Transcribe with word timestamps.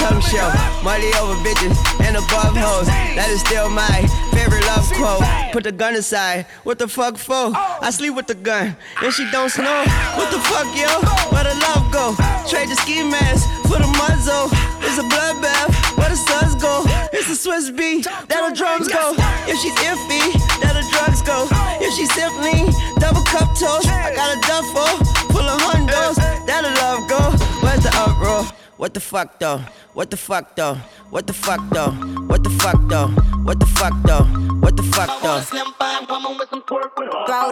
tongue 0.00 0.20
show. 0.20 0.48
Money 0.82 1.10
over 1.20 1.36
bitches 1.42 1.76
and 2.04 2.16
above 2.16 2.56
hoes. 2.56 2.86
That 3.16 3.28
is 3.30 3.40
still 3.40 3.68
my 3.68 4.06
favorite 4.32 4.64
love 4.66 4.86
quote. 4.94 5.24
Put 5.52 5.64
the 5.64 5.72
gun 5.72 5.94
aside. 5.94 6.46
What 6.64 6.78
the 6.78 6.88
fuck 6.88 7.16
for? 7.16 7.52
I 7.54 7.90
sleep 7.90 8.14
with 8.14 8.26
the 8.26 8.34
gun. 8.34 8.76
And 9.02 9.12
she 9.12 9.28
don't 9.30 9.50
snow. 9.50 9.84
What 10.16 10.30
the 10.30 10.40
fuck, 10.40 10.68
yo? 10.76 10.90
Where 11.32 11.44
the 11.44 11.54
love 11.66 11.84
go? 11.92 12.14
Trade 12.48 12.68
the 12.68 12.76
ski 12.76 13.02
mask 13.02 13.48
for 13.68 13.78
the 13.78 13.90
muzzle. 13.98 14.48
It's 14.86 14.98
a 14.98 15.06
bloodbath. 15.06 15.70
Where 15.98 16.10
the 16.10 16.16
suns 16.16 16.54
go? 16.60 16.84
It's 17.12 17.28
a 17.30 17.36
Swiss 17.36 17.70
beat. 17.70 18.04
That 18.04 18.42
the 18.48 18.54
drums 18.54 18.88
go. 18.88 19.14
If 19.48 19.56
she's 19.60 19.76
iffy, 19.82 20.32
that 20.62 20.74
the 20.76 20.84
drugs 20.92 21.22
go. 21.22 21.48
If 21.80 21.92
she's 21.94 22.12
simply 22.12 22.68
double 23.00 23.22
cup 23.24 23.48
toast, 23.58 23.88
I 23.88 24.14
got 24.14 24.36
a 24.36 24.38
duffel 24.46 24.92
full 25.32 25.46
of 25.46 25.60
hundos. 25.60 26.16
That 26.46 26.62
the 26.62 26.72
love 26.80 27.08
go. 27.08 27.20
Where's 27.64 27.82
the 27.82 27.92
uproar? 27.96 28.46
What 28.76 28.92
the 28.92 29.00
fuck 29.00 29.38
though? 29.38 29.62
What 29.94 30.10
the 30.10 30.18
fuck 30.18 30.54
though? 30.54 30.74
What 31.08 31.26
the 31.26 31.32
fuck 31.32 31.60
though? 31.70 31.92
What 32.28 32.44
the 32.44 32.50
fuck 32.50 32.76
though? 32.86 33.08
What 33.08 33.58
the 33.58 33.64
fuck 33.64 33.94
though? 34.04 34.24
What 34.60 34.76
the 34.76 34.82
fuck 34.82 35.22
though? 35.22 35.40
Throw 35.40 35.64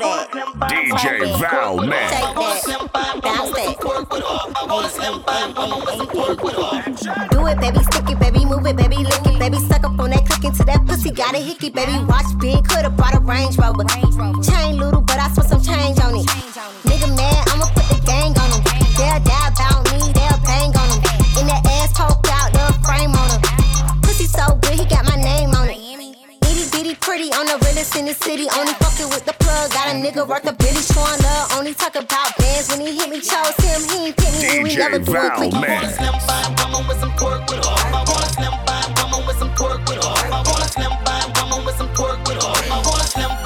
that. 0.05 0.28
DJ 0.69 1.41
Val 1.41 1.78
Man. 1.78 2.11
Take 2.11 2.34
that. 2.36 3.22
Bounce 3.22 3.53
that. 3.56 3.81
Do 7.31 7.47
it, 7.47 7.59
baby. 7.59 7.78
Stick 7.84 8.11
it, 8.11 8.19
baby. 8.20 8.44
Move 8.44 8.66
it, 8.66 8.77
baby. 8.77 8.97
Lick 8.98 9.25
it, 9.25 9.38
baby. 9.38 9.56
Suck 9.61 9.84
up 9.84 9.98
on 9.98 10.11
that 10.11 10.28
click 10.28 10.44
into 10.44 10.62
that 10.64 10.84
pussy. 10.86 11.11
Got 11.11 11.34
a 11.34 11.38
hickey, 11.38 11.70
baby. 11.70 12.05
Watch 12.05 12.38
big. 12.38 12.69
Could've 12.69 12.94
brought 12.98 13.14
a 13.14 13.20
Range 13.20 13.56
Rover. 13.56 13.84
Chain 14.42 14.77
little, 14.77 15.00
but 15.00 15.19
I 15.19 15.31
spent 15.33 15.48
some 15.48 15.62
change 15.62 15.98
on 16.00 16.16
it. 16.16 16.27
Nigga 16.84 17.09
mad, 17.16 17.48
I'ma 17.48 17.64
put 17.72 17.88
the 17.88 18.03
gang 18.05 18.36
on 18.36 18.50
him. 18.53 18.62
They'll 18.98 19.20
die 19.25 19.48
about 19.48 19.83
so 24.47 24.55
good, 24.56 24.78
he 24.78 24.87
got 24.87 25.05
my 25.05 25.17
name 25.17 25.50
on 25.55 25.69
it. 25.69 25.78
Itty 26.48 26.64
bitty 26.73 26.95
pretty 26.97 27.33
on 27.33 27.47
the 27.47 27.56
realest 27.64 27.97
in 27.97 28.06
the 28.06 28.14
city. 28.14 28.47
Only 28.56 28.75
fucking 28.75 29.09
with 29.09 29.25
the 29.25 29.34
plug. 29.41 29.70
Got 29.73 29.89
a 29.89 29.95
nigga 29.97 30.27
worth 30.27 30.47
a 30.47 30.53
billy 30.53 30.83
showing 30.83 31.20
love. 31.23 31.53
Only 31.56 31.75
talk 31.75 31.95
about 31.97 32.37
bands 32.39 32.69
when 32.70 32.81
he 32.81 32.97
hit 32.97 33.09
me. 33.11 33.20
Chose 33.20 33.56
him, 33.65 33.81
he 33.89 34.06
ain't 34.09 34.17
pick 34.17 34.33
me. 34.41 34.62
we 34.62 34.70
DJ 34.70 34.78
never 34.78 34.98
do 34.98 35.12
it 35.12 35.15
Val 35.15 35.37
quick. 35.37 35.53
Man. 35.53 35.92
Slim 35.92 36.17
fine 36.27 36.53
woman 36.72 36.89
with 36.89 37.00
some 37.00 37.12
pork 37.17 37.41
with 37.48 37.65
her. 37.65 37.70
I 37.70 38.05
want 38.09 38.25
a 38.25 38.28
slim 38.37 38.55
fine 38.67 38.91
woman 38.98 39.27
with 39.27 39.39
some 39.39 39.53
pork 39.55 39.81
with 39.89 40.05
her. 40.05 40.15
I 40.33 40.42
want 40.45 40.65
a 40.65 40.69
slim 40.69 40.92
fine 41.05 41.28
woman 41.37 41.65
with 41.65 41.77
some 41.77 41.91
pork 41.95 42.19
with 42.28 42.42
her. 42.42 42.53
I 42.72 42.78
want 42.84 43.00
a 43.00 43.06
slim 43.06 43.44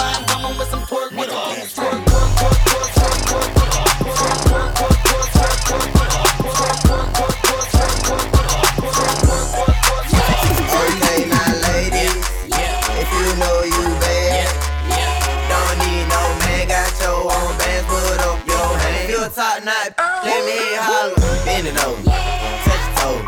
You 19.68 19.74
knot, 19.74 19.92
let 20.24 20.40
me 20.48 20.56
holler, 20.80 21.44
bend 21.44 21.68
it 21.68 21.76
over, 21.84 22.00
touch 22.00 22.84
your 22.88 22.96
toe, 23.04 23.20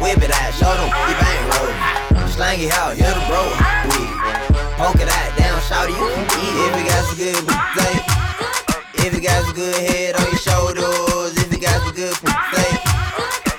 whip 0.00 0.16
it 0.16 0.32
out, 0.32 0.56
show 0.56 0.72
them 0.80 0.88
you 0.88 1.12
bang 1.20 1.44
roll, 1.52 2.24
slang 2.32 2.56
it 2.64 2.72
out, 2.72 2.96
hit 2.96 3.12
the 3.12 3.20
bro, 3.28 3.44
weed, 3.92 4.08
poke 4.80 4.96
it 4.96 5.12
out, 5.12 5.36
down, 5.36 5.60
shout 5.68 5.92
you 5.92 6.00
can 6.00 6.24
eat 6.40 6.56
if 6.56 6.72
you 6.72 6.84
got 6.88 7.04
some 7.04 7.20
good 7.20 7.36
play. 7.76 8.00
If 9.04 9.12
you 9.12 9.20
got 9.20 9.44
some 9.44 9.54
good 9.54 9.76
head 9.76 10.16
on 10.16 10.24
your 10.24 10.40
shoulders, 10.40 11.36
if 11.36 11.52
you 11.52 11.60
got 11.60 11.76
some 11.84 11.94
good 11.94 12.16
play. 12.16 12.72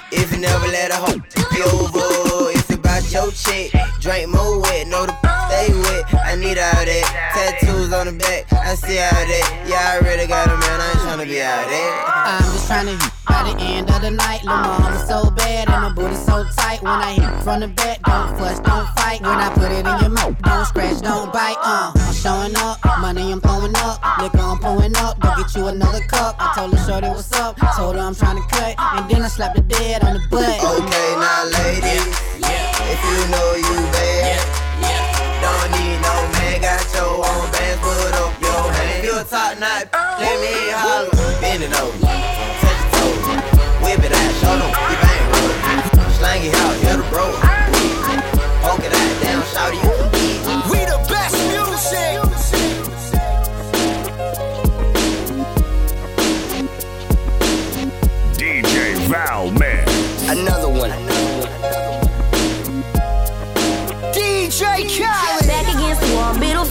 If 0.09 0.34
you 0.34 0.40
never 0.40 0.66
let 0.66 0.90
a 0.90 0.97
hoe 0.97 1.22
be 1.53 1.62
over, 1.62 2.50
if 2.58 2.68
you 2.72 2.78
bout 2.78 3.06
your 3.14 3.30
chick, 3.34 3.69
drink 4.02 4.30
more 4.34 4.62
wet, 4.62 4.88
know 4.88 5.06
the 5.06 5.34
wet. 5.74 6.03
I 6.14 6.36
need 6.36 6.58
all 6.58 6.86
that. 6.86 7.06
Tattoos 7.34 7.94
on 7.94 8.08
the 8.08 8.14
back, 8.14 8.52
I 8.53 8.76
see 8.76 9.00
all 9.00 9.12
that. 9.12 9.46
Yeah, 9.68 9.94
I 9.94 10.06
really 10.06 10.28
got 10.28 10.48
a 10.48 10.58
man, 10.58 10.80
I 10.81 10.90
ain't 10.90 11.00
tryna 11.00 11.28
be 11.28 11.42
out 11.42 11.68
there. 11.68 11.92
I'm 12.26 12.44
just 12.53 12.68
trying 12.68 12.88
to 12.88 12.96
hit 12.98 13.12
by 13.28 13.44
the 13.44 13.56
end 13.62 13.90
of 13.90 14.02
the 14.02 14.12
night. 14.12 14.44
Lil' 14.44 14.56
mama 14.56 15.06
so 15.08 15.30
bad 15.31 15.70
and 15.70 15.81
my 15.81 15.92
booty 15.94 16.16
so 16.16 16.46
tight. 16.58 16.81
When 16.81 16.92
I 16.92 17.14
hit 17.14 17.44
from 17.44 17.59
the 17.62 17.68
back, 17.68 18.02
don't 18.03 18.38
fuss, 18.38 18.59
don't 18.59 18.88
fight. 18.96 19.22
When 19.22 19.38
I 19.38 19.50
put 19.53 19.72
it 19.72 19.86
in 19.86 19.96
your 20.02 20.09
mouth, 20.09 20.36
don't 20.44 20.66
scratch, 20.66 21.02
don't 21.02 21.31
bite. 21.34 21.58
Uh, 21.62 21.92
I'm 21.96 22.14
showing 22.14 22.56
up, 22.58 22.80
money 23.00 23.32
I'm 23.32 23.42
throwing 23.42 23.76
up, 23.78 24.02
liquor 24.20 24.40
I'm 24.40 24.59
pouring 24.59 24.96
up. 24.97 25.20
Go 25.20 25.36
get 25.38 25.56
you 25.56 25.68
another 25.68 26.02
cup. 26.08 26.36
I 26.40 26.53
told 26.56 26.74
her 26.74 26.82
shorty 26.86 27.08
what's 27.09 27.32
up, 27.34 27.58
told 27.76 27.96
her 27.96 28.02
I'm 28.02 28.16
trying 28.16 28.42
to 28.42 28.47
cut, 28.47 28.76
and 28.80 29.09
then 29.09 29.22
I 29.22 29.28
slapped 29.28 29.56
the 29.56 29.62
dead 29.62 30.03
on 30.03 30.14
the 30.16 30.24
butt. 30.30 30.44
Okay, 30.44 31.09
now 31.20 31.46
ladies, 31.52 32.08
if 32.40 33.00
you 33.03 33.18
know 33.32 33.47
you 33.56 33.76
bad, 33.92 34.55
don't 35.46 35.70
need 35.78 35.98
no 36.02 36.16
man, 36.34 36.58
got 36.66 36.82
your 36.98 37.22
own 37.22 37.46
bands, 37.54 37.80
put 37.86 38.14
up 38.18 38.34
your 38.42 38.64
hand. 38.74 39.06
You 39.06 39.14
a 39.22 39.24
top 39.24 39.54
knot, 39.62 39.86
let 40.18 40.36
me 40.42 40.54
holler, 40.74 41.14
bend 41.42 41.62
it 41.64 41.74
over, 41.78 41.98
touch 42.62 42.80
your 42.82 42.90
toes, 42.98 43.26
whip 43.86 44.02
it 44.02 44.14
out, 44.14 44.32
show 44.42 44.56
them 44.58 44.74
you 44.90 44.98
bang 45.06 45.26
roll, 45.34 45.54
slang 46.18 46.42
it 46.50 46.56
out, 46.66 46.76
hit 46.82 46.98
the 46.98 47.06
bro, 47.14 47.26
poke 48.66 48.86
it 48.88 48.94
out, 48.94 49.14
down, 49.22 49.42
shout 49.54 49.74
you 49.74 50.06
the 50.86 50.98
best 51.10 51.36
music. 51.50 52.22
DJ 58.38 58.98
Val 59.08 59.52
Man. 59.52 59.88
Another 60.30 60.70
one. 60.70 61.15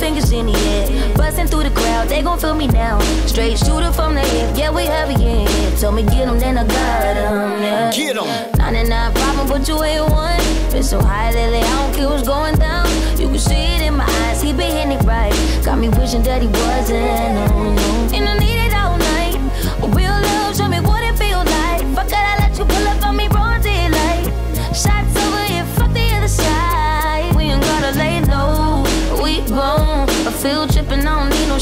Fingers 0.05 0.31
in 0.33 0.47
the 0.47 0.53
air. 0.53 1.15
Busting 1.17 1.47
through 1.47 1.65
the 1.65 1.71
crowd, 1.71 2.09
they 2.09 2.21
gon' 2.21 2.39
feel 2.39 2.55
me 2.55 2.67
now. 2.67 2.99
Straight 3.27 3.59
shooter 3.59 3.91
from 3.91 4.15
the 4.15 4.21
hip, 4.33 4.49
yeah, 4.55 4.71
we 4.71 4.85
heavy 4.85 5.15
in 5.15 5.47
here. 5.47 5.71
Told 5.81 5.95
me 5.95 6.03
get 6.03 6.29
'em, 6.29 6.39
then 6.39 6.59
I 6.59 6.65
got 6.65 7.01
got 7.05 7.17
'em, 7.17 7.63
yeah. 7.63 7.91
Get 7.91 8.17
'em. 8.19 8.29
99 8.59 9.13
problem, 9.15 9.47
but 9.49 9.67
you 9.69 9.77
ain't 9.83 10.07
one. 10.11 10.43
Been 10.73 10.83
so 10.83 10.99
high 11.01 11.31
lately, 11.33 11.63
I 11.71 11.75
don't 11.79 11.95
care 11.97 12.09
what's 12.11 12.29
going 12.35 12.57
down. 12.57 12.87
You 13.21 13.29
can 13.33 13.39
see 13.39 13.65
it 13.75 13.81
in 13.89 13.95
my 13.97 14.09
eyes, 14.21 14.43
he 14.43 14.53
been 14.53 14.73
hitting 14.77 14.93
it 14.99 15.03
right. 15.05 15.35
Got 15.65 15.79
me 15.79 15.89
wishing 15.89 16.23
that 16.29 16.41
he 16.43 16.49
wasn't, 16.49 17.35
no, 17.39 17.47
no. 17.79 18.44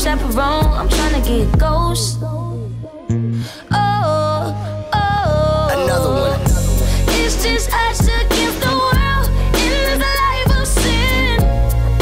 Chaperone. 0.03 0.67
I'm 0.67 0.89
tryna 0.89 1.25
get 1.25 1.59
ghost. 1.61 2.19
Oh, 2.23 2.69
oh. 4.93 5.69
Another 5.77 6.11
one. 6.11 6.41
It's 7.21 7.41
just 7.45 7.71
us 7.73 8.01
against 8.01 8.61
the 8.67 8.75
world 8.83 9.29
in 9.63 9.71
this 9.87 10.03
life 10.03 10.51
of 10.59 10.67
sin. 10.67 11.39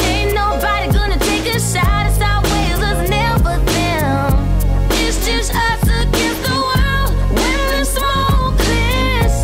Ain't 0.08 0.34
nobody 0.34 0.90
gonna 0.96 1.18
take 1.18 1.54
us 1.54 1.76
out. 1.76 2.06
It's 2.08 2.20
our 2.22 2.40
ways, 2.42 2.80
us 2.90 3.10
never 3.10 3.58
them. 3.68 4.32
It's 5.04 5.18
just 5.26 5.54
us 5.54 5.82
against 5.82 6.42
the 6.48 6.56
world 6.56 7.10
when 7.36 7.58
the 7.68 7.84
smoke 7.84 8.56
clears. 8.64 9.36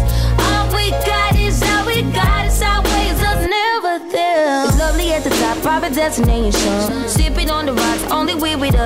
All 0.49 0.64
we 0.73 0.91
got 1.05 1.37
is 1.37 1.62
all 1.62 1.85
we 1.85 2.00
got. 2.11 2.47
It's 2.47 2.62
our 2.62 2.81
ways, 2.81 3.20
us 3.20 3.43
never 3.44 3.99
them. 4.11 4.69
It's 4.69 4.79
lovely 4.79 5.12
at 5.12 5.25
the 5.25 5.31
top, 5.31 5.59
private 5.59 5.93
destination 5.93 7.06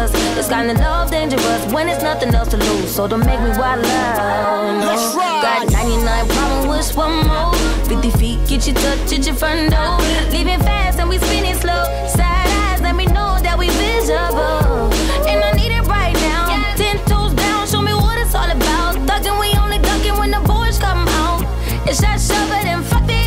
us. 0.00 0.48
Kind 0.48 0.70
of 0.70 0.78
love 0.78 1.10
dangerous 1.10 1.72
when 1.72 1.88
it's 1.88 2.02
nothing 2.02 2.34
else 2.34 2.48
to 2.48 2.56
lose. 2.56 2.90
So 2.94 3.06
don't 3.06 3.24
make 3.24 3.40
me 3.40 3.50
wild 3.50 3.82
Let's. 3.82 5.14
Got 5.14 5.70
99 5.70 6.28
problems, 6.28 6.66
wish 6.66 6.96
one 6.96 7.26
more. 7.28 7.54
50 7.86 8.10
feet, 8.18 8.38
get 8.48 8.66
you 8.66 8.74
touch, 8.74 9.10
get 9.10 9.26
your 9.26 9.34
front 9.36 9.70
door. 9.70 9.98
Leaving 10.32 10.58
fast 10.60 10.98
and 10.98 11.08
we 11.08 11.18
spinning 11.18 11.54
slow. 11.54 11.84
Side 12.08 12.50
eyes, 12.64 12.80
let 12.80 12.96
me 12.96 13.06
know 13.06 13.38
that 13.46 13.56
we 13.58 13.68
visible. 13.68 14.90
And 15.30 15.38
I 15.48 15.52
need 15.52 15.72
it 15.72 15.86
right 15.86 16.14
now. 16.14 16.74
Ten 16.76 16.98
toes 17.06 17.32
down, 17.34 17.66
show 17.68 17.82
me 17.82 17.92
what 17.94 18.18
it's 18.18 18.34
all 18.34 18.50
about. 18.50 18.96
We 19.40 19.54
only 19.58 19.78
ducking 19.78 20.18
when 20.18 20.30
the 20.30 20.40
boys 20.40 20.78
come 20.78 21.06
out. 21.08 21.42
It's 21.88 22.00
that 22.00 22.20
shove 22.20 22.50
it 22.58 22.66
and 22.66 22.84
fuck 22.84 23.06
the. 23.06 23.18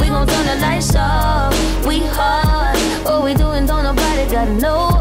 We 0.00 0.08
gon' 0.08 0.26
turn 0.26 0.46
the 0.46 0.56
lights 0.60 0.94
off. 0.94 1.54
We 1.86 2.00
hard. 2.16 2.76
What 3.04 3.24
we 3.24 3.34
doing, 3.34 3.66
don't 3.66 3.84
nobody 3.84 4.30
got 4.30 4.48
no 4.60 4.91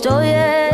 ghost. 0.00 0.73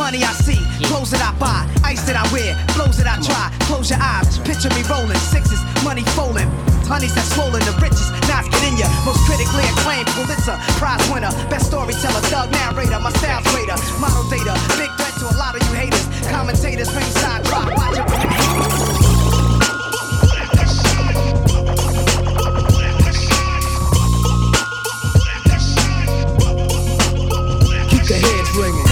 Money 0.00 0.24
I 0.24 0.32
see. 0.32 0.56
Clothes 0.88 1.12
that 1.12 1.20
I 1.20 1.36
buy, 1.36 1.68
ice 1.84 2.00
that 2.08 2.16
I 2.16 2.24
wear, 2.32 2.56
flows 2.72 2.96
that 2.96 3.04
I 3.04 3.20
try. 3.20 3.52
Close 3.68 3.92
your 3.92 4.00
eyes, 4.00 4.40
picture 4.48 4.72
me 4.72 4.80
rolling, 4.88 5.20
sixes, 5.28 5.60
money 5.84 6.00
folding. 6.16 6.48
Honeys 6.88 7.12
that 7.12 7.28
swollen, 7.36 7.60
the 7.68 7.76
richest, 7.84 8.08
knives 8.24 8.48
get 8.48 8.64
in 8.64 8.80
ya. 8.80 8.88
Most 9.04 9.20
critically 9.28 9.62
acclaimed 9.76 10.08
Pulitzer 10.16 10.56
Prize 10.80 11.04
winner, 11.12 11.28
best 11.52 11.68
storyteller, 11.68 12.24
thug 12.32 12.48
narrator, 12.50 12.98
my 12.98 13.12
style's 13.20 13.44
greater. 13.52 13.76
Model 14.00 14.24
data, 14.32 14.56
big 14.80 14.90
threat 14.96 15.14
to 15.20 15.28
a 15.28 15.36
lot 15.36 15.52
of 15.52 15.60
you 15.68 15.72
haters. 15.76 16.08
Commentators, 16.32 16.88
ringside 16.96 17.44
drop, 17.44 17.68
watch 17.76 18.00
it. 18.00 18.08
Keep 27.92 28.04
the 28.08 28.16
heads 28.16 28.50
ringing. 28.56 28.89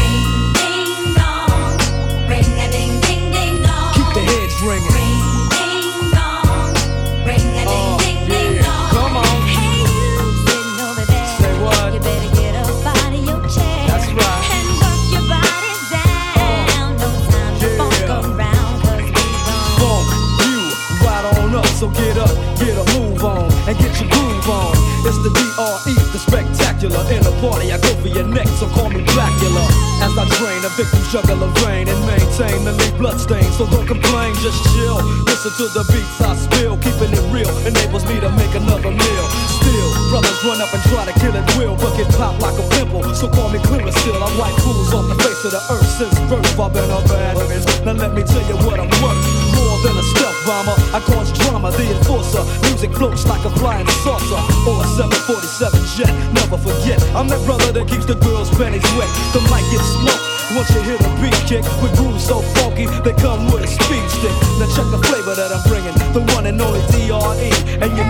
I 30.79 30.87
drain, 30.87 30.87
a 30.87 30.87
victim 30.87 31.11
juggle 31.11 31.43
of 31.43 31.53
vein 31.59 31.89
and 31.89 32.01
maintain 32.07 32.65
the 32.65 32.73
leave 32.73 32.99
bloodstains. 32.99 33.57
So 33.57 33.67
don't 33.67 33.87
complain, 33.87 34.35
just 34.39 34.63
chill. 34.75 35.03
Listen 35.27 35.51
to 35.59 35.67
the 35.75 35.83
beats 35.91 36.21
I 36.23 36.35
spill, 36.39 36.79
keeping 36.79 37.11
it 37.11 37.25
real 37.35 37.51
enables 37.67 38.07
me 38.07 38.21
to 38.21 38.31
make 38.39 38.55
another 38.55 38.91
meal. 38.95 39.27
Still, 39.59 39.91
brothers 40.11 40.39
run 40.47 40.61
up 40.63 40.71
and 40.71 40.83
try 40.87 41.05
to 41.05 41.15
kill 41.19 41.35
it 41.35 41.47
will, 41.59 41.75
but 41.77 41.97
get 41.97 42.07
popped 42.15 42.41
like 42.43 42.55
a 42.59 42.67
pimple. 42.79 43.03
So 43.15 43.27
call 43.29 43.51
me 43.51 43.59
clear 43.59 43.91
still. 43.91 44.23
I 44.23 44.31
wipe 44.39 44.55
fools 44.63 44.95
off 44.95 45.07
the 45.11 45.19
face 45.19 45.43
of 45.47 45.53
the 45.59 45.63
earth 45.75 45.91
since 45.99 46.15
birth. 46.31 46.47
I've 46.59 46.73
been 46.75 46.91
a 46.91 47.01
bad 47.07 47.35
Now 47.87 47.99
let 47.99 48.15
me 48.15 48.23
tell 48.23 48.45
you 48.47 48.57
what 48.63 48.79
I'm 48.79 48.91
worth. 49.03 49.21
More 49.59 49.79
than 49.83 49.99
a 49.99 50.05
stealth 50.15 50.39
bomber, 50.47 50.77
I 50.95 51.01
cause 51.03 51.35
drama, 51.43 51.75
the 51.75 51.87
enforcer. 51.91 52.43
Music 52.71 52.95
floats 52.95 53.27
like 53.27 53.43
a 53.45 53.51
flying 53.59 53.87
saucer 54.07 54.43
or 54.67 54.79
a 54.79 54.87
747 54.95 55.75
jet. 55.99 56.13
Never 56.35 56.59
forget, 56.59 57.03
I'm 57.19 57.27
that 57.29 57.43
brother 57.47 57.73
that 57.73 57.87
keeps 57.89 58.07
the 58.07 58.15
girls' 58.23 58.51
panties 58.55 58.87
wet. 58.95 59.11
The 59.35 59.43
mic 59.51 59.67
gets 59.75 59.87
smoked. 59.99 60.28
Once 60.57 60.73
you 60.73 60.81
hear 60.81 60.97
the 60.97 61.13
beat 61.21 61.37
kick 61.45 61.65
with 61.83 61.93
grooves 61.97 62.25
so 62.25 62.41
funky, 62.57 62.87
they 63.05 63.13
come 63.21 63.53
with 63.53 63.61
a 63.61 63.67
speed 63.69 64.01
stick. 64.09 64.33
Now 64.57 64.65
check 64.73 64.89
the 64.89 64.97
flavor 65.05 65.37
that 65.37 65.53
I'm 65.53 65.61
bringing, 65.69 65.93
the 66.17 66.25
one 66.33 66.47
and 66.47 66.57
only 66.57 66.81
DRE, 66.89 67.53
and 67.85 67.91
you 67.93 68.05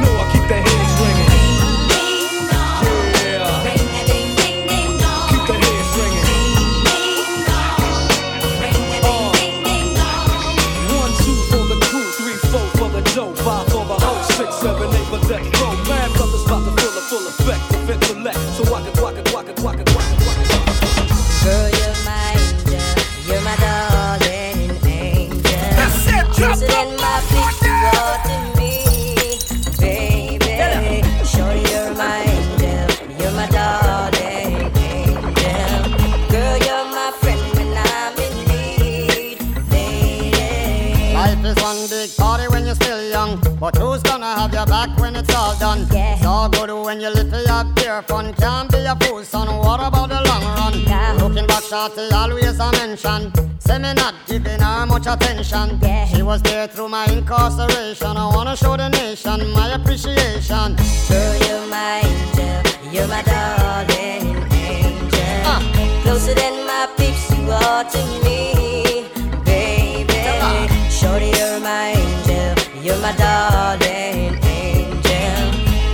mention. 53.05 53.61
Say 53.61 53.79
me 53.79 53.93
not 53.95 54.15
giving 54.27 54.61
her 54.61 54.87
much 54.87 55.07
attention. 55.07 55.79
Yeah. 55.81 56.07
She 56.07 56.23
was 56.23 56.43
there 56.43 56.67
through 56.67 56.89
my 56.89 57.07
incarceration. 57.07 58.17
I 58.17 58.27
wanna 58.35 58.57
show 58.57 58.77
the 58.77 58.89
nation 58.89 59.51
my 59.53 59.75
appreciation. 59.75 60.77
Girl, 61.09 61.37
you're 61.47 61.67
my 61.67 62.03
angel. 62.05 62.93
You're 62.93 63.09
my 63.09 63.23
darling 63.23 64.37
angel. 64.53 65.21
Uh. 65.45 65.61
Closer 66.03 66.35
than 66.35 66.67
my 66.67 66.89
peeps, 66.97 67.31
you 67.37 67.51
are 67.51 67.85
to 67.85 68.03
me, 68.25 69.07
baby. 69.45 70.71
Shorty, 70.91 71.31
you're 71.39 71.61
my 71.61 71.95
angel. 71.97 72.55
You're 72.83 73.01
my 73.01 73.13
darling 73.13 74.39
angel. 74.45 75.41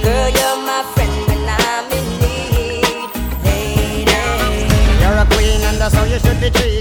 Girl, 0.03 0.29
you're 0.39 0.59
my 0.71 0.83
friend 0.95 1.17
when 1.29 1.49
I'm 1.49 1.93
in 1.99 2.07
need, 2.23 3.11
lady. 3.45 4.13
You're 5.03 5.19
a 5.19 5.27
queen, 5.27 5.61
and 5.69 5.79
that's 5.79 5.95
how 5.95 6.05
you 6.05 6.19
should 6.19 6.41
be 6.41 6.51
treated. 6.51 6.74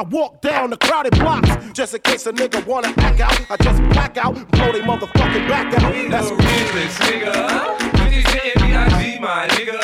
I 0.00 0.02
walk 0.04 0.40
down 0.40 0.70
the 0.70 0.78
crowded 0.78 1.12
blocks. 1.18 1.50
Just 1.74 1.92
in 1.92 2.00
case 2.00 2.24
a 2.26 2.32
nigga 2.32 2.64
wanna 2.64 2.88
act 2.96 3.20
out, 3.20 3.50
I 3.50 3.56
just 3.62 3.82
black 3.92 4.16
out, 4.16 4.32
blow 4.50 4.72
they 4.72 4.80
motherfucking 4.80 5.46
back 5.46 5.74
out. 5.74 5.92
That's 6.10 6.30
the 6.30 6.36
realest 6.36 7.00
nigga. 7.00 7.34
50 8.08 8.22
to 8.22 8.38
ABIG, 8.48 9.20
my 9.20 9.46
nigga. 9.48 9.76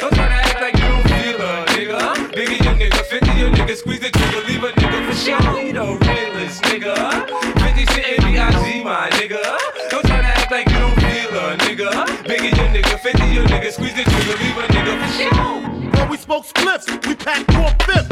Don't 0.00 0.12
try 0.12 0.26
to 0.26 0.34
act 0.34 0.60
like 0.60 0.74
you 0.74 0.88
don't 0.90 1.06
feel 1.06 1.40
a 1.40 1.64
nigga. 1.70 2.32
Biggie 2.34 2.64
your 2.64 2.74
nigga, 2.74 3.00
50 3.06 3.30
your 3.38 3.50
nigga, 3.50 3.76
squeeze 3.76 4.00
the 4.00 4.10
trigger, 4.10 4.42
leave 4.48 4.64
a 4.64 4.72
nigga 4.72 5.06
for 5.06 5.14
sure. 5.14 5.54
We 5.54 5.70
the 5.70 5.86
realest 6.02 6.62
nigga. 6.64 7.30
50 7.62 7.86
to 7.86 8.00
ABIG, 8.10 8.84
my 8.84 9.08
nigga. 9.10 9.40
Don't 9.88 10.04
try 10.04 10.20
to 10.20 10.26
act 10.26 10.50
like 10.50 10.68
you 10.68 10.78
don't 10.80 10.98
feel 10.98 11.30
a 11.38 11.56
nigga. 11.58 11.90
Biggie 12.26 12.56
your 12.56 12.66
nigga, 12.74 12.98
50 12.98 13.24
your 13.26 13.46
nigga, 13.46 13.70
squeeze 13.70 13.94
the 13.94 14.02
trigger, 14.02 14.36
leave 14.42 14.56
a 14.58 14.66
nigga 14.66 14.98
for 14.98 15.10
sure. 15.14 15.90
When 15.94 16.08
we 16.08 16.16
smoke 16.16 16.44
spliffs, 16.44 17.06
we 17.06 17.14
pack 17.14 17.46
four 17.52 17.70
fifths. 17.86 18.09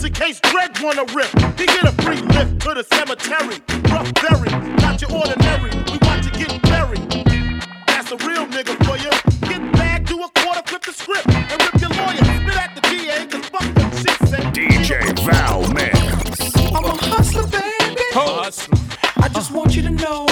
Just 0.00 0.18
in 0.18 0.26
case 0.26 0.40
Greg 0.40 0.70
wanna 0.80 1.04
rip. 1.12 1.28
He 1.58 1.66
get 1.66 1.84
a 1.84 1.92
free 2.00 2.22
lift 2.22 2.62
to 2.62 2.72
the 2.72 2.84
cemetery. 2.84 3.60
Rough 3.92 4.10
berry, 4.14 4.48
not 4.76 4.98
your 5.02 5.12
ordinary. 5.12 5.68
We 5.92 5.98
watch 6.00 6.24
you 6.24 6.32
get 6.32 6.62
buried. 6.62 7.02
That's 7.86 8.10
a 8.10 8.16
real 8.26 8.46
nigga 8.46 8.82
for 8.86 8.96
you. 8.96 9.10
Get 9.46 9.72
back, 9.74 10.06
do 10.06 10.22
a 10.22 10.30
quarter, 10.40 10.62
flip 10.64 10.84
the 10.84 10.92
script, 10.92 11.28
and 11.28 11.60
rip 11.60 11.78
your 11.82 11.90
lawyer. 11.90 12.16
Spit 12.16 12.56
at 12.56 12.74
the 12.76 12.80
DA, 12.88 13.26
cause 13.26 13.44
fuck 13.50 13.76
what 13.76 13.94
shit 13.94 14.28
said. 14.30 14.54
DJ 14.54 15.12
Val 15.20 15.68
Man. 15.74 15.92
I'm 16.74 16.84
a 16.86 16.96
hustler, 16.96 17.46
baby. 17.48 18.00
Hustler. 18.12 18.78
I 19.18 19.28
just 19.28 19.50
want 19.50 19.76
you 19.76 19.82
to 19.82 19.90
know. 19.90 20.29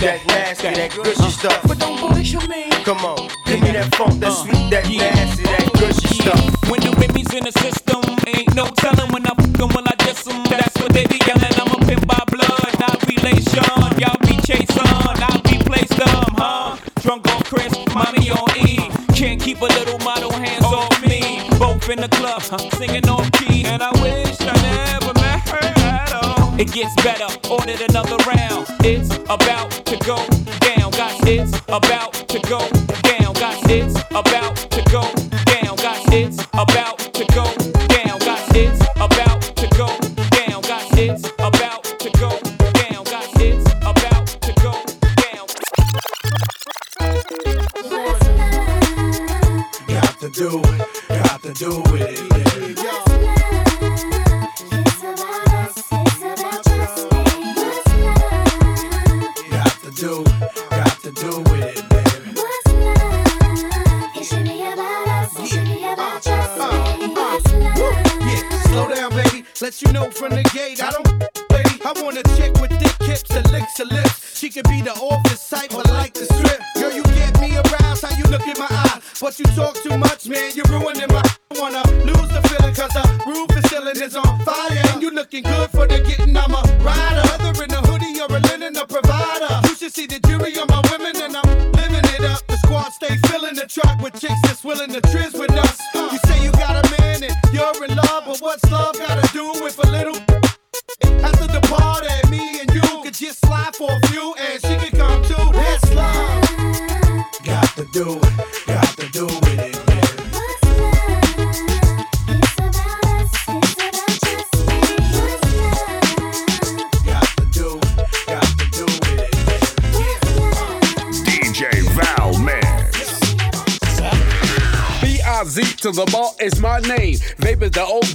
That 0.00 0.26
nasty, 0.26 0.68
that 0.74 0.90
gushy 0.94 1.22
uh. 1.22 1.28
stuff. 1.30 1.60
But 1.66 1.78
don't 1.78 1.98
bullshit 2.00 2.48
me. 2.48 2.70
Come 2.84 2.98
on, 3.04 3.28
give 3.46 3.60
me 3.62 3.72
that 3.72 3.94
funk, 3.94 4.20
that 4.20 4.30
uh. 4.30 4.34
sweet, 4.34 4.70
that 4.70 4.84
nasty, 4.88 5.42
that 5.44 5.72
gushy 5.74 6.08
stuff. 6.14 6.70
When 6.70 6.80
the 6.80 6.92
Remy's 7.00 7.32
in 7.32 7.44
the 7.44 7.52
system, 7.60 8.02
ain't 8.26 8.54
no 8.54 8.66
telling 8.76 9.10
when 9.12 9.26
I 9.26 9.34
fuck 9.34 9.60
'em, 9.60 9.68
when 9.74 9.86
I 9.88 9.94
diss 10.04 10.26
'em. 10.26 10.42
That's 10.44 10.76
what 10.80 10.92
they 10.92 11.06
be 11.06 11.18
yelling. 11.26 11.54
I'm 11.56 11.72
a 11.72 11.78
pimp 11.86 12.06
by 12.06 12.22
blood, 12.28 12.72
not 12.80 13.00
relation. 13.08 13.64
Y'all 13.98 14.18
be 14.26 14.36
chasing, 14.44 14.84
I 14.84 15.40
be 15.48 15.58
placed 15.64 15.96
them, 15.96 16.34
huh? 16.36 16.76
Drunk 17.00 17.26
on 17.32 17.42
Chris, 17.42 17.72
mommy 17.94 18.30
on 18.30 18.48
E. 18.56 18.90
Can't 19.14 19.40
keep 19.40 19.60
a 19.60 19.70
little 19.78 19.98
model 20.04 20.32
hands 20.32 20.64
off 20.64 20.92
me. 21.02 21.48
Both 21.58 21.88
in 21.88 22.00
the 22.00 22.08
club, 22.08 22.42
singing 22.76 23.08
on 23.08 23.30
key. 23.38 23.64
And 23.64 23.82
I 23.82 23.90
wish 24.02 24.36
I 24.40 24.54
never 24.60 25.14
met 25.14 25.48
her 25.48 25.66
at 25.88 26.12
all. 26.12 26.60
It 26.60 26.70
gets 26.72 26.94
better, 27.02 27.28
ordered 27.48 27.80
another 27.88 28.18
round. 28.28 28.75
About 31.76 32.15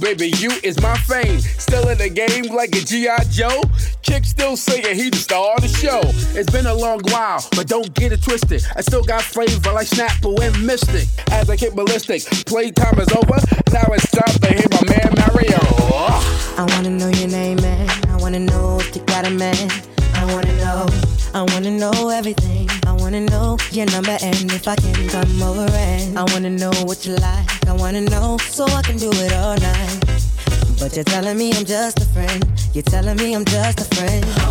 baby, 0.02 0.32
you 0.38 0.50
is 0.64 0.80
my 0.82 0.96
fame. 0.98 1.40
Still 1.40 1.88
in 1.88 1.96
the 1.96 2.10
game 2.10 2.52
like 2.54 2.74
a 2.74 2.80
G.I. 2.80 3.24
Joe. 3.30 3.62
Chick 4.02 4.24
still 4.24 4.56
singing, 4.56 4.96
he 4.96 5.08
the 5.08 5.16
star 5.16 5.54
of 5.54 5.62
the 5.62 5.68
show. 5.68 6.00
It's 6.36 6.50
been 6.50 6.66
a 6.66 6.74
long 6.74 7.00
while, 7.04 7.46
but 7.52 7.68
don't 7.68 7.94
get 7.94 8.12
it 8.12 8.22
twisted. 8.22 8.64
I 8.76 8.80
still 8.80 9.04
got 9.04 9.22
flavor 9.22 9.72
like 9.72 9.86
Snapple 9.86 10.38
and 10.42 10.66
Mystic. 10.66 11.08
As 11.30 11.48
I 11.48 11.56
get 11.56 11.74
ballistic, 11.74 12.22
playtime 12.46 12.98
is 12.98 13.08
over. 13.12 13.38
Now 13.72 13.86
it's 13.94 14.10
time 14.10 14.36
to 14.42 14.48
hear 14.52 14.66
my 14.74 14.82
man 14.90 15.14
Mario. 15.22 15.62
I 16.58 16.66
wanna 16.74 16.90
know 16.90 17.08
your 17.08 17.28
name, 17.28 17.62
man. 17.62 17.88
I 18.08 18.16
wanna 18.16 18.40
know 18.40 18.78
if 18.80 18.96
you 18.96 19.02
got 19.02 19.26
a 19.26 19.30
man. 19.30 19.70
I 20.14 20.24
wanna 20.34 20.56
know, 20.58 20.86
I 21.32 21.42
wanna 21.54 21.70
know 21.70 22.08
everything. 22.08 22.68
I 22.86 22.92
wanna 22.92 23.20
know 23.20 23.56
your 23.70 23.86
number 23.86 24.16
and 24.20 24.52
if 24.52 24.66
I 24.66 24.74
can 24.74 25.08
come 25.08 25.42
over 25.42 25.70
and 25.70 26.18
I 26.18 26.24
wanna 26.32 26.50
know 26.50 26.72
what 26.84 27.06
you 27.06 27.14
like. 27.16 27.51
Wanna 27.82 28.02
know 28.02 28.38
so 28.38 28.64
I 28.64 28.80
can 28.82 28.96
do 28.96 29.10
it 29.10 29.32
all 29.32 29.56
night. 29.56 30.04
But 30.78 30.94
you're 30.94 31.02
telling 31.02 31.36
me 31.36 31.52
I'm 31.52 31.64
just 31.64 31.98
a 31.98 32.04
friend. 32.04 32.46
You're 32.72 32.84
telling 32.84 33.16
me 33.16 33.34
I'm 33.34 33.44
just 33.44 33.80
a 33.80 33.96
friend. 33.96 34.41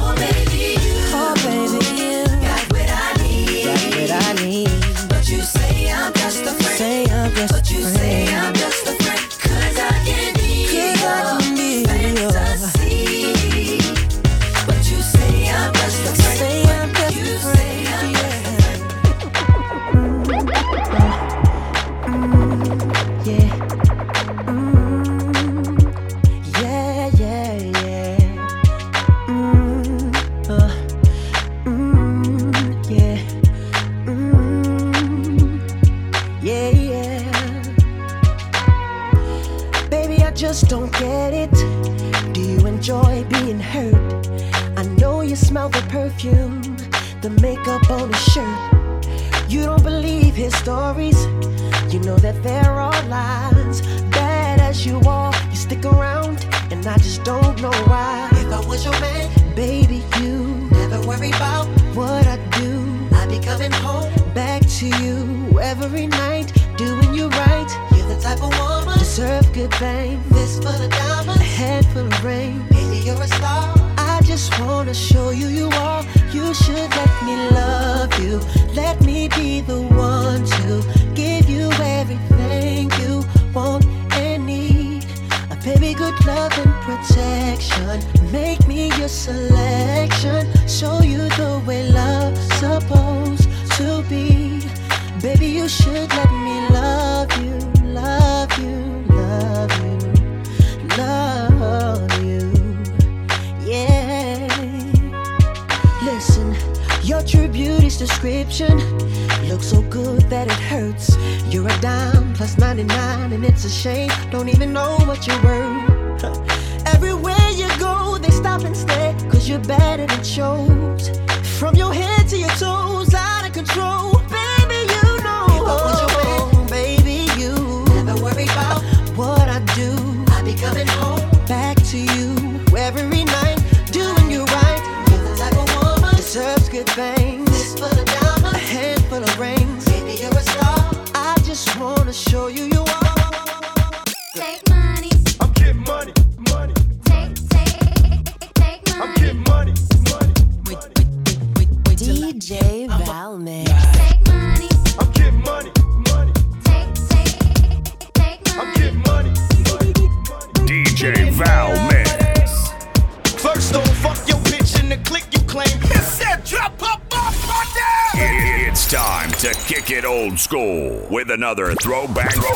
another 171.42 171.74
throwback. 171.82 172.51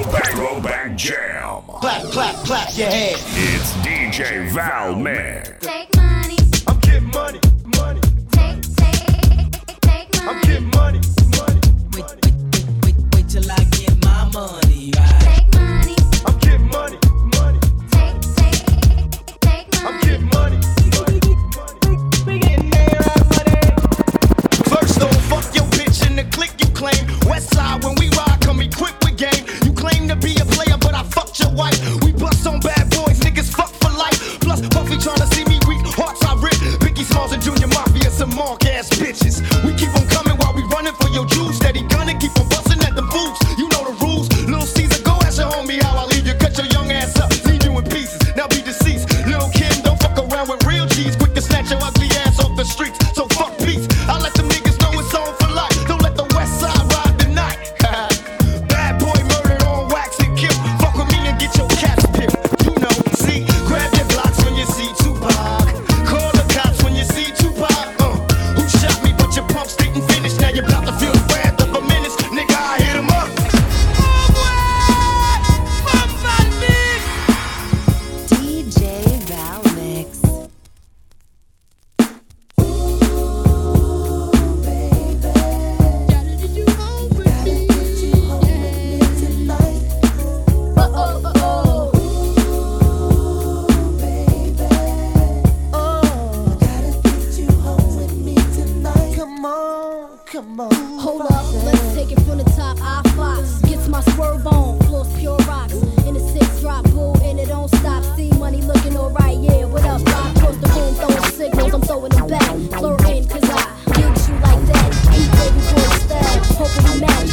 Come 100.36 100.60
on. 100.60 100.74
Hold 101.00 101.22
up, 101.22 101.46
let's 101.64 101.94
take 101.94 102.12
it 102.12 102.20
from 102.24 102.40
the 102.40 102.44
top. 102.58 102.78
I 102.82 103.02
Fox 103.16 103.62
gets 103.62 103.88
my 103.88 104.02
swerve 104.02 104.46
on. 104.46 104.78
Floors 104.82 105.08
pure 105.18 105.38
rocks. 105.48 105.76
In 106.06 106.14
the 106.14 106.20
six 106.20 106.60
drop, 106.60 106.84
boo, 106.92 107.14
and 107.24 107.40
it 107.40 107.48
don't 107.48 107.70
stop. 107.70 108.04
See 108.18 108.32
money 108.34 108.62
looking 108.62 108.98
alright, 108.98 109.38
yeah. 109.40 109.64
What 109.64 109.86
up, 109.86 110.06
Rock? 110.06 110.36
Cross 110.36 110.58
the 110.58 110.68
room, 110.76 110.94
throwing 110.96 111.24
signals. 111.32 111.74
I'm 111.74 111.82
throwing 111.84 112.12
them 112.12 112.28
back. 112.28 112.52
Flirting, 112.78 113.26
cause 113.30 113.50
I 113.50 113.64
you 113.96 114.36
like 114.44 114.66
that. 114.74 114.92
Keep 115.14 115.32
for. 115.72 116.20
Hoping 116.60 116.86
you 116.92 117.00
match. 117.00 117.32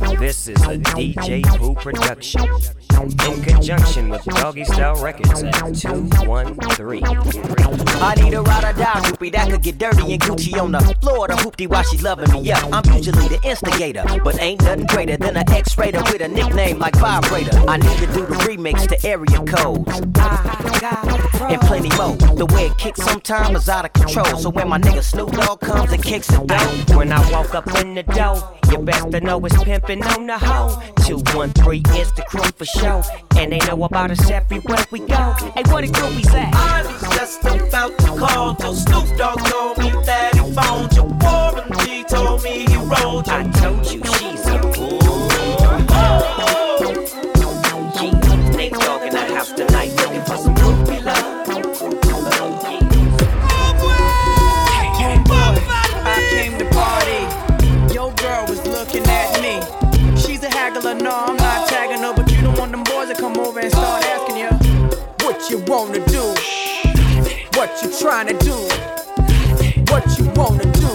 You 0.00 0.10
you 0.10 0.18
this 0.20 0.48
is 0.48 0.62
a 0.62 0.78
DJ 0.78 1.44
Pooh 1.58 1.74
production 1.74 2.48
in 3.02 3.42
conjunction 3.42 4.08
with 4.08 4.22
Doggystyle 4.22 5.02
Records 5.02 5.42
at 5.42 5.52
213. 5.52 7.04
I 8.02 8.14
need 8.16 8.34
a 8.34 8.42
ride 8.42 8.64
or 8.64 8.72
die 8.78 9.00
groupie 9.02 9.32
that 9.32 9.50
could 9.50 9.62
get 9.62 9.78
dirty 9.78 10.12
and 10.12 10.20
Gucci 10.20 10.60
on 10.60 10.72
the 10.72 10.80
floor 11.00 11.28
to 11.28 11.34
hoopty 11.34 11.68
while 11.68 11.82
she 11.82 11.98
loving 11.98 12.30
me 12.32 12.52
up. 12.52 12.64
I'm 12.72 12.84
usually 12.94 13.28
the 13.28 13.40
instigator, 13.44 14.04
but 14.22 14.40
ain't 14.40 14.62
nothing 14.62 14.86
greater 14.86 15.16
than 15.16 15.36
an 15.36 15.50
X-rater 15.50 16.02
with 16.12 16.20
a 16.20 16.28
nickname 16.28 16.78
like 16.78 16.96
Vibrator. 16.96 17.56
I 17.68 17.76
need 17.78 17.98
to 17.98 18.06
do 18.06 18.26
the 18.26 18.36
remix 18.46 18.86
to 18.88 19.08
area 19.08 19.42
codes. 19.44 20.00
And 21.44 21.60
plenty 21.62 21.90
more. 21.96 22.16
The 22.36 22.46
way 22.54 22.66
it 22.66 22.78
kicks 22.78 23.02
sometimes 23.02 23.62
is 23.62 23.68
out 23.68 23.84
of 23.84 23.92
control. 23.92 24.36
So 24.38 24.50
when 24.50 24.68
my 24.68 24.78
nigga 24.78 25.02
Snoop 25.02 25.32
Dogg 25.32 25.60
comes 25.60 25.92
and 25.92 26.02
kicks 26.02 26.28
the 26.28 26.38
dough, 26.44 26.96
when 26.96 27.12
I 27.12 27.30
walk 27.30 27.54
up 27.54 27.66
in 27.80 27.94
the 27.94 28.02
dough, 28.02 28.42
you 28.70 28.78
best 28.78 29.10
to 29.10 29.20
know 29.20 29.44
it's 29.44 29.62
pimping 29.62 30.02
on 30.04 30.26
the 30.26 30.38
hoe. 30.38 30.80
213 31.06 31.82
is 31.96 32.12
the 32.12 32.22
crew 32.22 32.42
for 32.56 32.64
sure 32.64 32.83
show. 32.84 33.02
And 33.36 33.52
they 33.52 33.58
know 33.66 33.82
about 33.84 34.10
us 34.10 34.30
everywhere 34.30 34.84
we 34.90 35.00
go. 35.00 35.22
Hey, 35.54 35.64
where 35.70 35.82
the 35.82 35.88
groupies 35.88 36.32
at? 36.34 36.54
I 36.54 36.82
was 36.86 37.00
just 37.16 37.44
about 37.44 37.98
to 37.98 38.06
call, 38.06 38.56
so 38.58 38.74
Snoop 38.74 39.18
Dogg 39.18 39.38
told 39.50 39.78
me 39.78 39.90
that 40.06 40.34
he 40.34 40.40
phoned 40.52 40.94
Warren 41.22 41.68
G 41.80 42.04
Told 42.04 42.42
me 42.42 42.66
he 42.66 42.76
rolled. 42.76 43.28
I 43.28 43.50
told 43.50 43.90
you. 43.90 44.23
Wanna 65.74 65.98
do, 66.06 66.22
what 67.58 67.82
you 67.82 67.90
trying 67.98 68.28
to 68.28 68.36
do, 68.46 68.54
what 69.90 70.06
you 70.16 70.24
wanna 70.38 70.62
do, 70.70 70.86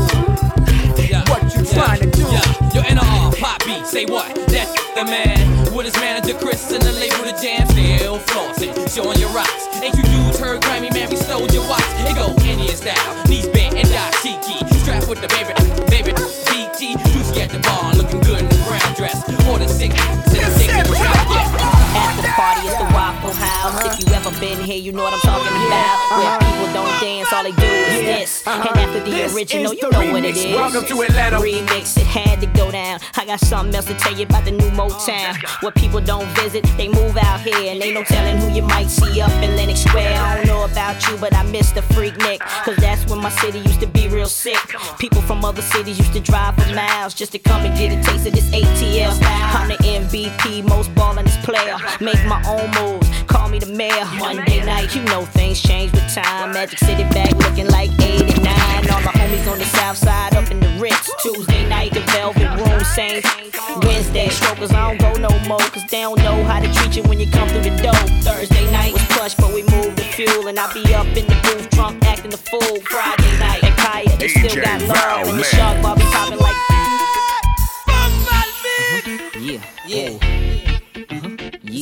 what 1.27 1.43
you 1.51 1.65
trying 1.67 1.99
to 1.99 2.09
do. 2.15 2.23
Yeah, 2.31 2.71
yo, 2.73 2.81
NR, 2.87 3.37
pop 3.41 3.59
beat, 3.65 3.85
say 3.85 4.05
what? 4.05 4.33
That's 4.47 4.71
the 4.95 5.03
man. 5.03 5.75
With 5.75 5.85
his 5.85 5.95
manager 5.95 6.33
Chris 6.39 6.71
and 6.71 6.81
the 6.81 6.93
label 6.93 7.25
the 7.27 7.35
jam, 7.41 7.67
still 7.67 8.19
flossing, 8.19 8.71
showing 8.95 9.19
your 9.19 9.31
rocks. 9.31 9.67
Ain't 9.83 9.95
you 9.97 10.03
dudes 10.03 10.39
heard 10.39 10.61
Grammy 10.61 10.93
man, 10.93 11.09
we 11.09 11.17
stole 11.17 11.45
your 11.51 11.67
watch. 11.67 11.83
It 12.07 12.15
go 12.15 12.31
Indian 12.47 12.73
style, 12.73 13.27
knees 13.27 13.47
bent 13.47 13.75
and 13.75 13.87
dashiki. 13.89 14.63
Strapped 14.79 15.09
with 15.09 15.19
the 15.19 15.27
baby, 15.27 15.51
baby, 15.91 16.13
BT. 16.47 16.95
Juicy 17.11 17.41
at 17.41 17.49
the 17.49 17.59
bar, 17.59 17.95
looking 17.95 18.21
good 18.21 18.39
in 18.39 18.47
the 18.47 18.55
brown 18.63 18.95
dress. 18.95 19.19
Order 19.49 19.67
six, 19.67 19.93
six, 19.93 19.99
six, 19.99 19.99
After 19.99 20.15
the 20.15 20.18
party 22.39 22.67
is 22.67 22.77
the 22.77 22.87
Waffle 22.95 23.33
House. 23.33 23.83
If 23.83 23.99
you 23.99 24.13
ever 24.15 24.31
been 24.39 24.63
here, 24.63 24.79
you 24.79 24.93
know 24.93 25.03
what 25.03 25.11
I'm 25.11 25.19
talking 25.19 25.51
about. 25.67 25.97
Where 26.15 26.39
people 26.39 26.71
don't 26.71 26.95
dance, 27.01 27.33
all 27.33 27.43
they 27.43 27.51
do 27.51 27.65
is 27.65 27.99
this. 27.99 28.47
Uh-huh. 28.47 28.69
And 28.69 28.79
after 28.79 28.99
the 29.03 29.11
This 29.11 29.35
original, 29.35 29.73
you 29.73 29.91
know 29.91 29.99
what 30.13 30.23
it 30.23 30.35
remix. 30.35 30.45
is. 30.45 30.55
Welcome 30.55 30.85
to 30.85 31.01
Atlanta. 31.01 31.37
Remix, 31.37 31.97
it 31.97 32.07
had 32.07 32.39
to 32.39 32.47
go 32.47 32.71
down. 32.71 33.01
I 33.17 33.25
got 33.25 33.41
something 33.41 33.75
else 33.75 33.85
to 33.85 33.93
tell 33.95 34.15
you 34.15 34.23
about 34.23 34.45
the 34.45 34.51
new 34.51 34.69
Motown. 34.71 35.35
Where 35.61 35.73
people 35.73 35.99
don't 35.99 36.27
visit, 36.39 36.63
they 36.77 36.87
move 36.87 37.17
out 37.17 37.41
here. 37.41 37.71
And 37.71 37.83
ain't 37.83 37.95
no 37.95 38.03
telling 38.05 38.37
who 38.37 38.47
you 38.55 38.61
might 38.61 38.87
see 38.87 39.19
up 39.19 39.31
in 39.43 39.57
Lenox 39.57 39.81
Square. 39.81 40.17
I 40.17 40.37
don't 40.37 40.47
know 40.47 40.63
about 40.63 40.95
you, 41.09 41.17
but 41.17 41.35
I 41.35 41.43
miss 41.43 41.71
the 41.73 41.81
Freaknik. 41.81 42.39
Cause 42.63 42.77
that's 42.77 43.05
when 43.11 43.19
my 43.19 43.31
city 43.41 43.59
used 43.59 43.81
to 43.81 43.87
be 43.87 44.07
real 44.07 44.27
sick. 44.27 44.59
People 44.97 45.21
from 45.23 45.43
other 45.43 45.61
cities 45.61 45.97
used 45.99 46.13
to 46.13 46.21
drive 46.21 46.55
for 46.55 46.73
miles 46.73 47.13
just 47.13 47.33
to 47.33 47.39
come 47.39 47.65
and 47.65 47.77
get 47.77 47.91
a 47.91 48.01
taste 48.09 48.25
of 48.27 48.33
this 48.33 48.49
ATL. 48.51 49.11
I'm 49.23 49.67
the 49.67 49.75
MVP, 49.75 50.63
most 50.63 50.89
ballingest 50.95 51.43
player. 51.43 51.75
Make 51.99 52.23
my 52.29 52.41
own 52.45 52.69
moves, 52.77 53.09
call 53.27 53.49
me 53.49 53.57
the 53.59 53.65
mayor. 53.73 54.05
Monday 54.19 54.63
night, 54.63 54.95
you 54.95 55.01
know 55.03 55.25
things 55.25 55.59
change 55.61 55.91
with 55.91 56.07
time. 56.13 56.51
Magic 56.53 56.77
City 56.79 57.03
back 57.09 57.33
looking 57.35 57.67
like 57.67 57.89
89. 57.99 58.45
All 58.93 59.01
my 59.01 59.11
homies 59.17 59.51
on 59.51 59.57
the 59.57 59.65
south 59.65 59.97
side 59.97 60.35
up 60.35 60.49
in 60.51 60.59
the 60.59 60.69
Ritz. 60.79 61.09
Tuesday 61.23 61.67
night, 61.67 61.91
the 61.93 62.01
Velvet 62.13 62.47
Room, 62.61 62.79
same. 62.95 63.21
Wednesday, 63.81 64.29
strokers, 64.29 64.71
I 64.71 64.95
don't 64.95 65.01
go 65.01 65.27
no 65.27 65.29
more. 65.49 65.59
Cause 65.73 65.83
they 65.89 66.01
don't 66.01 66.19
know 66.19 66.43
how 66.43 66.59
to 66.59 66.71
treat 66.73 66.95
you 66.95 67.03
when 67.03 67.19
you 67.19 67.29
come 67.31 67.49
through 67.49 67.63
the 67.63 67.75
door. 67.81 67.93
Thursday 68.21 68.69
night 68.71 68.93
was 68.93 69.03
plush, 69.07 69.33
but 69.35 69.51
we 69.53 69.63
moved 69.63 69.97
the 69.97 70.03
fuel. 70.03 70.47
And 70.47 70.59
I 70.59 70.71
be 70.73 70.83
up 70.93 71.07
in 71.17 71.25
the 71.25 71.37
booth, 71.43 71.69
drunk, 71.71 72.05
acting 72.05 72.31
the 72.31 72.37
fool. 72.37 72.79
Friday 72.81 73.39
night, 73.39 73.63
and 73.63 73.75
Kaya, 73.75 74.17
they 74.17 74.27
still 74.27 74.49
DJ 74.49 74.61
Oh, 74.61 74.61
got 74.61 74.81
love. 74.81 75.27
And 75.29 75.39
the 75.39 75.43
Valman. 75.43 75.45
shark 75.45 75.81
bar 75.81 75.95
be 75.95 76.03
popping 76.03 76.39
like. 76.39 76.55
Yeah. 79.39 79.61
Yeah. 79.87 80.09
This 80.19 80.38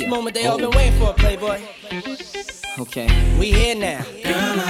moment 0.07 0.35
they 0.35 0.45
all 0.45 0.57
been 0.57 0.71
waiting 0.71 0.97
for, 0.99 1.13
Playboy. 1.13 1.61
Okay. 2.79 3.07
We 3.39 3.51
here 3.51 3.75
now. 3.75 4.05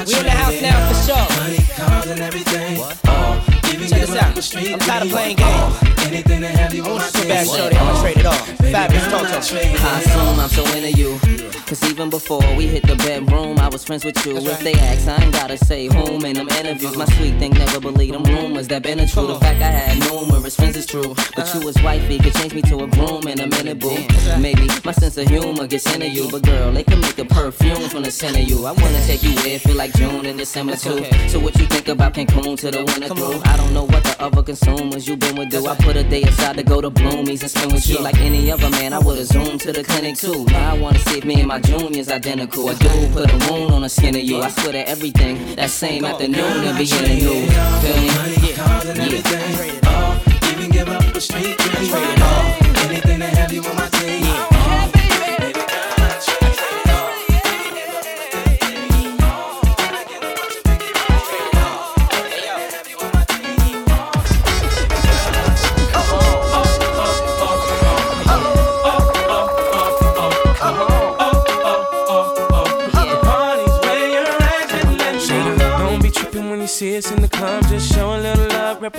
We 0.06 0.18
in 0.18 0.24
the 0.24 0.32
house 0.32 0.62
now 0.62 0.88
for 0.88 0.96
sure. 1.06 1.76
Cars 1.76 2.08
and 2.08 2.22
everything. 2.22 3.77
Check 3.88 4.02
this 4.02 4.16
out. 4.16 4.74
I'm 4.74 4.80
tired 4.80 5.04
of 5.04 5.10
playing 5.10 5.38
games. 5.38 5.76
Anything 6.00 6.42
to 6.42 6.48
have 6.48 6.74
you 6.74 6.84
I 6.84 6.90
on 6.90 6.96
want 6.96 7.14
my 7.14 7.20
you 7.20 7.24
so 7.24 7.28
bad, 7.28 7.48
shorty. 7.48 7.76
I'm 7.78 7.88
gonna 7.88 8.02
trade 8.02 8.18
it 8.18 8.26
all. 8.26 8.34
Fabolous, 8.34 9.10
talk 9.10 9.42
to 9.42 9.56
me. 9.56 9.62
I 9.78 10.02
assume 10.02 10.40
I'm 10.40 10.50
so 10.50 10.64
into 10.76 10.92
you. 10.92 11.48
Cause 11.68 11.84
even 11.92 12.10
before 12.10 12.40
we 12.56 12.66
hit 12.66 12.88
the 12.88 12.96
bedroom, 12.96 13.60
I 13.60 13.68
was 13.68 13.84
friends 13.84 14.06
with 14.06 14.26
you. 14.26 14.38
If 14.38 14.62
they 14.62 14.74
ask, 14.74 15.06
I 15.06 15.22
ain't 15.22 15.34
gotta 15.34 15.58
say 15.58 15.88
whom 15.88 16.24
in 16.24 16.38
them 16.38 16.48
interviews. 16.48 16.96
My 16.96 17.04
sweet 17.04 17.38
thing 17.40 17.52
never 17.52 17.82
believed 17.82 18.14
them 18.14 18.24
rumors 18.24 18.70
that 18.70 18.84
been 18.84 19.02
a 19.02 19.06
true. 19.06 19.28
The 19.28 19.40
fact 19.40 19.62
I 19.62 19.72
had 19.72 20.00
numerous 20.10 20.56
friends 20.56 20.78
is 20.78 20.86
true. 20.86 21.14
But 21.36 21.40
uh-huh. 21.40 21.60
you 21.60 21.68
as 21.68 21.76
wifey 21.84 22.20
could 22.20 22.34
change 22.36 22.54
me 22.54 22.62
to 22.62 22.86
a 22.86 22.88
groom 22.88 23.28
in 23.28 23.42
a 23.42 23.48
minute, 23.48 23.80
boo. 23.80 23.98
Maybe 24.40 24.70
my 24.86 24.94
sense 24.94 25.18
of 25.18 25.28
humor 25.28 25.68
gets 25.68 25.94
into 25.94 26.08
you. 26.08 26.32
But 26.32 26.44
girl, 26.44 26.72
they 26.72 26.84
can 26.84 27.02
make 27.02 27.20
a 27.20 27.26
perfume 27.26 27.90
from 27.90 28.04
the 28.04 28.12
scent 28.12 28.38
of 28.38 28.44
you. 28.44 28.66
I 28.66 28.72
wanna 28.72 29.06
take 29.06 29.24
you 29.24 29.36
where 29.36 29.60
feel 29.60 29.76
like 29.76 29.94
June 29.94 30.26
and 30.26 30.40
December 30.40 30.78
too. 30.78 31.04
So 31.28 31.38
what 31.38 31.60
you 31.60 31.66
think 31.66 31.90
about 31.90 32.14
Cancun 32.14 32.58
to 32.60 32.72
the 32.72 32.86
winter 32.86 33.14
through? 33.14 33.42
I 33.44 33.58
don't 33.58 33.74
know 33.74 33.77
what 33.86 34.04
the 34.04 34.16
other 34.20 34.44
consumers 34.44 35.08
you 35.08 35.18
been 35.18 35.36
with 35.36 35.50
do. 35.50 35.66
I 35.68 35.76
put 35.76 35.96
a 35.96 36.04
day 36.04 36.24
aside 36.24 36.58
to 36.58 36.64
go 36.64 36.82
to 36.82 36.90
Bloomies 36.90 37.42
and 37.42 37.52
spend 37.52 37.74
with 37.74 37.88
you 37.88 38.00
like 38.00 38.18
any 38.20 38.52
other 38.52 38.70
man. 38.70 38.94
I 38.94 39.00
would've 39.00 39.26
zoomed 39.26 39.62
to 39.62 39.74
the 39.74 39.84
clinic 39.84 40.16
too. 40.18 40.46
Now 40.46 40.76
I 40.76 40.78
wanna 40.78 41.00
see 41.00 41.20
if 41.20 41.26
me 41.26 41.40
and 41.40 41.48
my 41.48 41.60
junior's 41.60 42.10
identical. 42.10 42.70
A 42.70 42.76
dude 42.76 43.12
put 43.14 43.32
a 43.32 43.52
wound 43.52 43.74
on 43.74 43.82
the 43.82 43.90
skin 43.90 44.16
of 44.16 44.24
you. 44.24 44.42
I 44.42 44.50
swear 44.50 44.74
that 44.74 44.88
everything 44.88 45.56
that 45.56 45.70
same 45.70 46.06
afternoon 46.06 46.64
and 46.68 46.78
beginning 46.78 47.20
new. 47.20 47.48
Feel 47.82 48.02
me? 48.02 48.54
Cars 48.54 48.86
and 48.86 49.00
everything. 49.00 49.80
Oh, 49.86 50.22
even 50.52 50.72
give 50.72 50.90
up 50.90 51.04
a 51.04 51.22
street 51.22 51.58
dream. 51.58 51.90
Oh, 51.92 52.58
anything 52.90 53.20
to 53.20 53.37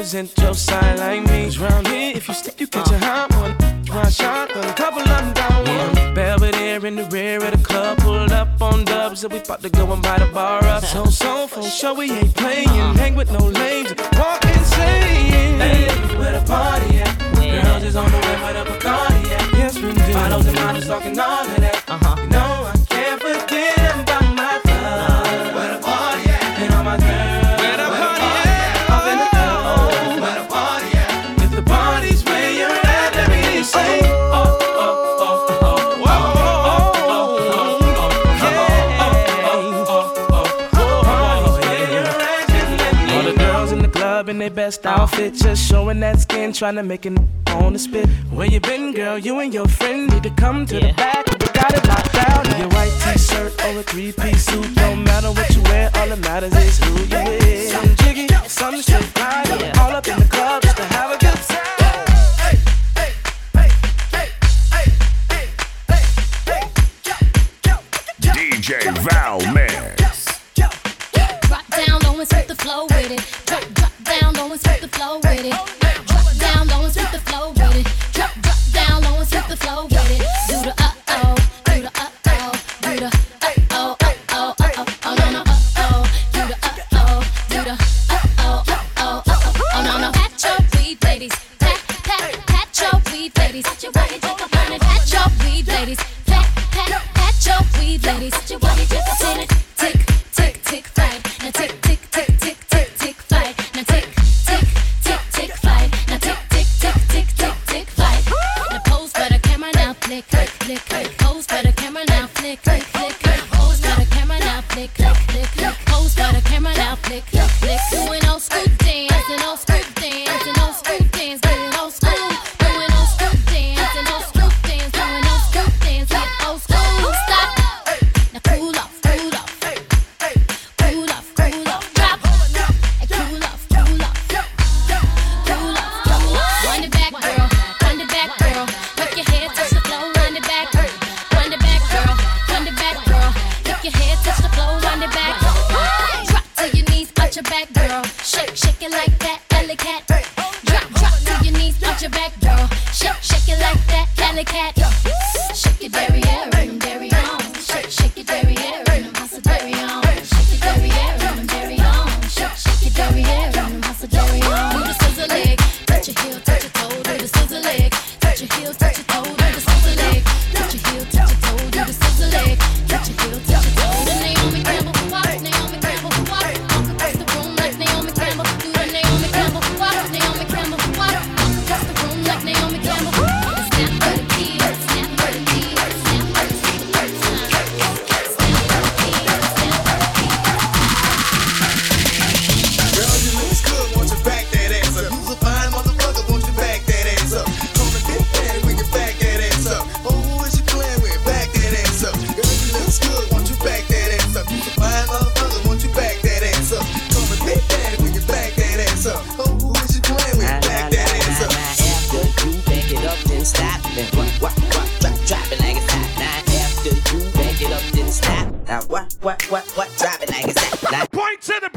represent 0.08 0.38
your 0.38 0.54
side 0.54 0.98
like 0.98 1.22
me. 1.28 1.44
'Cause 1.44 1.58
round 1.58 1.86
here, 1.86 2.12
if 2.16 2.28
you 2.28 2.34
slip, 2.34 2.58
you 2.60 2.66
catch 2.66 2.90
a 2.90 2.98
hot 2.98 3.30
one. 3.34 3.54
One 3.88 4.10
shot, 4.10 4.50
a 4.56 4.72
couple 4.72 5.02
of 5.02 5.08
them 5.08 5.32
down 5.34 5.64
one. 5.64 6.14
Belvedere 6.14 6.86
in 6.86 6.96
the 6.96 7.04
rear 7.04 7.44
of 7.44 7.50
the 7.50 7.58
club, 7.58 7.98
pulled 7.98 8.32
up 8.32 8.48
on 8.60 8.84
dubs, 8.84 9.24
and 9.24 9.32
we 9.32 9.40
about 9.40 9.62
to 9.62 9.68
go 9.68 9.92
and 9.92 10.02
buy 10.02 10.18
the 10.18 10.26
bar 10.26 10.64
up. 10.64 10.84
So, 10.84 11.04
so, 11.06 11.46
for 11.46 11.62
sure, 11.62 11.94
we 11.94 12.10
ain't 12.10 12.34
playing. 12.34 12.96
Hang 12.96 13.16
with 13.16 13.30
no 13.30 13.44
lames, 13.60 13.92
walk 14.18 14.42
insane. 14.44 15.60
Hey, 15.60 15.88
where 16.18 16.32
the 16.38 16.44
party 16.46 17.00
at? 17.00 17.14
Girls 17.64 17.82
is 17.82 17.96
on 17.96 18.10
the 18.10 18.18
way 18.26 18.36
where 18.42 18.54
the 18.54 18.64
Bacardi 18.70 19.24
at. 19.36 19.46
Yes, 19.60 19.74
we 19.74 19.92
do. 19.92 20.12
Bottles 20.14 20.46
and 20.46 20.56
models 20.56 20.86
talking 20.86 21.18
all 21.18 21.44
of 21.44 21.60
that. 21.60 21.77
Just 45.18 45.68
showing 45.68 46.00
that 46.00 46.20
skin, 46.20 46.52
trying 46.52 46.76
to 46.76 46.82
make 46.82 47.04
it 47.04 47.18
on 47.48 47.72
the 47.72 47.78
spit. 47.78 48.08
Where 48.30 48.46
you 48.46 48.60
been, 48.60 48.92
girl? 48.92 49.18
You 49.18 49.40
and 49.40 49.52
your 49.52 49.66
friend 49.66 50.08
need 50.08 50.22
to 50.22 50.30
come 50.30 50.64
to 50.66 50.74
the 50.74 50.92
back. 50.96 51.26
Got 51.52 51.74
it 51.74 51.86
locked 51.88 52.12
down. 52.12 52.44
Your 52.58 52.68
white 52.68 52.92
t-shirt 53.02 53.52
or 53.64 53.80
a 53.80 53.82
three-piece 53.82 54.44
suit, 54.44 54.74
don't 54.76 55.02
matter 55.02 55.30
what 55.32 55.54
you 55.54 55.62
wear. 55.62 55.90
All 55.96 56.08
that 56.08 56.20
matters 56.20 56.54
is 56.54 56.78
who 56.78 56.90
you 57.04 57.24
with. 57.24 57.70
Some 57.70 57.96
jiggy, 57.96 58.28
some 58.46 58.80
straight 58.80 59.04
fly. 59.04 59.72
All 59.80 59.90
up 59.90 60.06
in 60.06 60.18
the 60.20 60.26
club 60.26 60.67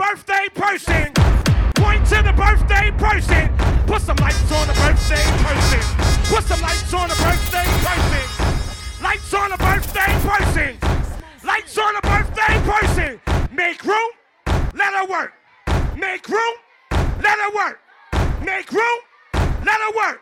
birthday 0.02 0.48
person. 0.56 1.14
Point 1.76 2.04
to 2.08 2.24
the 2.24 2.34
birthday 2.34 2.90
person. 2.98 3.46
Put 3.86 4.02
some 4.02 4.18
lights 4.18 4.52
on 4.52 4.68
the 4.68 4.74
birthday 4.74 5.26
person. 5.46 5.82
Put 6.26 6.44
some 6.44 6.62
lights 6.62 6.94
on 6.94 7.08
the 7.08 7.16
birthday 7.22 7.70
person. 7.86 9.04
Lights 9.04 9.34
on 9.36 9.52
the 9.52 9.58
birthday 9.58 10.12
person. 10.28 10.78
Lights 11.44 11.78
on 11.78 11.94
the 11.94 12.02
birthday 12.02 12.54
person. 12.72 13.22
Make 13.54 13.84
room. 13.86 14.12
Let 14.74 14.92
her 14.96 15.06
work. 15.06 15.34
Make 15.96 16.28
room. 16.28 16.56
Let 17.22 17.38
her 17.38 17.56
work. 17.56 17.80
Make 18.44 18.72
room. 18.72 19.00
Let 19.34 19.80
her 19.86 19.96
work. 19.96 20.22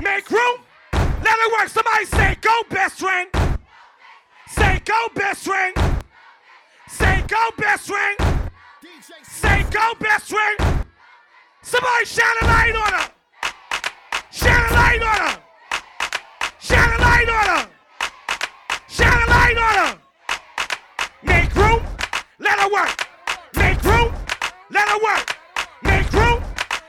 Make 0.00 0.30
room. 0.30 0.58
Let 0.92 1.36
her 1.42 1.50
work. 1.58 1.68
Somebody 1.68 2.04
say, 2.04 2.36
go, 2.40 2.54
best 2.70 3.00
friend. 3.00 3.28
Say, 4.48 4.80
go, 4.84 5.08
best 5.16 5.44
friend. 5.44 5.74
Say, 6.88 7.24
go, 7.26 7.48
best 7.58 7.88
friend. 7.88 8.37
Say, 9.22 9.64
go, 9.70 9.94
best 10.00 10.28
friend. 10.28 10.86
Somebody 11.62 12.04
shine 12.04 12.26
a 12.42 12.46
light 12.46 12.74
on 12.76 12.92
her. 12.92 13.10
Shine 14.30 14.70
a 14.70 14.74
light 14.74 15.02
on 15.02 15.16
her. 15.16 15.42
Shine 16.60 16.92
a 16.92 17.02
light 17.02 17.28
on 17.28 17.44
her. 17.46 17.68
Shine 18.88 19.22
a 19.22 19.30
light 19.30 19.58
on 19.58 19.74
her. 19.74 19.98
Make 21.22 21.54
room. 21.54 21.82
Let 22.38 22.58
her 22.58 22.70
work. 22.72 23.08
Make 23.56 23.82
room. 23.84 24.14
Let 24.70 24.88
her 24.88 24.98
work. 25.02 25.36
Make 25.82 26.12
room. 26.12 26.42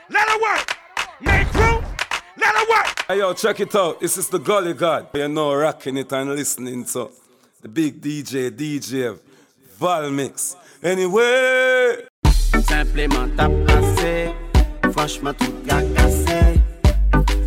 Let 0.08 0.28
her 0.28 0.40
work. 0.40 0.76
Make 1.20 1.54
room. 1.54 1.84
Let 2.36 2.54
her 2.56 2.70
work. 2.70 3.04
Hey 3.08 3.18
yo, 3.18 3.34
check 3.34 3.60
it 3.60 3.74
out. 3.74 4.00
This 4.00 4.16
is 4.16 4.28
the 4.28 4.38
Gully 4.38 4.74
God. 4.74 5.08
You 5.14 5.28
know, 5.28 5.54
rocking 5.54 5.96
it 5.96 6.12
and 6.12 6.30
listening 6.30 6.84
to 6.86 7.10
the 7.60 7.68
big 7.68 8.00
DJ, 8.00 8.50
DJ 8.50 9.18
Valmix. 9.78 10.56
Anyway. 10.82 12.06
Simplement 12.66 13.28
t'as 13.36 13.50
passé, 13.66 14.30
franchement 14.92 15.32
tout 15.34 15.52
gars 15.66 15.82
cassé. 15.94 16.58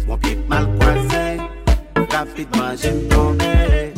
Mon 0.08 0.18
pied 0.20 0.38
mal 0.48 0.68
croisé, 0.80 1.42
rapidement 2.12 2.76
j'aime 2.80 3.08
tomber. 3.10 3.94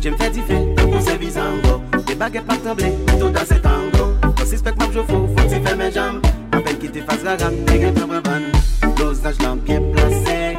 J'aime 0.00 0.16
faire 0.16 0.30
différent 0.30 0.74
pour 0.76 1.02
ces 1.02 1.18
bizangos. 1.18 1.82
Des 2.06 2.14
baguettes 2.14 2.46
pas 2.46 2.56
trembler, 2.58 2.92
tout 3.18 3.30
dans 3.30 3.44
ces 3.44 3.60
tango. 3.60 4.14
Quand 4.22 4.46
si 4.46 4.56
spec 4.56 4.74
je 4.92 5.00
fous, 5.00 5.28
faut 5.36 5.48
que 5.48 5.48
faire 5.48 5.76
mes 5.76 5.90
jambes. 5.90 6.22
À 6.52 6.60
peine 6.60 6.78
qu'il 6.78 6.92
te 6.92 7.00
fasse 7.00 7.24
la 7.24 7.36
gamme, 7.36 7.64
t'es 7.66 7.78
gain 7.78 7.92
prendre 7.92 8.22
ban. 8.22 8.94
Dosage 8.96 9.38
là 9.40 9.56
bien 9.56 9.82
placé, 9.92 10.58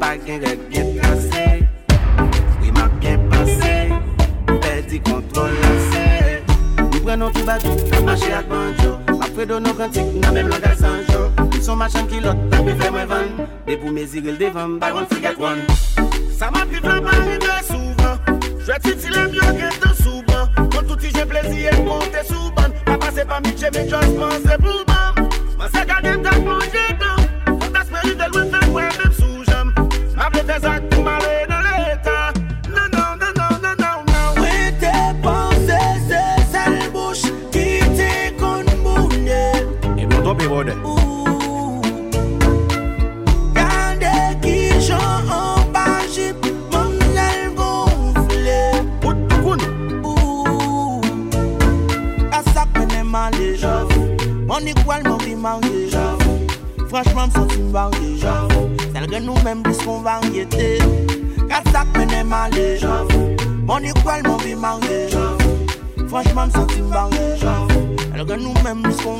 pas 0.00 0.16
bien 0.16 0.40
tracé. 0.40 1.64
Oui, 2.60 2.72
m'a 2.72 2.88
bien 3.00 3.18
passé, 3.30 3.92
petit 4.46 4.98
contrôle. 4.98 5.85
nan 7.16 7.24
nou 7.24 7.32
tou 7.32 7.44
bagou 7.44 7.76
Kap 7.90 8.02
mache 8.04 8.30
ak 8.32 8.46
banjo. 8.48 8.92
Mafredo 9.18 9.58
nou 9.60 9.74
kantik 9.74 10.06
nan 10.20 10.34
mem 10.34 10.48
langa 10.52 10.72
sanjo. 10.76 11.32
Son 11.62 11.76
machan 11.76 12.06
ki 12.08 12.20
lot, 12.20 12.36
tak 12.50 12.64
mi 12.64 12.74
fè 12.76 12.90
mwen 12.92 13.08
van. 13.08 13.30
De 13.66 13.76
pou 13.80 13.90
me 13.92 14.04
ziril 14.06 14.36
devan, 14.36 14.78
baron 14.78 15.06
sigat 15.12 15.38
wan 15.40 15.64
Sa 16.36 16.50
ma 16.50 16.66
pri 16.68 16.80
flan 16.84 17.00
pari 17.04 17.38
de 17.40 17.56
souvan. 17.70 18.20
Jwè 18.66 18.76
ti 18.84 18.92
ti 19.00 19.14
lem 19.14 19.32
yo 19.34 19.48
gen 19.56 19.80
te 19.80 19.92
souban. 20.02 20.44
Kon 20.72 20.84
touti 20.84 21.12
jè 21.16 21.24
plezi 21.30 21.66
e 21.72 21.76
monte 21.88 22.24
souban. 22.28 22.76
Pa 22.84 22.98
pase 23.06 23.24
pa 23.24 23.40
mi 23.40 23.56
chè 23.56 23.72
mi 23.72 23.88
jòs 23.88 24.12
man 24.20 24.36
se 24.44 24.60
pou 24.60 24.84
ban 24.84 25.24
Man 25.56 25.68
se 25.72 25.84
gade 25.88 26.16
m 26.18 26.22
tak 26.22 26.40
manje 26.44 26.86
dan 27.00 27.18
Fantas 27.60 27.92
meri 27.94 28.16
del 28.20 28.32
wè 28.36 28.48
fè 28.52 28.64
mwen 28.68 28.92
mèm 29.00 29.12
sou 29.20 29.44
jam. 29.48 29.72
Ma 30.16 30.28
ple 30.28 30.44
te 30.44 30.60
zak 30.60 30.90
pou 30.92 31.06
male 31.06 31.46
dan 31.48 31.55
Johnny 40.46 40.54
Roder. 40.54 40.76
Gardez 43.54 44.40
qui 44.42 44.80
j'en 44.80 44.96
en 45.30 45.56
mon 46.72 46.90
aile 47.16 47.54
gonflée. 47.54 48.70
Outoukun. 49.04 49.58
Ouh. 50.04 51.00
Kassak 52.30 52.68
mène 52.78 53.04
malé. 53.04 53.56
Mon 54.46 54.58
étoile 54.58 55.02
m'en 55.04 55.16
vie 55.18 55.34
marié. 55.34 55.90
Franchement, 56.88 57.26
m'sens 57.26 57.54
une 57.56 57.72
varié. 57.72 58.20
Que 58.94 59.20
nous-mêmes 59.20 59.62
disons 59.62 60.00
Mon. 64.56 65.10
Franchement, 66.08 66.46
m'sens 66.46 66.76
une 66.76 66.88
varié. 66.88 67.18
Que 68.26 68.34
nous-mêmes, 68.34 68.82
nous 68.82 68.92
sommes. 68.92 69.16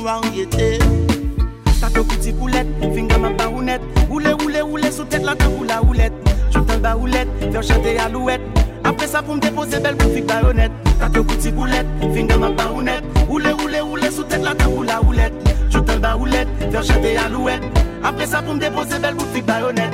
Tato 1.79 2.03
piti 2.03 2.33
koulet, 2.33 2.65
finga 2.95 3.17
ma 3.19 3.29
barounet 3.29 3.79
Oule, 4.09 4.33
oule, 4.41 4.61
oule, 4.63 4.91
sou 4.91 5.05
tèt 5.05 5.21
la 5.21 5.35
tan 5.35 5.51
pou 5.53 5.63
la 5.63 5.77
oulet 5.83 6.11
Joutan 6.49 6.79
baroulet, 6.81 7.27
fèw 7.51 7.61
chante 7.61 7.93
alouet 8.01 8.41
Apre 8.83 9.05
sa 9.07 9.21
pou 9.21 9.35
m 9.37 9.41
depose 9.43 9.77
bel 9.83 9.95
pou 9.99 10.09
fik 10.15 10.25
baronet 10.25 10.73
Tato 10.97 11.23
piti 11.29 11.51
koulet, 11.53 11.85
finga 12.15 12.37
ma 12.41 12.49
barounet 12.49 13.05
Oule, 13.29 13.53
oule, 13.61 13.83
oule, 13.83 14.09
sou 14.09 14.25
tèt 14.25 14.41
la 14.41 14.55
tan 14.57 14.73
pou 14.73 14.87
la 14.89 14.97
oulet 15.05 15.33
Joutan 15.69 16.01
baroulet, 16.01 16.49
fèw 16.65 16.81
chante 16.81 17.13
alouet 17.27 17.61
Apre 18.01 18.25
sa 18.25 18.41
pou 18.41 18.57
m 18.57 18.63
depose 18.63 18.97
bel 19.03 19.13
pou 19.19 19.29
fik 19.37 19.45
baronet 19.45 19.93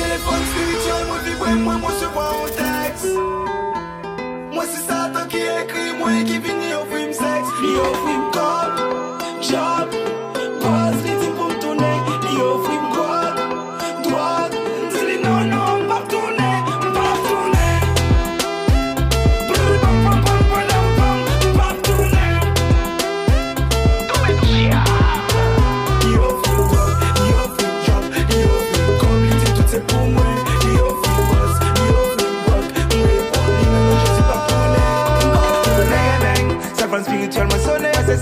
Telefon 0.00 0.44
spiritual 0.48 1.08
mwen 1.10 1.24
vibre 1.28 1.56
mwen 1.60 1.82
mwen 1.84 2.00
se 2.00 2.12
vwa 2.16 2.28
an 2.32 2.52
teks 2.56 3.08
Mwen 4.56 4.70
si 4.72 4.86
satan 4.88 5.28
ki 5.28 5.44
ekri 5.60 5.90
mwen 6.00 6.22
ki 6.24 6.40
vin 6.40 6.55
sexe. 7.76 8.06
Il 8.08 8.85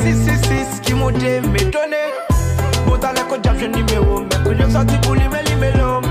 666 0.05 0.81
ki 0.85 0.95
mou 0.95 1.11
de 1.11 1.41
me 1.49 1.61
done 1.73 2.03
Mouta 2.87 3.11
la 3.17 3.23
ko 3.25 3.37
jab 3.43 3.57
jen 3.57 3.73
nime 3.73 3.97
ou 4.03 4.21
Mè 4.21 4.41
kou 4.45 4.53
jèm 4.53 4.73
soti 4.75 4.99
pou 5.07 5.17
li 5.17 5.25
me 5.33 5.41
li 5.47 5.55
me 5.57 5.71
lom 5.79 6.05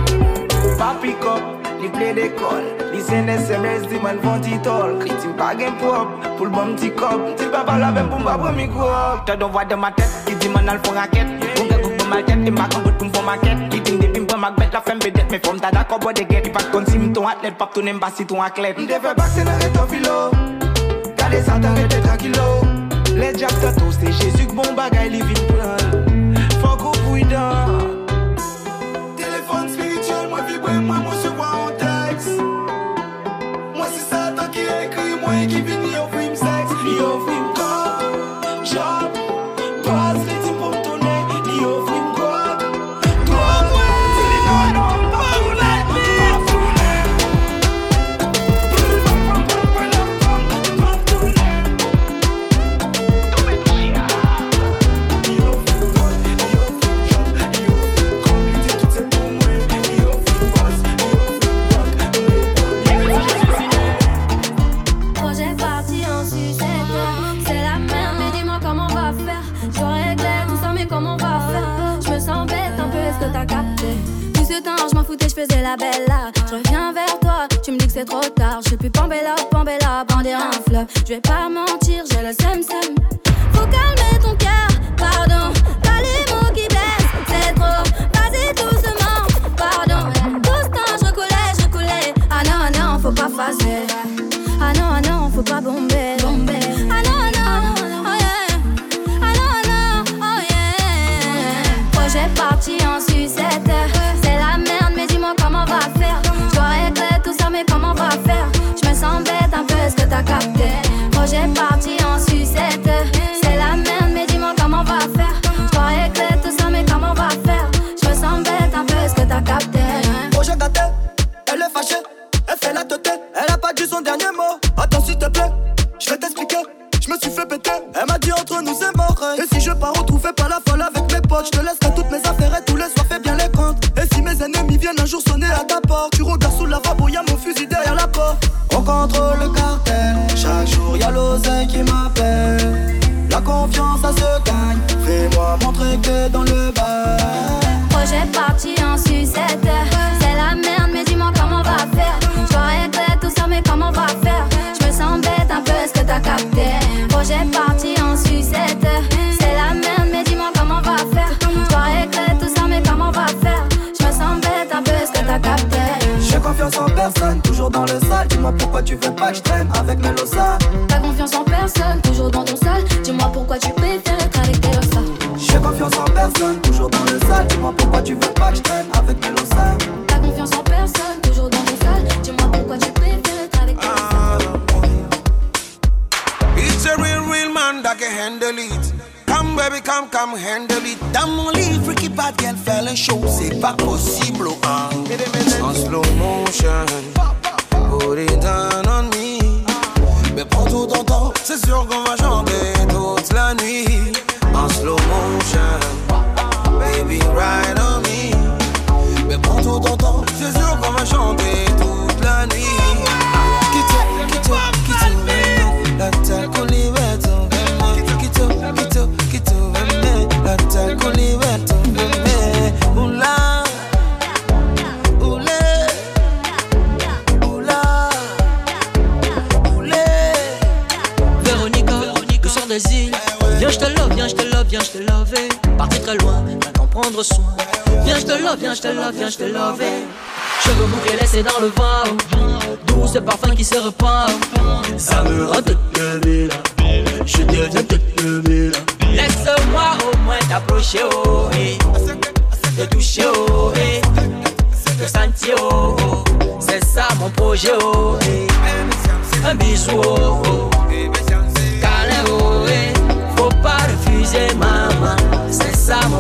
Pa 0.80 0.96
pick 1.02 1.22
up, 1.30 1.68
li 1.78 1.91
ple 1.94 2.08
de 2.18 2.26
kol 2.39 2.64
Li 2.89 3.04
sende 3.06 3.36
SMS 3.44 3.86
di 3.91 4.02
man 4.02 4.18
fon 4.24 4.41
ti 4.41 4.58
tol 4.66 4.98
Kritim 5.04 5.36
pa 5.38 5.52
gen 5.60 5.78
pop, 5.78 6.10
pou 6.39 6.50
l'bom 6.50 6.74
ti 6.82 6.89
kop 6.89 7.22
Ti 7.38 7.52
pa 7.54 7.62
bala 7.68 7.91
ben 7.94 8.10
pou 8.10 8.18
mba 8.24 8.34
pou 8.41 8.56
mi 8.58 8.66
kop 8.74 9.22
Ta 9.30 9.38
don 9.38 9.54
vwa 9.54 9.62
de 9.70 9.78
ma 9.78 9.94
tet, 9.94 10.10
ki 10.26 10.39
di 10.41 10.50
man 10.50 10.74
al 10.74 10.82
fon 10.82 10.98
raket 10.98 11.30
Mwen 11.30 11.70
gen 11.70 11.86
kouk 11.86 11.96
pou 12.02 12.10
mal 12.10 12.26
tet, 12.26 12.41
li 12.41 12.58
ma 12.58 12.66
kon 12.74 12.88
kout 12.88 12.98
pou 12.98 13.12
mfon 13.12 13.30
maket 13.30 13.62
Li 13.70 13.86
ting 13.86 14.02
de 14.02 14.10
pim 14.10 14.26
pou 14.26 14.41
magbet, 14.41 14.74
la 14.74 14.82
fem 14.89 15.06
bedet 15.06 15.30
Me 15.30 15.38
fom 15.46 15.62
ta 15.62 15.70
da 15.70 15.86
kobo 15.86 16.10
de 16.18 16.26
get, 16.26 16.50
li 16.50 16.58
pat 16.58 16.74
kon 16.74 16.89
si 16.89 16.98
mton 16.98 17.30
atlet 17.30 17.62
Pap 17.62 17.78
tou 17.78 17.86
nem 17.86 18.02
basi 18.02 18.26
ton 18.26 18.41
aklet 18.41 18.82
Mde 18.82 18.98
fe 19.06 19.14
bakse 19.22 19.46
nan 19.46 19.62
reto 19.62 19.86
filo 19.94 20.18
Kade 21.14 21.46
sa 21.46 21.62
tan 21.62 21.78
rete 21.78 22.02
trakilo 22.02 22.50
Le 23.14 23.30
jab 23.38 23.54
ta 23.62 23.70
tou 23.78 23.82
Bomba, 24.54 24.86
bagay 24.86 25.10
li 25.10 25.43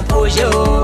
Peugeot 0.07 0.82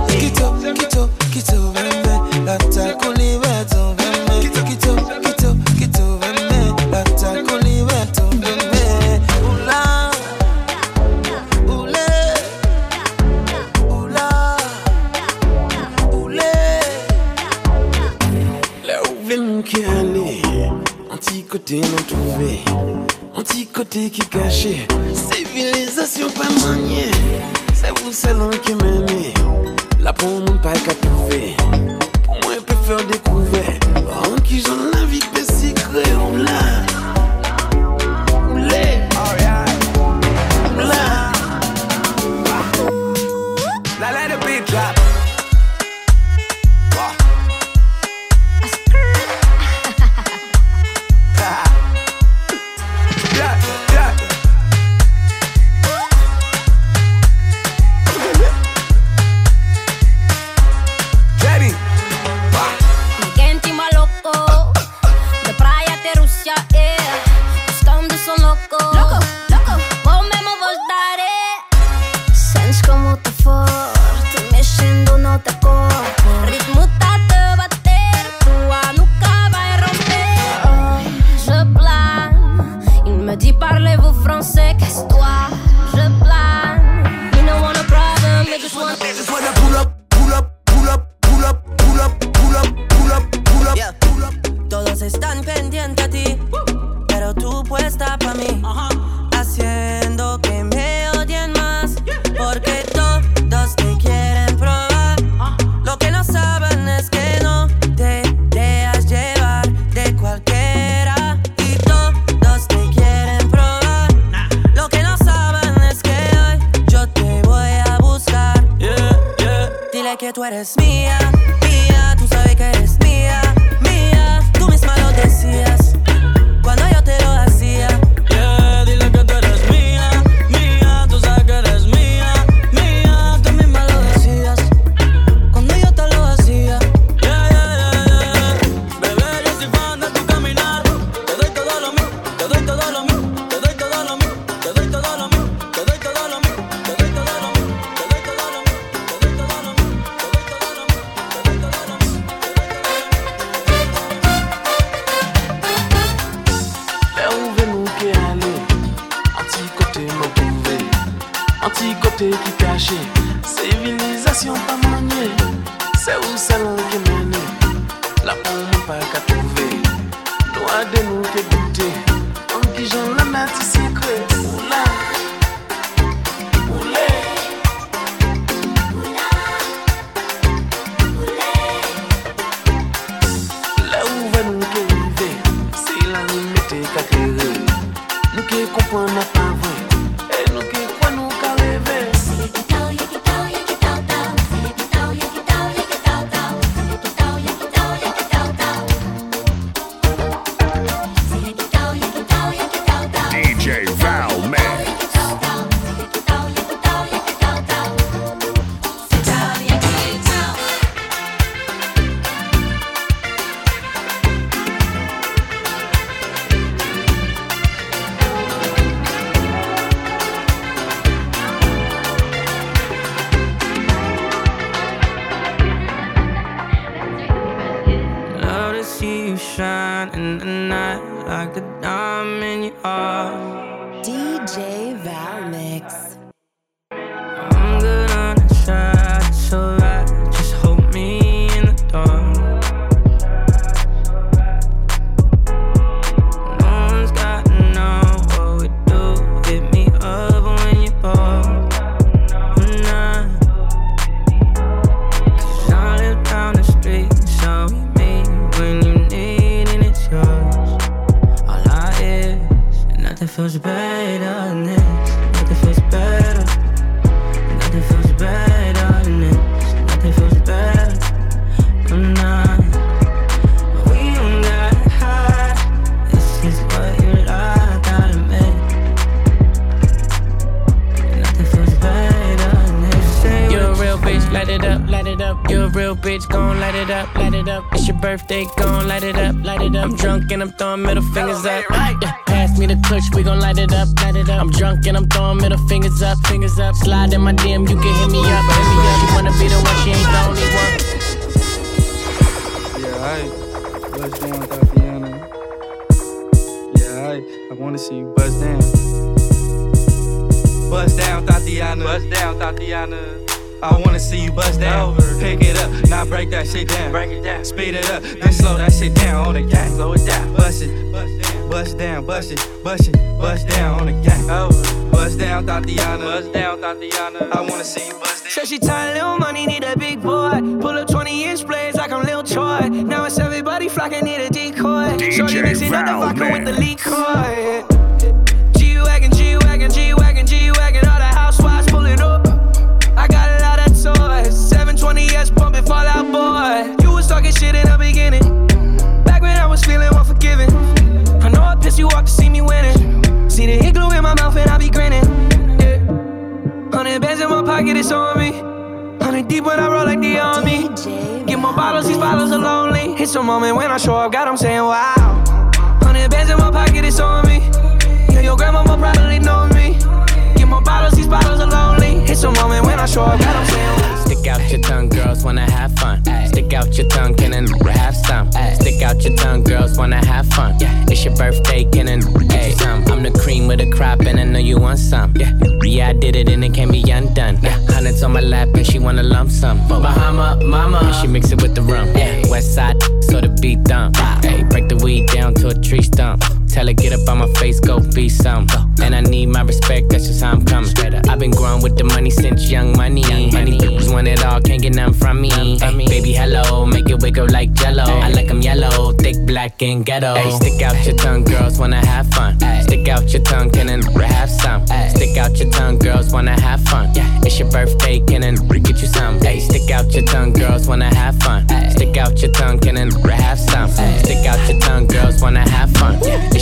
ghetto. 410.00 410.30
Stick 410.38 410.62
out 410.62 410.86
your 410.86 410.96
tongue, 410.96 411.24
girls 411.24 411.60
wanna 411.60 411.86
have 411.86 412.08
fun. 412.12 412.38
Ay, 412.42 412.62
stick 412.64 412.88
out 412.88 413.12
your 413.12 413.22
tongue, 413.22 413.50
can 413.50 413.70
and 413.70 413.84
have 414.02 414.30
some. 414.30 414.64
Ay, 414.70 414.90
stick 414.90 415.18
out 415.18 415.38
your 415.38 415.50
tongue, 415.52 415.78
girls 415.78 416.12
wanna 416.12 416.40
have 416.40 416.62
fun. 416.62 416.92
Yeah, 416.96 417.22
it's 417.24 417.40
your 417.40 417.50
birthday, 417.52 418.00
can 418.00 418.24
and 418.24 418.38
get 418.64 418.82
you 418.82 418.88
some. 418.88 419.20
Hey, 419.20 419.40
stick 419.40 419.70
out 419.72 419.92
your 419.94 420.04
tongue, 420.04 420.34
girls 420.34 420.68
wanna 420.68 420.94
have 420.94 421.16
fun. 421.20 421.46
Ay, 421.50 421.70
stick 421.70 421.98
out 421.98 422.22
your 422.22 422.32
tongue, 422.32 422.60
can 422.60 422.78
and 422.78 422.94
have 423.10 423.40
some. 423.40 423.70
Ay, 423.78 423.98
stick 424.04 424.26
out 424.26 424.40
your 424.50 424.60
tongue, 424.60 424.88
girls 424.88 425.22
wanna 425.22 425.48
have 425.50 425.72
fun. 425.72 426.00
Yeah 426.04 426.39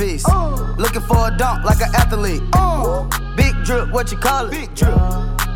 Looking 0.00 1.02
for 1.02 1.28
a 1.28 1.36
dunk 1.36 1.62
like 1.62 1.82
an 1.82 1.94
athlete. 1.94 2.40
Big 3.36 3.54
drip, 3.66 3.92
what 3.92 4.10
you 4.10 4.16
call 4.16 4.46
it? 4.46 4.50
Big 4.50 4.74
drip. 4.74 4.96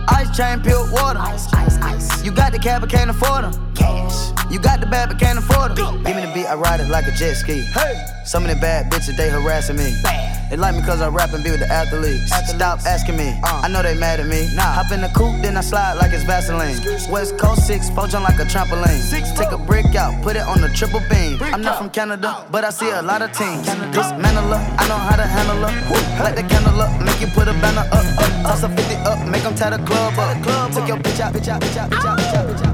Ice 0.09 0.36
chain, 0.36 0.61
peeled 0.61 0.92
water. 0.92 1.18
Ice, 1.18 1.51
ice, 1.55 1.78
ice. 1.80 2.22
You 2.22 2.30
got 2.30 2.53
the 2.53 2.59
cab, 2.59 2.82
but 2.82 2.90
can't 2.90 3.09
afford 3.09 3.45
them. 3.45 3.74
Cash. 3.74 4.32
You 4.51 4.59
got 4.59 4.80
the 4.80 4.86
bad, 4.86 5.09
but 5.09 5.18
can't 5.18 5.38
afford 5.38 5.76
them. 5.76 6.03
Give 6.05 6.14
me 6.14 6.26
the 6.26 6.32
beat, 6.34 6.45
I 6.45 6.57
ride 6.57 6.80
it 6.80 6.90
like 6.90 7.07
a 7.07 7.12
jet 7.12 7.36
ski. 7.36 7.62
Hey. 7.62 8.05
Some 8.26 8.45
of 8.45 8.51
the 8.51 8.57
bad 8.57 8.92
bitches, 8.92 9.16
they 9.16 9.30
harassing 9.30 9.76
me. 9.76 9.99
Bad. 10.03 10.34
They 10.55 10.61
like 10.61 10.76
me 10.76 10.82
cause 10.82 11.00
I 11.00 11.09
rap 11.09 11.32
and 11.32 11.42
be 11.42 11.50
with 11.50 11.59
the 11.59 11.66
athletes. 11.66 12.30
athletes. 12.30 12.55
Stop 12.55 12.78
asking 12.86 13.16
me, 13.16 13.34
uh, 13.42 13.62
I 13.64 13.66
know 13.66 13.82
they 13.82 13.98
mad 13.98 14.20
at 14.20 14.26
me. 14.26 14.46
Nah. 14.55 14.62
Hop 14.78 14.92
in 14.92 15.00
the 15.00 15.09
coupe, 15.09 15.42
then 15.42 15.57
I 15.57 15.62
slide 15.62 15.94
like 15.94 16.12
it's 16.12 16.22
Vaseline. 16.22 16.78
West 17.11 17.36
Coast 17.36 17.66
6, 17.66 17.90
poach 17.90 18.12
like 18.12 18.38
a 18.38 18.46
trampoline. 18.46 19.02
Six, 19.02 19.32
Take 19.32 19.50
a 19.50 19.59
brick 19.59 19.96
out, 19.96 20.14
put 20.22 20.36
it 20.36 20.46
on 20.46 20.61
the 20.61 20.68
triple 20.68 21.00
beam. 21.11 21.42
I'm 21.42 21.61
not 21.61 21.78
from 21.78 21.90
Canada, 21.90 22.46
but 22.52 22.62
I 22.62 22.70
see 22.70 22.88
a 22.88 23.02
lot 23.02 23.20
of 23.20 23.32
teams. 23.32 23.66
Dismantle 23.66 24.55
up, 24.55 24.62
I 24.78 24.86
know 24.86 24.94
how 24.94 25.16
to 25.16 25.26
handle 25.26 25.59
up. 25.59 25.74
Light 26.22 26.36
the 26.36 26.44
candle 26.44 26.80
up, 26.80 27.02
make 27.02 27.20
you 27.20 27.26
put 27.34 27.48
a 27.48 27.52
banner 27.55 27.82
up, 27.90 28.07
up. 28.22 28.30
Toss 28.46 28.62
a 28.62 28.68
50 28.68 28.94
up, 29.11 29.26
make 29.26 29.42
them 29.42 29.57
tie 29.57 29.70
the 29.70 29.84
club 29.84 30.14
up. 30.16 30.70
Took 30.72 30.86
your 30.86 30.98
bitch 30.98 31.18
out, 31.18 31.34
bitch 31.34 31.48
out, 31.48 31.61
bitch 31.62 31.76
out, 31.76 31.90
bitch 31.90 32.05
out, 32.05 32.16
bitch 32.16 32.32
out, 32.32 32.46
bitch 32.46 32.64
out. 32.64 32.73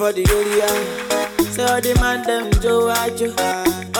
For 0.00 0.12
the 0.14 0.24
area, 0.32 0.66
say 1.52 1.62
all 1.62 1.78
the 1.78 1.92
man 2.00 2.24
them 2.24 2.48
Joe 2.62 2.88
Ajo, 2.88 3.36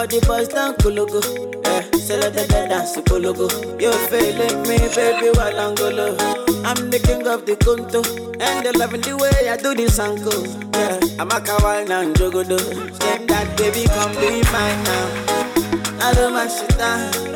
all 0.00 0.06
the 0.08 0.18
boys 0.26 0.48
down 0.48 0.72
Kulugu. 0.76 1.20
Yeah, 1.62 1.82
say 1.98 2.18
let 2.18 2.32
the 2.32 2.46
dead 2.48 2.70
dance 2.70 2.96
Kulugu. 2.96 3.46
You 3.76 3.92
feeling 4.08 4.62
me, 4.62 4.78
baby, 4.96 5.28
while 5.36 5.60
I'm 5.60 5.74
golo. 5.74 6.16
I'm 6.64 6.88
the 6.88 6.98
king 7.04 7.26
of 7.28 7.44
the 7.44 7.52
Kunto, 7.56 8.00
and 8.40 8.64
they 8.64 8.72
loving 8.72 9.02
the 9.02 9.14
way 9.14 9.50
I 9.50 9.58
do 9.58 9.74
this 9.74 9.98
uncle. 9.98 10.40
Yeah, 10.72 11.20
I'm 11.20 11.28
a 11.28 11.38
kawaii 11.38 11.90
and 11.90 12.16
jogodo. 12.16 12.58
Step 12.94 13.26
that 13.28 13.58
baby, 13.58 13.84
come 13.92 14.12
be 14.16 14.40
mine 14.48 14.80
now. 14.88 16.00
I 16.00 16.14
don't 16.14 16.32
mind 16.32 16.50
shit 16.50 16.78
down. 16.78 17.30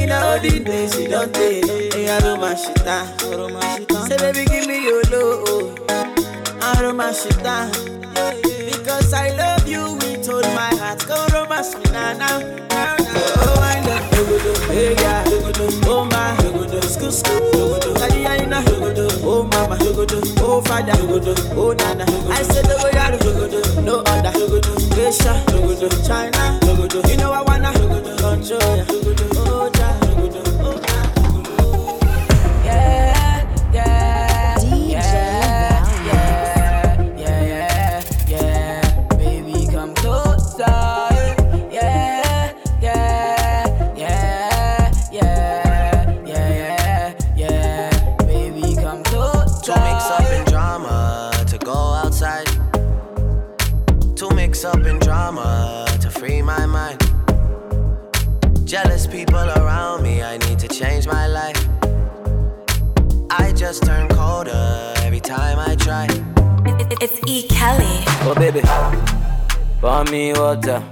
You 0.00 0.08
the 0.08 0.64
days 0.64 0.98
you 0.98 1.08
don't 1.08 1.34
take. 1.34 1.64
I 2.08 2.18
don't 2.20 2.40
mind 2.40 2.58
shit. 2.58 2.78
Say 4.08 4.16
baby, 4.16 4.44
give 4.46 4.66
me 4.66 4.84
your 4.84 5.02
love. 5.12 5.31
I 6.74 6.82
romance 6.82 7.24
you 7.24 7.30
down. 7.42 7.70
Because 8.42 9.12
I 9.12 9.30
love 9.36 9.68
you 9.68 9.94
with 9.94 10.28
all 10.28 10.40
my 10.54 10.74
heart. 10.80 11.04
Go 11.06 11.26
romance 11.32 11.74
me 11.76 11.84
now, 11.92 12.12
now, 12.14 12.38
now, 12.38 12.96
now. 12.96 13.42
Oh, 13.44 13.60
I 13.60 13.80
love 13.86 14.08
you, 14.16 14.72
hey, 14.72 14.94
yeah 14.94 15.24
Oh, 15.86 16.04
my, 16.06 16.36
school, 16.88 17.12
school 17.12 17.40
oh, 19.24 19.44
mama. 19.52 19.76
Oh, 20.40 20.62
father, 20.62 20.92
oh, 21.56 21.72
nana. 21.72 22.04
I 22.30 22.42
said, 22.42 22.66
oh, 22.68 22.90
yeah, 22.92 23.10
no 23.82 24.00
other. 24.00 24.32
Asia, 25.02 25.34
China. 26.06 26.58
You 27.08 27.16
know 27.16 27.32
I 27.32 27.42
wanna. 27.42 27.72
Control 28.18 28.81
mix 54.62 54.76
up 54.76 54.86
in 54.86 54.98
drama, 54.98 55.86
to 56.00 56.10
free 56.10 56.42
my 56.42 56.66
mind. 56.66 56.98
Jealous 58.64 59.06
people 59.06 59.48
around 59.58 60.02
me, 60.02 60.22
I 60.22 60.36
need 60.38 60.58
to 60.60 60.68
change 60.68 61.06
my 61.06 61.26
life. 61.26 61.56
I 63.30 63.52
just 63.52 63.84
turn 63.84 64.08
colder 64.08 64.94
every 64.98 65.20
time 65.20 65.58
I 65.58 65.74
try. 65.76 66.06
It's 67.00 67.18
E. 67.26 67.48
Kelly. 67.48 68.04
Oh 68.24 68.34
baby, 68.34 68.60
pour 69.80 70.04
me 70.04 70.32
water, 70.32 70.82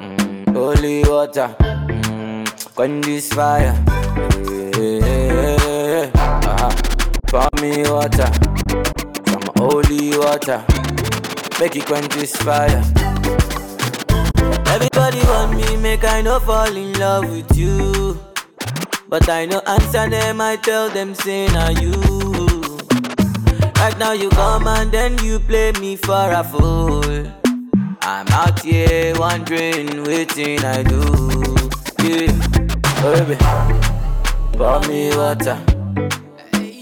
mm, 0.00 0.54
holy 0.54 1.02
water, 1.04 1.54
mm, 1.60 2.74
quench 2.74 3.04
this 3.04 3.32
fire. 3.32 3.74
Yeah, 4.78 6.10
uh-huh. 6.14 6.70
Pour 7.26 7.48
me 7.60 7.82
water, 7.82 8.30
some 9.26 9.48
holy 9.58 10.16
water, 10.16 10.64
make 11.64 11.76
it 11.76 11.86
quench 11.86 12.14
this 12.14 12.36
fire. 12.36 12.82
Everybody 14.74 15.20
want 15.30 15.56
me, 15.56 15.76
make 15.78 16.04
I 16.04 16.20
no 16.20 16.38
fall 16.38 16.76
in 16.76 16.92
love 16.98 17.30
with 17.30 17.56
you. 17.56 18.20
But 19.08 19.30
I 19.30 19.46
no 19.46 19.60
answer 19.60 20.10
them, 20.10 20.42
I 20.42 20.56
tell 20.56 20.90
them, 20.90 21.14
say 21.14 21.46
now 21.46 21.70
you. 21.70 21.92
Right 23.80 23.96
now 23.98 24.12
you 24.12 24.28
come 24.28 24.66
and 24.66 24.92
then 24.92 25.16
you 25.24 25.38
play 25.38 25.72
me 25.80 25.96
for 25.96 26.26
a 26.40 26.44
fool. 26.44 27.32
I'm 28.02 28.28
out 28.28 28.60
here 28.60 29.18
wondering, 29.18 30.04
waiting 30.04 30.62
I 30.62 30.82
do. 30.82 31.00
Yeah. 32.04 32.28
Oh, 33.06 33.24
baby, 33.24 33.36
pour 34.58 34.80
me 34.88 35.16
water, 35.16 35.58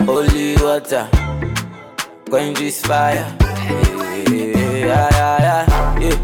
holy 0.07 0.57
water, 0.57 1.09
quench 2.29 2.59
this 2.59 2.81
fire. 2.83 3.52
Yeah, 4.83 5.09
yeah, 5.13 6.01
yeah. 6.01 6.17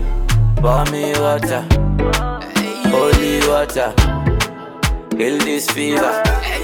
Pour 0.56 0.84
me 0.90 1.12
water, 1.20 1.62
holy 2.90 3.38
water, 3.46 3.94
kill 5.16 5.38
this 5.38 5.70
fever. 5.70 6.57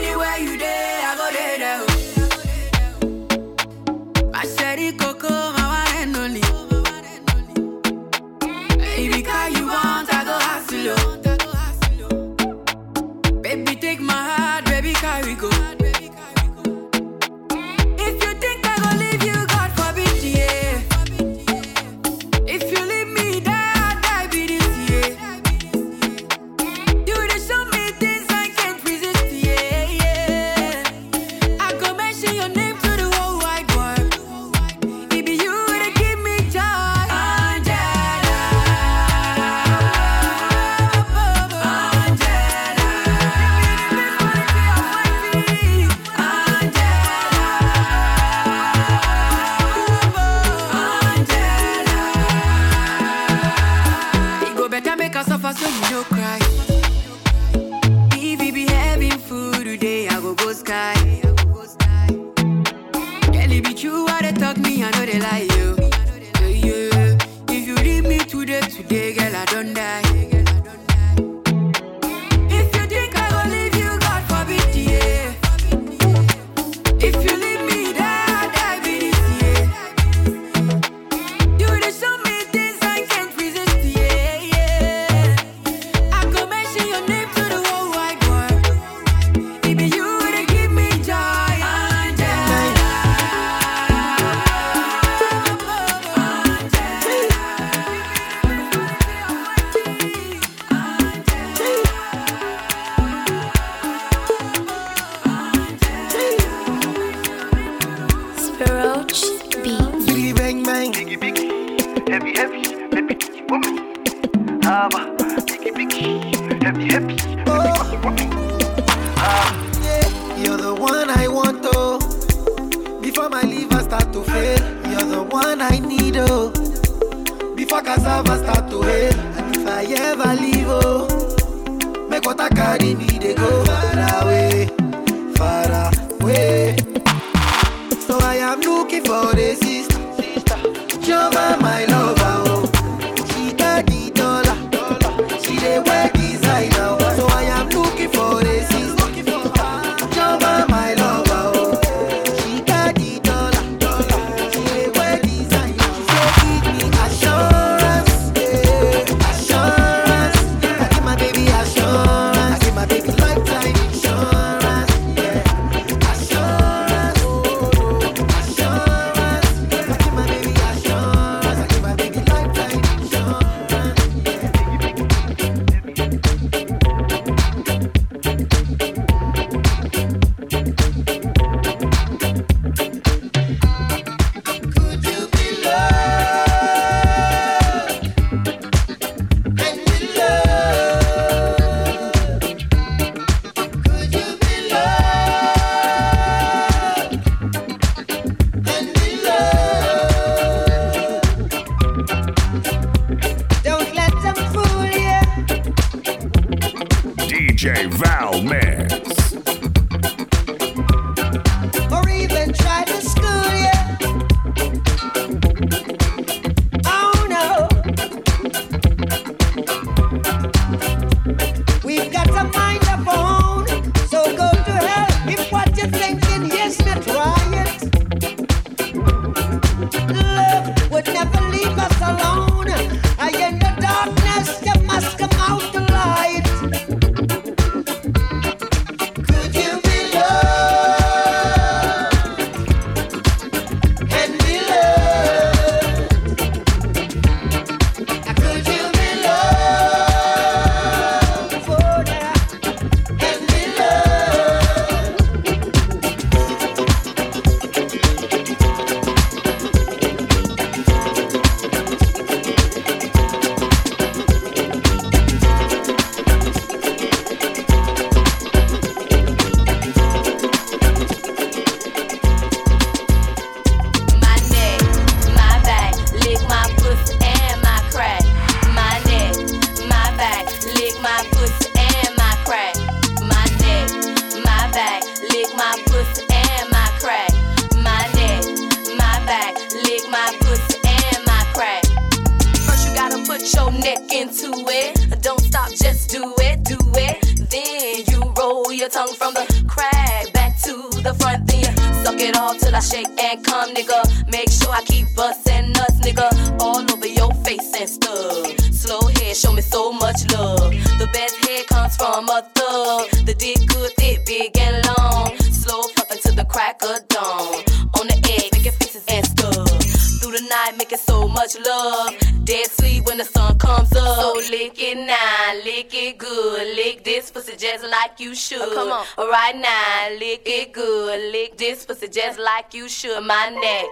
right 329.35 329.57
now. 329.57 330.17
Lick 330.21 330.43
it 330.47 330.73
good, 330.73 331.33
lick 331.33 331.59
this 331.59 331.85
pussy 331.85 332.07
just 332.09 332.39
like 332.39 332.73
you 332.73 332.89
should. 332.89 333.21
My 333.25 333.51
neck, 333.51 333.87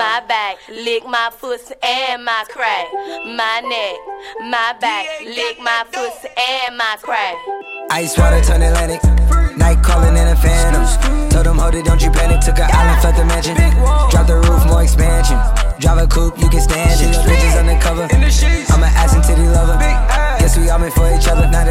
my 0.00 0.24
back, 0.26 0.56
lick 0.70 1.04
my 1.06 1.30
pussy 1.38 1.74
and 1.82 2.24
my 2.24 2.44
crack. 2.48 2.86
My 3.36 3.60
neck, 3.60 3.96
my 4.48 4.72
back, 4.80 5.04
lick 5.20 5.60
my 5.60 5.84
pussy 5.92 6.28
and 6.36 6.78
my 6.78 6.96
crack. 7.02 7.36
Ice 7.90 8.16
water 8.16 8.40
turn 8.40 8.62
Atlantic. 8.62 9.04
Night 9.58 9.82
calling 9.84 10.16
in 10.16 10.28
a 10.28 10.36
phantom. 10.36 10.84
Told 11.28 11.44
them, 11.44 11.58
hold 11.58 11.74
it, 11.74 11.84
don't 11.84 12.00
you 12.00 12.10
panic. 12.10 12.40
Took 12.40 12.58
an 12.58 12.68
yeah. 12.68 12.80
island, 12.80 13.04
left 13.04 13.16
the 13.18 13.24
mansion. 13.26 13.56
Drop 14.10 14.26
the 14.26 14.40
roof, 14.40 14.64
more 14.66 14.82
expansion. 14.82 15.36
Drive 15.80 15.98
a 15.98 16.06
coupe, 16.06 16.40
you 16.40 16.48
can 16.48 16.60
stand 16.60 16.96
it. 16.96 17.12
Bitches 17.28 17.60
undercover. 17.60 18.08
I'm 18.08 18.82
an 18.82 18.92
ass 18.96 19.12
and 19.14 19.24
titty 19.24 19.48
lover. 19.52 19.76
Guess 20.40 20.56
we 20.56 20.70
all 20.70 20.78
meant 20.78 20.94
for 20.94 21.12
each 21.12 21.28
other. 21.28 21.46
Not 21.50 21.67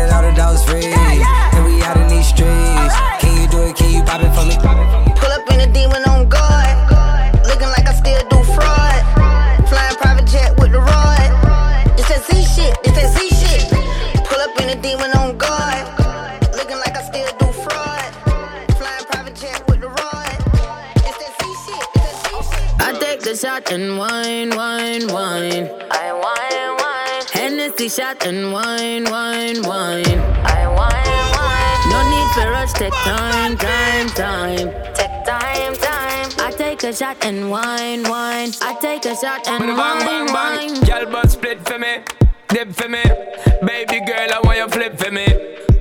a 36.87 36.95
shot 36.95 37.17
and 37.25 37.51
wine, 37.51 38.03
wine. 38.03 38.51
I 38.61 38.77
take 38.79 39.03
a 39.05 39.15
shot 39.15 39.45
and 39.49 39.59
bang, 39.59 39.75
wine, 39.75 39.99
bang, 40.05 40.33
wine. 40.33 40.81
Girl, 40.85 41.11
but 41.11 41.29
split 41.29 41.59
for 41.67 41.77
me, 41.77 41.97
dip 42.47 42.71
for 42.71 42.87
me. 42.87 43.03
Baby 43.65 44.05
girl, 44.05 44.29
I 44.31 44.39
want 44.43 44.57
you 44.57 44.67
flip 44.69 44.97
for 44.97 45.11
me. 45.11 45.27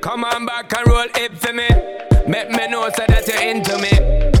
Come 0.01 0.25
on 0.25 0.45
back 0.45 0.77
and 0.77 0.85
roll 0.87 1.07
it 1.15 1.37
for 1.37 1.53
me. 1.53 1.69
Make 2.27 2.49
me 2.49 2.67
know 2.67 2.89
so 2.89 3.05
that 3.07 3.25
you're 3.25 3.41
into 3.41 3.77
me. 3.77 3.91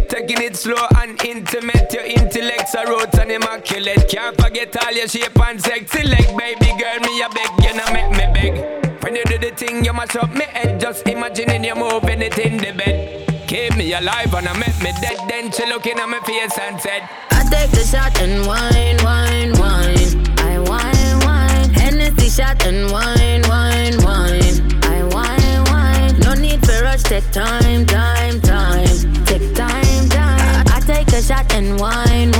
Taking 0.09 0.41
it 0.43 0.57
slow 0.57 0.87
and 0.97 1.23
intimate. 1.23 1.93
Your 1.93 2.03
intellects 2.03 2.75
are 2.75 2.87
roots 2.87 3.17
and 3.17 3.31
immaculate. 3.31 4.09
Can't 4.09 4.35
forget 4.35 4.75
all 4.83 4.91
your 4.91 5.07
shape 5.07 5.39
and 5.39 5.61
sexy 5.61 6.03
leg. 6.03 6.37
Baby 6.37 6.73
girl, 6.77 6.99
me 6.99 7.21
a 7.21 7.29
beg, 7.29 7.49
you 7.63 7.73
know 7.77 7.93
make 7.93 8.11
me 8.11 8.27
beg. 8.33 9.03
When 9.03 9.15
you 9.15 9.23
do 9.23 9.37
the 9.37 9.51
thing, 9.55 9.85
you 9.85 9.93
mash 9.93 10.17
up 10.17 10.33
me 10.33 10.43
head. 10.43 10.81
Just 10.81 11.07
imagining 11.07 11.63
you 11.63 11.75
moving 11.75 12.21
it 12.21 12.37
in 12.37 12.57
the 12.57 12.73
bed 12.73 13.26
keep 13.47 13.75
me 13.77 13.93
alive 13.93 14.33
and 14.33 14.47
I 14.47 14.57
make 14.57 14.77
me 14.83 14.91
dead. 15.01 15.17
Then 15.27 15.51
she 15.51 15.65
look 15.65 15.87
in 15.87 15.97
my 15.97 16.19
face 16.19 16.57
and 16.59 16.79
said, 16.79 17.07
I 17.31 17.43
take 17.49 17.71
the 17.71 17.83
shot 17.85 18.19
and 18.21 18.45
wine, 18.45 18.97
wine, 19.03 19.53
wine. 19.57 20.39
I 20.39 20.59
wine, 20.59 21.19
wine. 21.25 21.73
Hennessy 21.73 22.29
shot 22.29 22.65
and 22.65 22.91
wine, 22.91 23.43
wine, 23.47 23.97
wine. 24.03 24.83
I 24.83 25.03
wine, 25.15 25.63
wine. 25.71 26.19
No 26.19 26.33
need 26.33 26.65
for 26.65 26.83
rush, 26.83 27.03
take 27.03 27.29
time, 27.31 27.85
time, 27.85 28.41
time. 28.41 29.25
Take 29.25 29.55
time, 29.55 30.09
time. 30.09 30.65
I 30.67 30.81
take 30.85 31.07
a 31.13 31.21
shot 31.21 31.51
and 31.53 31.79
wine. 31.79 32.31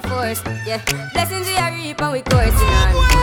Force. 0.00 0.42
Yeah, 0.66 0.82
blessings 1.12 1.46
we 1.46 1.56
are 1.56 1.72
reap 1.72 2.00
and 2.00 2.12
we 2.12 2.22
coursing 2.22 2.68
on. 2.68 3.13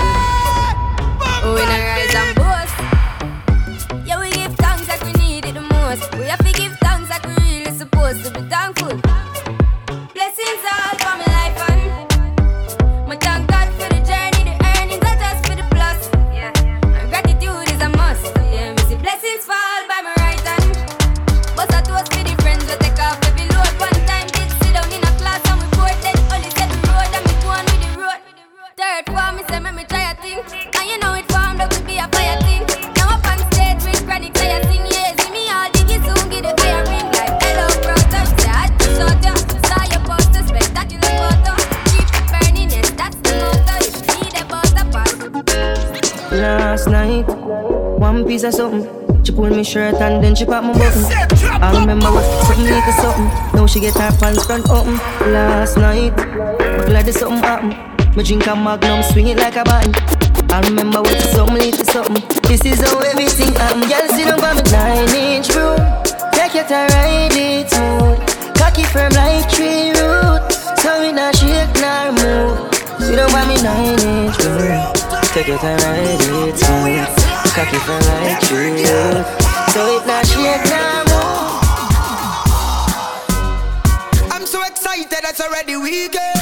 Piece 48.42 48.48
of 48.48 48.54
something. 48.54 49.24
She 49.24 49.32
pulled 49.32 49.52
me 49.52 49.64
shirt 49.64 49.96
and 49.96 50.24
then 50.24 50.36
she 50.36 50.46
pop 50.46 50.64
my 50.64 50.74
button. 50.74 51.04
I 51.62 51.80
remember 51.80 52.08
what 52.08 52.26
something 52.46 52.66
little 52.66 52.94
something. 52.94 53.26
Now 53.54 53.68
she 53.68 53.80
get 53.80 53.94
her 53.96 54.12
pants 54.18 54.46
front 54.46 54.70
open. 54.70 54.96
Last 55.32 55.78
night, 55.78 56.16
but 56.16 56.88
glad 56.88 57.06
there's 57.06 57.20
something 57.20 57.38
happen. 57.38 57.70
Me 58.16 58.24
drink 58.24 58.48
a 58.48 58.56
magnum, 58.56 59.04
swing 59.04 59.28
it 59.28 59.38
like 59.38 59.56
a 59.58 59.64
button. 59.64 59.94
I 60.50 60.62
remember 60.62 61.02
what 61.02 61.22
something 61.34 61.56
little 61.56 61.86
something. 61.86 62.24
This 62.50 62.66
is 62.66 62.82
how 62.82 63.00
everything 63.00 63.54
happen. 63.54 63.82
Girl, 63.82 64.08
sit 64.10 64.26
down 64.26 64.40
by 64.40 64.54
me 64.56 64.64
nine 64.72 65.16
inch 65.16 65.50
broom. 65.50 65.78
Take 66.34 66.56
your 66.56 66.66
time, 66.66 66.90
ride 66.98 67.38
it 67.38 67.70
smooth. 67.70 68.18
Cocky 68.58 68.84
firm 68.90 69.12
like 69.14 69.50
tree 69.54 69.94
root. 70.02 70.42
So 70.82 71.00
we 71.02 71.12
not 71.12 71.36
shake 71.36 71.70
nor 71.78 72.10
move. 72.18 72.74
Sit 73.06 73.16
down 73.18 73.30
by 73.30 73.46
me 73.46 73.62
nine 73.62 74.00
inch 74.02 74.38
broom. 74.42 74.82
Take 75.30 75.48
your 75.48 75.60
time, 75.60 75.78
ride 75.78 76.18
it 76.18 76.58
smooth. 76.58 77.21
Cocky 77.54 77.78
firm 77.80 78.00
like 78.24 78.42
root. 78.50 79.26
So 79.74 79.82
it 79.98 80.08
not 80.08 80.26
shake 80.26 80.64
move. 81.12 81.52
I'm 84.32 84.46
so 84.46 84.64
excited, 84.64 85.12
it's 85.12 85.42
already 85.42 85.76
weekend. 85.76 86.41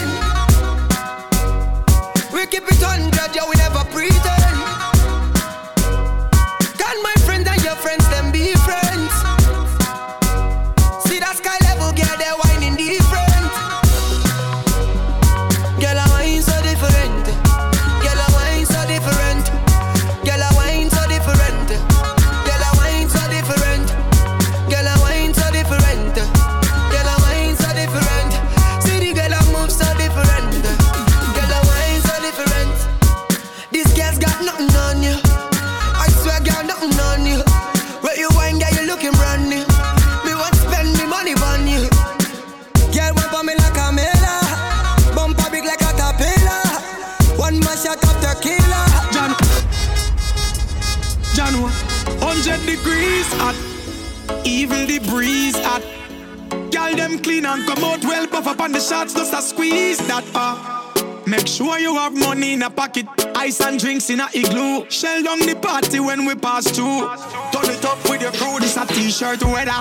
Clean 57.39 57.53
and 57.53 57.65
come 57.65 57.83
out 57.85 58.03
well, 58.03 58.27
puff 58.27 58.47
up 58.47 58.59
on 58.59 58.73
the 58.73 58.81
shots, 58.81 59.13
just 59.13 59.33
a 59.33 59.41
squeeze 59.41 59.97
that 60.07 60.25
uh. 60.35 61.23
Make 61.25 61.47
sure 61.47 61.79
you 61.79 61.95
have 61.95 62.13
money 62.13 62.51
in 62.51 62.63
a 62.63 62.69
pocket, 62.69 63.05
ice 63.33 63.61
and 63.61 63.79
drinks 63.79 64.09
in 64.09 64.19
a 64.19 64.27
igloo. 64.33 64.89
Shell 64.89 65.23
down 65.23 65.39
the 65.39 65.55
party 65.55 66.01
when 66.01 66.25
we 66.25 66.35
pass 66.35 66.69
through. 66.69 67.07
Turn 67.53 67.71
it 67.71 67.85
up 67.85 68.09
with 68.09 68.21
your 68.21 68.33
crew, 68.33 68.59
this 68.59 68.75
a 68.75 68.85
t-shirt 68.87 69.41
weather. 69.43 69.71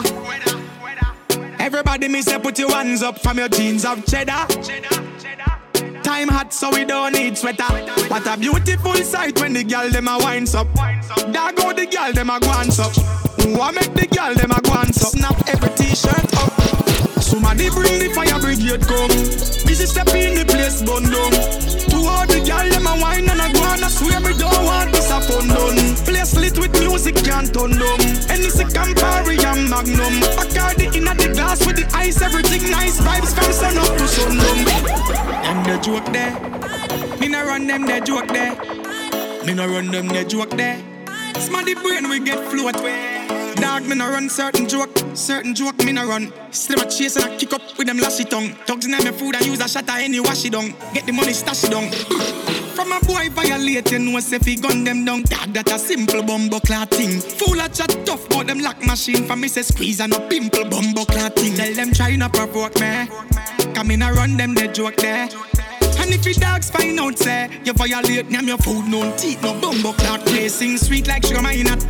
Everybody 1.59 2.06
me 2.06 2.22
say 2.22 2.38
put 2.38 2.56
your 2.61 2.70
hands 2.70 3.02
up 3.02 3.18
from 3.18 3.38
your 3.38 3.48
jeans 3.48 3.84
of 3.84 4.06
cheddar. 4.06 4.46
Time 6.04 6.28
hot 6.28 6.52
so 6.52 6.70
we 6.70 6.84
don't 6.84 7.12
need 7.12 7.36
sweater. 7.36 7.64
What 8.06 8.24
a 8.28 8.38
beautiful 8.38 8.94
sight 8.94 9.40
when 9.40 9.54
the 9.54 9.64
girl 9.64 9.90
them 9.90 10.06
a 10.06 10.16
winds 10.18 10.54
up. 10.54 10.72
There 10.74 11.52
go 11.54 11.72
the 11.72 11.88
girl 11.90 12.12
them 12.12 12.30
a 12.30 12.38
glance 12.38 12.78
up. 12.78 12.96
What 13.59 13.74
make 13.74 13.94
the 13.94 14.06
girl 14.06 14.34
them 14.34 14.52
a 14.52 14.61
glance 14.61 15.02
up? 15.02 15.11
Snap 15.11 15.48
every 15.48 15.70
t-shirt. 15.70 16.38
Somebody 17.29 17.68
bring 17.68 18.01
the 18.01 18.09
fire 18.16 18.41
brigade 18.41 18.81
come. 18.89 19.12
Busy 19.68 19.85
step 19.85 20.09
in 20.16 20.33
the 20.33 20.45
place 20.49 20.81
bun 20.81 21.05
down. 21.12 21.33
To 21.93 21.99
all 22.09 22.24
the 22.24 22.41
girl 22.41 22.64
them 22.72 22.89
a 22.89 22.95
wine 23.05 23.29
and 23.29 23.37
a 23.37 23.53
go 23.53 23.61
on. 23.68 23.85
I 23.85 23.89
swear 23.93 24.20
me 24.24 24.33
don't 24.33 24.64
want 24.64 24.93
this 24.97 25.12
a 25.12 25.20
fun 25.20 25.45
done. 25.49 25.76
Place 26.09 26.33
lit 26.41 26.57
with 26.57 26.72
music 26.81 27.16
can't 27.20 27.53
turn 27.53 27.76
down. 27.76 28.01
Anything 28.33 28.72
Campari 28.72 29.37
and 29.45 29.68
Magnum. 29.68 30.24
Bacardi 30.41 30.89
in 30.97 31.05
the 31.05 31.29
glass 31.37 31.61
with 31.66 31.76
the 31.76 31.85
ice. 31.93 32.22
Everything 32.22 32.70
nice 32.70 32.99
vibes 32.99 33.37
from 33.37 33.53
sun 33.53 33.76
up 33.76 33.93
to 33.93 34.09
sundown. 34.09 34.64
Them 35.45 35.59
the 35.68 35.76
joke 35.85 36.09
there. 36.16 36.33
Me 37.20 37.29
no 37.29 37.45
run 37.45 37.66
them 37.66 37.85
the 37.85 38.01
joke 38.01 38.29
there. 38.29 38.57
Me 39.45 39.53
no 39.53 39.68
run 39.68 39.91
them 39.93 40.09
the 40.09 40.24
joke 40.24 40.57
there. 40.57 40.81
Smarty 41.41 41.74
brain 41.74 42.09
we 42.09 42.20
get 42.20 42.39
float. 42.51 42.74
Dog, 43.57 43.86
me 43.86 43.97
no 43.97 44.09
run 44.09 44.28
certain 44.28 44.68
joke, 44.68 44.91
certain 45.14 45.55
joke 45.55 45.78
me 45.84 45.93
no 45.93 46.07
run. 46.07 46.32
Still 46.51 46.80
a 46.80 46.89
chase 46.89 47.16
and 47.16 47.24
I 47.24 47.36
kick 47.36 47.53
up 47.53 47.62
with 47.76 47.86
them 47.86 47.99
lashy 47.99 48.24
tongue. 48.24 48.57
Dogs 48.66 48.86
in 48.86 48.93
my 48.93 48.99
food, 48.99 49.34
I 49.34 49.41
use 49.41 49.61
a 49.61 49.68
shot 49.68 49.89
any 49.91 50.20
wash 50.20 50.45
it 50.45 50.53
down. 50.53 50.74
Get 50.95 51.07
the 51.07 51.12
money 51.12 51.32
stash 51.32 51.64
it 51.64 51.70
down. 51.70 51.91
From 52.74 52.93
a 52.93 53.01
boy 53.01 53.28
violate, 53.30 53.91
you 53.91 53.99
know, 53.99 54.20
say 54.20 54.39
fi 54.39 54.55
gun 54.55 54.84
them 54.84 55.05
down. 55.05 55.22
Dog, 55.22 55.53
that 55.55 55.72
a 55.72 55.78
simple 55.78 56.22
bumbo 56.22 56.61
clat 56.61 56.91
thing. 56.91 57.20
Fool 57.20 57.61
a 57.61 57.68
chat 57.68 57.97
tough, 58.07 58.28
but 58.28 58.47
them 58.47 58.61
lock 58.61 58.84
machine. 58.86 59.24
For 59.24 59.34
me 59.34 59.49
say 59.49 59.62
squeeze 59.62 60.01
and 60.01 60.14
a 60.14 60.20
pimple 60.28 60.64
bumbo 60.68 61.05
clat 61.05 61.34
thing. 61.34 61.55
Tell 61.55 61.74
them 61.74 61.93
try 61.93 62.14
not 62.14 62.32
provoke 62.32 62.78
me. 62.78 63.09
Come 63.74 63.91
in 63.91 64.03
and 64.03 64.16
run 64.16 64.36
them 64.36 64.55
the 64.55 64.68
joke 64.68 64.97
there. 64.97 65.28
And 66.09 66.14
if 66.16 66.24
your 66.24 66.40
dogs 66.40 66.70
find 66.70 66.98
out, 66.98 67.18
say, 67.18 67.50
you 67.66 67.74
violate, 67.74 68.30
name 68.30 68.48
your 68.48 68.56
food, 68.56 68.88
no 68.88 69.14
teeth, 69.18 69.42
no 69.42 69.52
bumbo 69.61 69.92
clout, 69.92 70.24
racing 70.32 70.78
sweet 70.78 71.06
like 71.06 71.22
sugar, 71.22 71.42
why 71.42 71.61
not? 71.61 71.84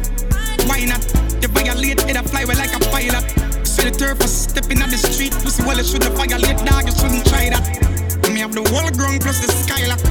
Why 0.66 0.82
not? 0.90 1.06
You 1.40 1.46
violate, 1.46 2.02
it 2.02 2.16
a 2.16 2.22
fly 2.24 2.42
away 2.42 2.56
like 2.56 2.74
a 2.74 2.80
pilot. 2.90 3.22
So 3.64 3.84
the 3.84 3.94
turf 3.96 4.18
was 4.18 4.34
stepping 4.34 4.82
on 4.82 4.90
the 4.90 4.96
street, 4.96 5.30
pussy 5.30 5.62
well, 5.62 5.78
it 5.78 5.86
shouldn't 5.86 6.12
violate, 6.14 6.58
dog, 6.66 6.86
you 6.86 6.98
shouldn't 6.98 7.26
try 7.30 7.48
that. 7.50 7.62
And 8.26 8.34
me 8.34 8.40
have 8.40 8.50
the 8.50 8.66
whole 8.66 8.90
ground 8.90 9.22
plus 9.22 9.38
the 9.38 9.52
skylock, 9.54 10.02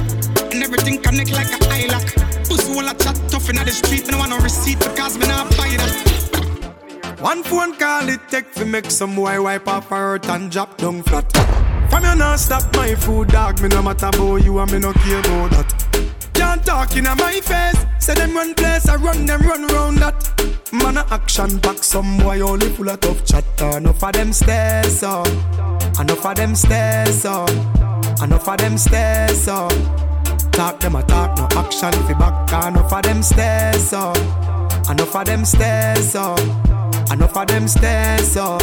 and 0.54 0.62
everything 0.62 1.02
connect 1.02 1.30
like 1.32 1.52
a 1.52 1.60
eye 1.68 1.92
lock. 1.92 2.08
Pussy 2.48 2.72
well, 2.72 2.88
I 2.88 2.94
chat 2.94 3.20
tough 3.28 3.50
in 3.50 3.56
the 3.56 3.70
street, 3.70 4.10
I 4.10 4.16
want 4.16 4.30
no 4.30 4.38
receipt 4.38 4.78
because 4.78 5.18
me 5.18 5.26
not 5.28 5.50
buy 5.50 5.68
that. 5.76 7.20
One 7.20 7.42
phone 7.42 7.76
call 7.76 8.08
it 8.08 8.20
take 8.30 8.54
to 8.54 8.64
make 8.64 8.90
some 8.90 9.14
boy 9.14 9.42
wipe 9.42 9.68
off 9.68 9.90
her 9.90 10.18
and 10.32 10.50
drop 10.50 10.78
down 10.78 11.02
flat. 11.02 11.28
From 11.90 12.04
you 12.04 12.14
not 12.14 12.38
stop 12.38 12.64
my 12.76 12.94
food, 12.94 13.28
dog. 13.28 13.60
Me 13.60 13.68
no 13.68 13.82
matter 13.82 14.06
about 14.06 14.36
you 14.44 14.58
and 14.58 14.72
me 14.72 14.78
no 14.78 14.92
care 14.92 15.20
about 15.20 15.50
that. 15.50 16.30
Can't 16.34 16.64
talk 16.64 16.96
in 16.96 17.04
my 17.04 17.40
face. 17.42 17.84
Say 17.98 18.14
them 18.14 18.34
run 18.34 18.54
place, 18.54 18.88
I 18.88 18.96
run 18.96 19.26
them 19.26 19.40
run 19.42 19.66
round 19.66 19.98
that. 19.98 20.72
Man 20.72 20.96
a 20.96 21.06
action 21.10 21.58
back, 21.58 21.82
some 21.82 22.18
boy 22.18 22.40
only 22.40 22.68
full 22.70 22.88
of 22.88 23.00
tough 23.00 23.24
chatter. 23.24 23.78
Enough 23.78 24.02
of 24.02 24.12
them 24.12 24.32
stairs 24.32 25.02
up, 25.02 25.26
enough 25.98 26.24
of 26.24 26.36
them 26.36 26.54
stairs 26.54 27.24
up, 27.24 27.50
enough 28.22 28.48
of 28.48 28.58
them 28.58 28.78
stairs 28.78 29.48
up. 29.48 29.72
Talk 30.52 30.80
them 30.80 30.96
a 30.96 31.02
talk, 31.02 31.36
no 31.38 31.48
action 31.58 31.92
fi 31.92 32.14
back. 32.14 32.66
Enough 32.66 32.92
of 32.92 33.02
them 33.02 33.22
stairs 33.22 33.92
up, 33.92 34.16
enough 34.90 35.16
of 35.16 35.24
them 35.26 35.44
stairs 35.44 36.14
up, 36.14 36.40
enough 37.12 37.36
of 37.36 37.46
them 37.46 37.68
stairs 37.68 38.36
up. 38.36 38.62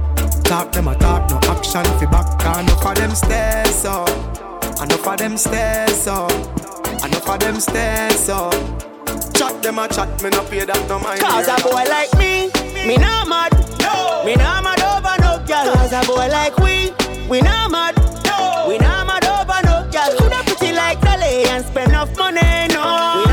Talk 0.51 0.69
them 0.73 0.89
a 0.89 0.95
talk, 0.97 1.29
no 1.29 1.37
action 1.49 1.85
fi 1.97 2.05
back 2.07 2.27
Enough 2.59 2.85
of 2.85 2.95
them 2.95 3.15
stairs 3.15 3.85
up 3.85 4.09
Enough 4.83 5.07
of 5.07 5.17
them 5.17 5.37
stairs 5.37 6.07
up 6.07 6.29
Enough 7.05 7.29
of 7.29 7.39
them 7.39 7.57
stairs 7.61 8.27
up 8.27 8.53
Chat 9.33 9.63
them 9.63 9.79
a 9.79 9.87
chat, 9.87 10.21
me 10.21 10.29
no 10.29 10.43
pay 10.43 10.65
that 10.65 10.89
no 10.89 10.99
mind 10.99 11.21
Cause 11.21 11.47
a 11.47 11.55
boy 11.63 11.85
like 11.87 12.11
me, 12.19 12.51
me 12.85 12.97
not 12.97 13.29
mad. 13.29 13.53
No. 13.79 14.23
Me 14.25 14.35
not 14.35 14.63
mad 14.63 14.81
over 14.81 15.15
no 15.21 15.39
girl. 15.47 15.73
Cause 15.73 15.93
a 15.93 16.01
boy 16.05 16.27
like 16.27 16.57
we, 16.57 16.91
we 17.29 17.39
not 17.41 17.71
mad. 17.71 17.95
No. 18.25 18.65
We 18.67 18.77
not 18.77 19.07
mad 19.07 19.23
over 19.23 19.61
no 19.63 19.87
girl. 19.89 20.17
Coulda 20.17 20.43
pretty 20.45 20.73
like 20.73 20.99
Dolly 20.99 21.45
and 21.45 21.63
spend 21.63 21.89
enough 21.89 22.15
money. 22.17 22.41
No. 22.73 23.23
We 23.23 23.30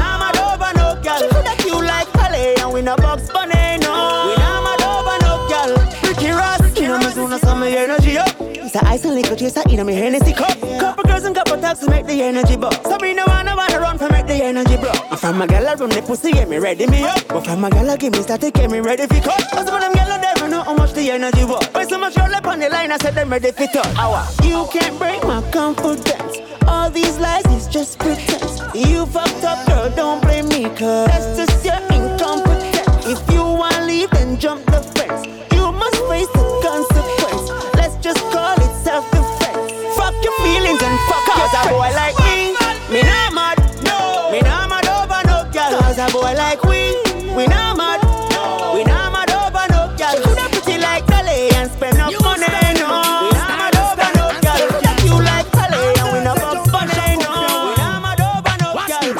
It's 8.68 8.76
a 8.76 8.84
ice 8.86 9.02
and 9.06 9.14
liquor 9.14 9.34
chaser 9.34 9.62
in 9.70 9.86
me 9.86 9.94
Hennessy 9.94 10.34
cup. 10.34 10.60
Couple 10.60 11.04
girls 11.04 11.24
and 11.24 11.34
couple 11.34 11.56
tags 11.56 11.80
to 11.80 11.88
make 11.88 12.04
the 12.04 12.22
energy 12.22 12.54
buck. 12.54 12.74
So 12.84 12.98
me 12.98 13.14
no 13.14 13.24
wanna 13.26 13.56
wanna 13.56 13.80
run 13.80 13.96
for 13.96 14.10
make 14.10 14.26
the 14.26 14.44
energy 14.44 14.76
bro. 14.76 14.92
I'm 15.10 15.16
from 15.16 15.40
a 15.40 15.46
gal 15.46 15.66
I 15.66 15.72
run 15.72 15.88
the 15.88 16.02
pussy 16.02 16.32
get 16.32 16.50
me 16.50 16.58
ready 16.58 16.86
me 16.86 17.02
up. 17.02 17.26
But 17.28 17.46
from 17.46 17.64
a 17.64 17.70
gal 17.70 17.88
I 17.88 17.96
give 17.96 18.12
me 18.12 18.20
static 18.20 18.52
get 18.52 18.70
me 18.70 18.80
ready 18.80 19.06
for 19.06 19.22
cut. 19.22 19.40
Cause 19.52 19.70
of 19.72 19.80
them 19.80 19.92
I 19.96 20.18
never 20.20 20.50
know 20.50 20.62
how 20.64 20.74
much 20.74 20.92
the 20.92 21.10
energy 21.10 21.46
was. 21.46 21.64
Why 21.72 21.86
so 21.86 21.96
much 21.96 22.14
roll 22.18 22.34
up 22.34 22.46
on 22.46 22.58
the 22.58 22.68
line 22.68 22.92
I 22.92 22.98
said 22.98 23.14
them 23.14 23.30
ready 23.30 23.52
for 23.52 23.66
touch. 23.68 23.96
Hour. 23.96 24.22
You 24.42 24.68
can't 24.70 24.98
break 24.98 25.22
my 25.22 25.40
confidence. 25.50 26.36
All 26.66 26.90
these 26.90 27.16
lies 27.16 27.46
is 27.46 27.68
just 27.68 27.98
pretense. 27.98 28.60
You 28.74 29.06
fucked 29.06 29.44
up 29.44 29.66
girl 29.66 29.88
don't 29.96 30.20
blame 30.20 30.46
me 30.48 30.64
cause 30.76 31.08
that's 31.08 31.38
just 31.38 31.64
your 31.64 31.80
incompetence. 31.96 33.06
If 33.06 33.32
you 33.32 33.44
wanna 33.44 33.86
leave 33.86 34.10
then 34.10 34.38
jump 34.38 34.62
the 34.66 34.82
fence. 34.82 35.24
You 35.54 35.72
must 35.72 35.96
face 36.04 36.28
the 36.36 36.44
consequence. 36.62 37.74
Let's 37.74 37.96
just 38.04 38.20
call 38.30 38.57
it 38.98 39.04
self-defense. 39.12 39.96
Fuck 39.96 40.14
your 40.24 40.34
feelings 40.42 40.82
and 40.82 40.98
fuck 41.08 41.24
Cause 41.26 41.54
a 41.54 41.68
boy 41.70 41.90
like 41.94 42.18
me, 42.26 42.52
me 42.92 43.02
not 43.02 43.32
mad. 43.34 43.58
No. 43.84 44.30
Me 44.32 44.40
not 44.40 44.68
mad 44.68 44.86
over 44.86 45.22
no 45.26 45.50
girl. 45.52 45.80
Cause 45.80 45.98
a 45.98 46.06
boy 46.12 46.34
like 46.34 46.62
we, 46.64 46.96
we 47.34 47.46
not 47.46 47.76
mad. 47.76 48.02
No. 48.32 48.72
We 48.74 48.84
not 48.84 49.12
mad 49.12 49.30
over 49.30 49.66
no 49.70 49.94
girl. 49.96 50.16
Coulda 50.22 50.48
pretty 50.50 50.78
like 50.80 51.06
Dolly 51.06 51.50
and 51.54 51.70
spend 51.70 51.94
enough 51.94 52.14
money. 52.22 52.46
No. 52.78 52.90
We 53.22 53.30
not 53.38 53.50
mad 53.58 53.76
over 53.76 54.10
no 54.18 54.26
girl. 54.42 54.62
Coulda 54.68 54.92
cute 54.98 55.24
like 55.24 55.50
Dolly 55.52 55.82
and 55.98 56.08
we 56.14 56.18
no 56.24 56.34
box 56.34 56.70
bunny. 56.70 57.16
No. 57.22 57.32
We 57.66 57.72
not 57.78 58.02
mad 58.02 58.20
over 58.20 58.54
no 58.62 58.68
girl. 58.88 59.14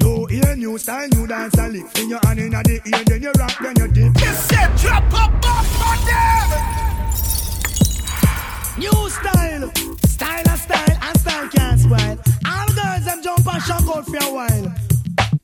New 0.00 0.28
ear, 0.30 0.56
new 0.56 0.78
style, 0.78 1.08
new 1.08 1.26
dance 1.26 1.58
and 1.58 1.72
lick 1.72 1.86
In 1.98 2.10
your 2.10 2.20
hand 2.24 2.38
in 2.40 2.50
the 2.50 2.80
ear, 2.84 3.04
then 3.06 3.22
you 3.22 3.32
rock, 3.38 3.56
then 3.62 3.74
you 3.76 3.88
dip 3.88 4.19
style, 9.20 9.70
style 10.06 10.44
and 10.48 10.60
style, 10.60 10.98
and 11.02 11.20
style 11.20 11.48
can't 11.48 11.80
spoil. 11.80 12.18
All 12.46 12.68
girls 12.68 13.04
them 13.04 13.22
jump 13.22 13.46
and 13.46 13.62
shock 13.62 14.04
for 14.06 14.16
a 14.16 14.32
while. 14.32 14.89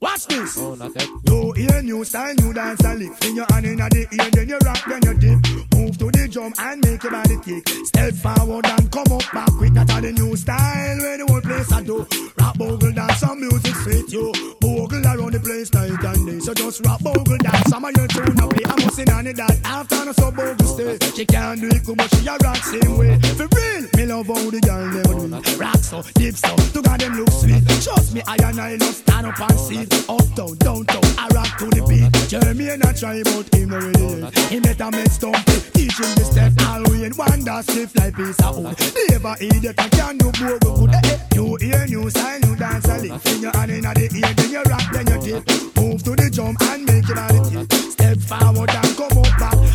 Watch 0.06 0.26
this. 0.28 0.56
Oh, 0.56 0.76
not 0.76 0.94
that. 0.94 1.10
New 1.26 1.52
ear, 1.58 1.82
new 1.82 2.04
style, 2.04 2.32
new 2.36 2.52
dance 2.52 2.80
and 2.84 2.98
lick. 3.00 3.24
In 3.26 3.34
your 3.34 3.46
hand 3.50 3.66
in 3.66 3.76
the 3.78 4.06
ear, 4.14 4.30
then 4.30 4.48
you 4.48 4.58
rock, 4.62 4.78
then 4.86 5.02
you 5.02 5.14
dip. 5.18 5.38
Move 5.74 5.98
to 5.98 6.06
the 6.14 6.28
drum 6.30 6.54
and 6.60 6.78
make 6.86 7.02
your 7.02 7.10
body 7.10 7.36
kick. 7.42 7.66
Step 7.90 8.14
forward 8.14 8.66
and 8.66 8.86
come 8.92 9.10
up 9.10 9.26
back 9.34 9.50
quick. 9.58 9.72
That's 9.74 9.90
how 9.90 10.00
the 10.00 10.12
new 10.12 10.36
style 10.36 10.98
where 11.02 11.18
the 11.18 11.26
whole 11.26 11.40
place 11.40 11.72
I 11.72 11.82
do. 11.82 12.06
Rap 12.38 12.56
bogle 12.56 12.92
dance, 12.92 13.18
some 13.18 13.40
music 13.40 13.74
sweet 13.82 14.06
you. 14.12 14.30
Bogle 14.60 15.02
around 15.02 15.34
the 15.34 15.40
place 15.42 15.74
night 15.74 15.90
and 15.90 16.26
day. 16.26 16.38
So 16.38 16.54
just 16.54 16.86
rap 16.86 17.02
bogle 17.02 17.38
dance. 17.38 17.66
Some 17.66 17.84
of 17.84 17.90
your 17.96 18.06
tune 18.06 18.38
up 18.38 18.50
play. 18.54 18.62
I'm 18.62 18.78
missing 18.86 19.10
on 19.10 19.26
it 19.26 19.36
that 19.42 19.58
after 19.64 20.04
no 20.04 20.12
so 20.12 20.30
bogle 20.30 20.70
stay. 20.70 20.98
She 21.18 21.26
can't 21.26 21.60
do 21.60 21.66
it 21.66 21.82
good, 21.82 21.98
but 21.98 22.14
she 22.14 22.22
a 22.30 22.38
rock 22.46 22.62
same 22.62 22.94
way. 22.94 23.18
For 23.34 23.50
real, 23.58 23.82
me 23.82 23.85
love 24.16 24.26
how 24.26 24.50
the 24.50 24.60
girl 24.60 24.90
them 24.90 25.30
do 25.30 25.36
it. 25.36 25.58
Rock 25.58 25.76
so, 25.76 26.02
dip 26.14 26.34
so, 26.34 26.56
to 26.56 26.80
God 26.82 27.00
them 27.00 27.14
look 27.16 27.30
sweet. 27.30 27.62
Trust 27.84 28.14
me, 28.14 28.22
I 28.26 28.36
and 28.48 28.60
I 28.60 28.76
love 28.76 28.94
stand 28.94 29.26
up 29.26 29.40
and 29.40 29.60
see. 29.60 29.82
Uptown, 30.08 30.56
downtown, 30.64 31.04
I 31.18 31.28
rock 31.36 31.52
to 31.58 31.66
the 31.68 31.84
beat. 31.84 32.08
Jeremy 32.28 32.68
and 32.70 32.84
I 32.84 32.92
try, 32.92 33.22
but 33.22 33.52
him 33.52 33.72
yet. 33.72 34.32
He 34.48 34.60
better 34.60 34.90
make 34.90 35.10
stumpy, 35.10 35.60
teach 35.76 35.98
him 36.00 36.12
the 36.16 36.24
step. 36.24 36.52
All 36.64 36.82
we 36.88 37.04
in 37.04 37.12
wonder, 37.16 37.60
stiff 37.62 37.92
like 37.96 38.16
piece 38.16 38.40
of 38.40 38.56
wood. 38.56 38.76
Never 39.10 39.36
idiot, 39.40 39.76
I 39.78 39.88
can 39.88 40.16
do 40.16 40.32
bogle 40.32 40.86
good. 40.86 40.94
Eh, 40.94 41.12
eh. 41.12 41.18
New 41.34 41.58
ear, 41.60 41.84
new 41.86 42.08
style, 42.08 42.40
new 42.40 42.56
dance, 42.56 42.88
a 42.88 42.96
lick. 42.96 43.26
In 43.26 43.42
your 43.42 43.52
hand 43.52 43.70
in 43.70 43.84
the 43.84 44.08
ear, 44.16 44.32
then 44.32 44.50
you 44.50 44.62
rock, 44.64 44.86
then 44.92 45.06
you 45.12 45.18
dip. 45.20 45.44
Move 45.76 46.02
to 46.04 46.12
the 46.16 46.30
drum 46.32 46.56
and 46.72 46.84
make 46.88 47.06
your 47.08 47.16
body 47.16 47.40
tip. 47.52 47.68
Step 47.92 48.18
forward 48.24 48.70
and 48.70 48.96
come 48.96 49.18
up 49.18 49.32
back. 49.36 49.65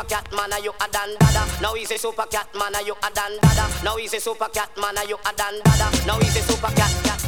Super 0.00 0.16
cat 0.16 0.32
man, 0.32 0.64
you 0.64 0.72
a 0.72 0.88
Don 0.88 1.12
Dada? 1.18 1.44
Now 1.60 1.74
he's 1.74 1.90
a 1.90 1.98
super 1.98 2.24
cat 2.24 2.48
man, 2.54 2.72
you 2.86 2.94
a 2.94 3.10
Don 3.12 3.36
Dada? 3.42 3.68
Now 3.84 3.96
he's 3.98 4.14
a 4.14 4.20
super 4.20 4.48
cat 4.48 4.70
man, 4.80 4.96
you 5.06 5.16
a 5.16 5.32
Don 5.36 5.60
Dada? 5.60 6.06
Now 6.06 6.18
he's 6.20 6.36
a 6.36 6.40
super 6.40 6.72
cat 6.72 6.88
cat 7.04 7.20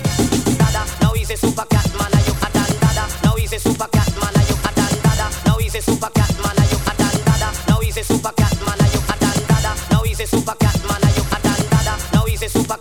dada. 0.57 0.81
Now 1.03 1.13
he's 1.13 1.31
a 1.31 1.37
super 1.37 1.67
cat 1.69 1.85
man, 2.01 2.17
you 2.25 2.33
a 2.33 2.49
Don 2.49 2.73
Dada? 2.81 3.05
Now 3.25 3.37
he's 3.37 3.53
a 3.53 3.61
super 3.61 3.89
cat 3.93 4.09
man, 4.17 4.33
you 4.49 4.57
a 4.57 4.73
Don 4.73 4.95
Dada? 5.05 5.29
Now 5.45 5.59
he's 5.59 5.75
a 5.75 5.83
super 5.83 6.09
cat 6.17 6.33
man, 6.41 6.57
you 6.73 6.79
a 6.81 6.93
Don 6.97 7.17
Dada? 7.29 7.49
Now 7.69 7.81
he's 7.81 7.97
a 7.99 8.05
super 8.05 8.33
cat 8.41 8.57
man, 8.65 8.81
you 8.89 9.01
a 9.05 9.15
Don 9.21 9.39
Dada? 9.53 9.71
Now 9.93 10.01
he's 10.09 10.21
a 10.21 10.27
super 10.27 10.57
cat 10.57 10.81
man, 10.89 11.05
you 11.13 11.25
a 11.29 11.39
Don 11.45 11.61
Dada? 11.69 11.93
Now 12.15 12.25
he's 12.25 12.43
a 12.43 12.49
super 12.49 12.79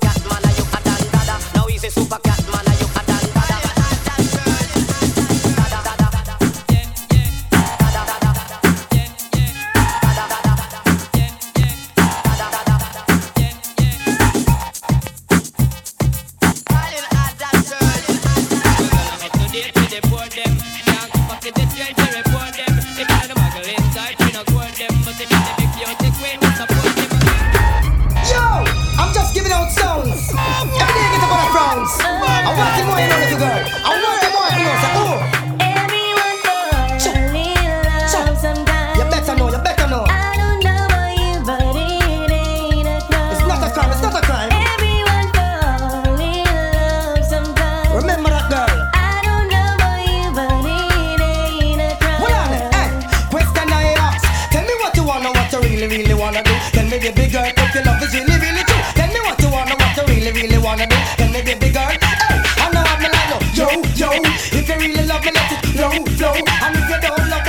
baby 57.02 57.26
girl, 57.34 57.50
if 57.50 57.74
your 57.74 57.84
love 57.84 58.04
is 58.04 58.14
really, 58.14 58.38
really 58.38 58.64
true. 58.64 58.82
Tell 58.94 59.10
me 59.10 59.20
what 59.26 59.42
you 59.42 59.50
wanna, 59.50 59.74
what 59.74 59.98
you 59.98 60.06
really, 60.06 60.32
really 60.32 60.58
wanna 60.58 60.86
do. 60.86 60.96
Tell 61.18 61.30
me, 61.34 61.42
baby 61.42 61.70
girl, 61.74 61.90
I 61.90 62.70
know 62.70 62.86
I'm 62.86 63.02
like, 63.02 63.30
no. 63.34 63.38
yo, 63.58 63.68
yo. 63.98 64.10
If 64.54 64.70
you 64.70 64.76
really 64.78 65.06
love 65.10 65.26
me, 65.26 65.32
let 65.34 65.52
it 65.52 65.66
flow, 65.74 65.90
flow. 65.90 66.38
And 66.38 66.78
if 66.78 66.90
you 66.90 67.00
don't 67.02 67.26
love 67.30 67.41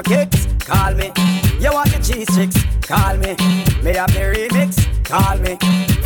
your 0.00 0.24
kicks? 0.26 0.46
Call 0.60 0.94
me. 0.94 1.12
You 1.60 1.72
want 1.72 1.90
your 1.92 2.00
cheese 2.02 2.32
sticks? 2.32 2.56
Call 2.82 3.16
me. 3.16 3.34
Me 3.82 3.92
have 3.94 4.12
the 4.12 4.24
remix? 4.32 4.70
Call 5.04 5.36
me. 5.38 5.56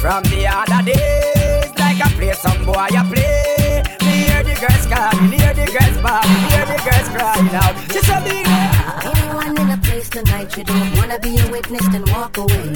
From 0.03 0.23
the 0.25 0.47
other 0.47 0.83
days, 0.85 1.71
like 1.79 2.01
I 2.01 2.09
play 2.17 2.33
some 2.33 2.65
boy, 2.65 2.73
I 2.75 3.03
play. 3.13 3.83
Me 4.05 4.13
hear 4.27 4.43
the 4.43 4.55
girls 4.61 4.87
call, 4.87 5.21
me 5.29 5.37
hear 5.39 5.55
the 5.55 5.67
girls 5.67 5.99
me 6.05 6.39
hear 6.53 6.67
the 6.67 6.79
girls 6.87 7.09
crying 7.15 7.55
out. 7.55 7.75
Just 7.89 8.09
a 8.09 8.21
big 8.25 8.47
Anyone 9.11 9.59
in 9.61 9.71
a 9.71 9.79
place 9.79 10.09
tonight, 10.09 10.57
you 10.57 10.65
don't 10.65 10.97
wanna 10.97 11.19
be 11.21 11.39
a 11.39 11.51
witness, 11.51 11.87
then 11.89 12.05
walk 12.13 12.37
away. 12.37 12.73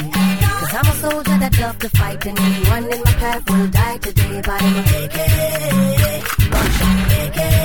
Cause 0.61 0.75
I'm 0.75 0.87
a 0.87 0.95
soldier 1.03 1.39
that 1.39 1.59
love 1.61 1.79
to 1.81 1.89
fight, 1.91 2.27
and 2.27 2.39
anyone 2.39 2.85
in 2.93 3.01
my 3.03 3.13
path 3.23 3.51
will 3.51 3.69
die 3.69 3.99
today. 3.99 4.43
I'm 4.47 4.77
a 4.77 4.83
AK, 5.03 5.19
AK, 7.29 7.58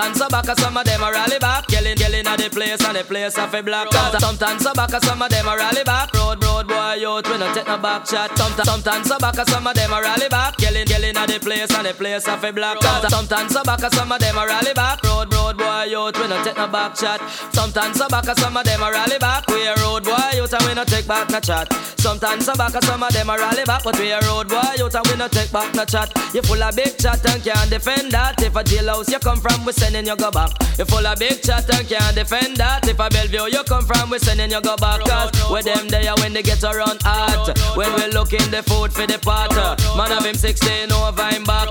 Sometimes, 0.00 0.18
so 0.18 0.28
back, 0.30 0.58
some 0.58 0.76
of 0.78 0.84
them 0.86 1.02
a 1.02 1.12
rally 1.12 1.38
back. 1.38 1.70
Yelling, 1.70 1.98
yelling 1.98 2.26
at 2.26 2.38
the 2.38 2.48
place 2.48 2.82
and 2.82 2.96
the 2.96 3.04
place 3.04 3.36
a 3.36 3.46
fi 3.48 3.60
block. 3.60 3.92
Sometimes, 4.18 4.62
so 4.62 4.72
back, 4.72 4.88
some 4.88 5.20
of 5.20 5.28
them 5.28 5.46
a 5.46 5.54
rally 5.54 5.84
back. 5.84 6.14
Road, 6.14 6.42
road 6.42 6.68
boy, 6.68 6.94
youth, 6.94 7.28
we 7.28 7.36
no 7.36 7.52
take 7.52 7.66
no 7.66 7.76
back 7.76 8.06
chat. 8.06 8.30
Sometimes, 8.64 9.06
so 9.06 9.18
back, 9.18 9.34
some 9.46 9.66
of 9.66 9.74
them 9.74 9.92
a 9.92 10.00
rally 10.00 10.28
back. 10.30 10.58
Yelling, 10.58 10.86
yelling 10.86 11.18
at 11.18 11.28
the 11.28 11.38
place 11.38 11.70
and 11.76 11.86
the 11.86 11.92
place 11.92 12.26
a 12.28 12.38
fi 12.38 12.50
block. 12.50 12.82
Sometimes, 13.10 13.52
so 13.52 13.62
back, 13.62 13.80
some 13.92 14.10
of 14.10 14.18
them 14.18 14.38
a 14.38 14.46
rally 14.46 14.72
back. 14.72 15.04
Road, 15.04 15.34
road 15.34 15.39
boy, 15.56 15.84
youth, 15.84 16.18
we 16.20 16.28
no 16.28 16.42
take 16.44 16.56
no 16.56 16.68
back 16.68 16.94
chat. 16.94 17.20
Sometimes 17.52 17.96
so 17.96 18.08
back, 18.08 18.24
some 18.38 18.56
of 18.56 18.64
them 18.64 18.82
a 18.82 18.90
rally 18.90 19.18
back. 19.18 19.46
We 19.48 19.66
a 19.66 19.74
road 19.76 20.04
boy, 20.04 20.30
youth, 20.34 20.52
and 20.52 20.62
we 20.66 20.74
no 20.74 20.84
take 20.84 21.06
back 21.06 21.30
no 21.30 21.40
chat. 21.40 21.72
Sometimes 21.98 22.44
so 22.46 22.54
back, 22.56 22.72
some 22.82 23.02
of 23.02 23.12
them 23.12 23.30
a 23.30 23.36
rally 23.36 23.64
back, 23.64 23.84
but 23.84 23.98
we 23.98 24.10
a 24.10 24.20
road 24.20 24.48
boy, 24.48 24.60
youth, 24.76 24.94
and 24.94 25.06
we 25.06 25.16
no 25.16 25.28
take 25.28 25.52
back 25.52 25.74
no 25.74 25.84
chat. 25.84 26.12
You 26.34 26.42
full 26.42 26.62
of 26.62 26.76
big 26.76 26.98
chat 26.98 27.24
and 27.26 27.42
can't 27.42 27.70
defend 27.70 28.12
that. 28.12 28.42
If 28.42 28.56
a 28.56 28.62
jailhouse 28.62 29.10
you 29.10 29.18
come 29.18 29.40
from, 29.40 29.64
we 29.64 29.72
sending 29.72 30.06
you 30.06 30.16
go 30.16 30.30
back. 30.30 30.50
You 30.78 30.84
full 30.84 31.06
of 31.06 31.18
big 31.18 31.42
chat 31.42 31.68
and 31.74 31.86
can't 31.86 32.14
defend 32.14 32.56
that. 32.56 32.88
If 32.88 32.98
a 32.98 33.08
Bellevue 33.08 33.52
you 33.52 33.62
come 33.64 33.84
from, 33.84 34.10
we 34.10 34.18
sending 34.18 34.50
you 34.50 34.60
go 34.60 34.76
back. 34.76 35.00
Cause 35.00 35.30
with 35.50 35.64
them 35.64 35.88
there 35.88 36.14
when 36.16 36.32
they 36.32 36.42
get 36.42 36.62
around 36.64 37.02
hot. 37.02 37.56
When 37.76 37.92
we 37.94 38.06
looking 38.12 38.50
the 38.50 38.62
food 38.62 38.92
for 38.92 39.06
the 39.06 39.18
pot. 39.18 39.52
Man 39.96 40.12
of 40.12 40.24
him 40.24 40.34
16 40.34 40.92
over 40.92 41.28
him 41.28 41.44
back. 41.44 41.68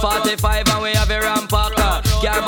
45 0.00 0.68
and 0.68 0.82
we 0.82 0.90
have 0.92 1.10
a 1.10 1.18
rampacker. 1.18 2.02
Car 2.22 2.42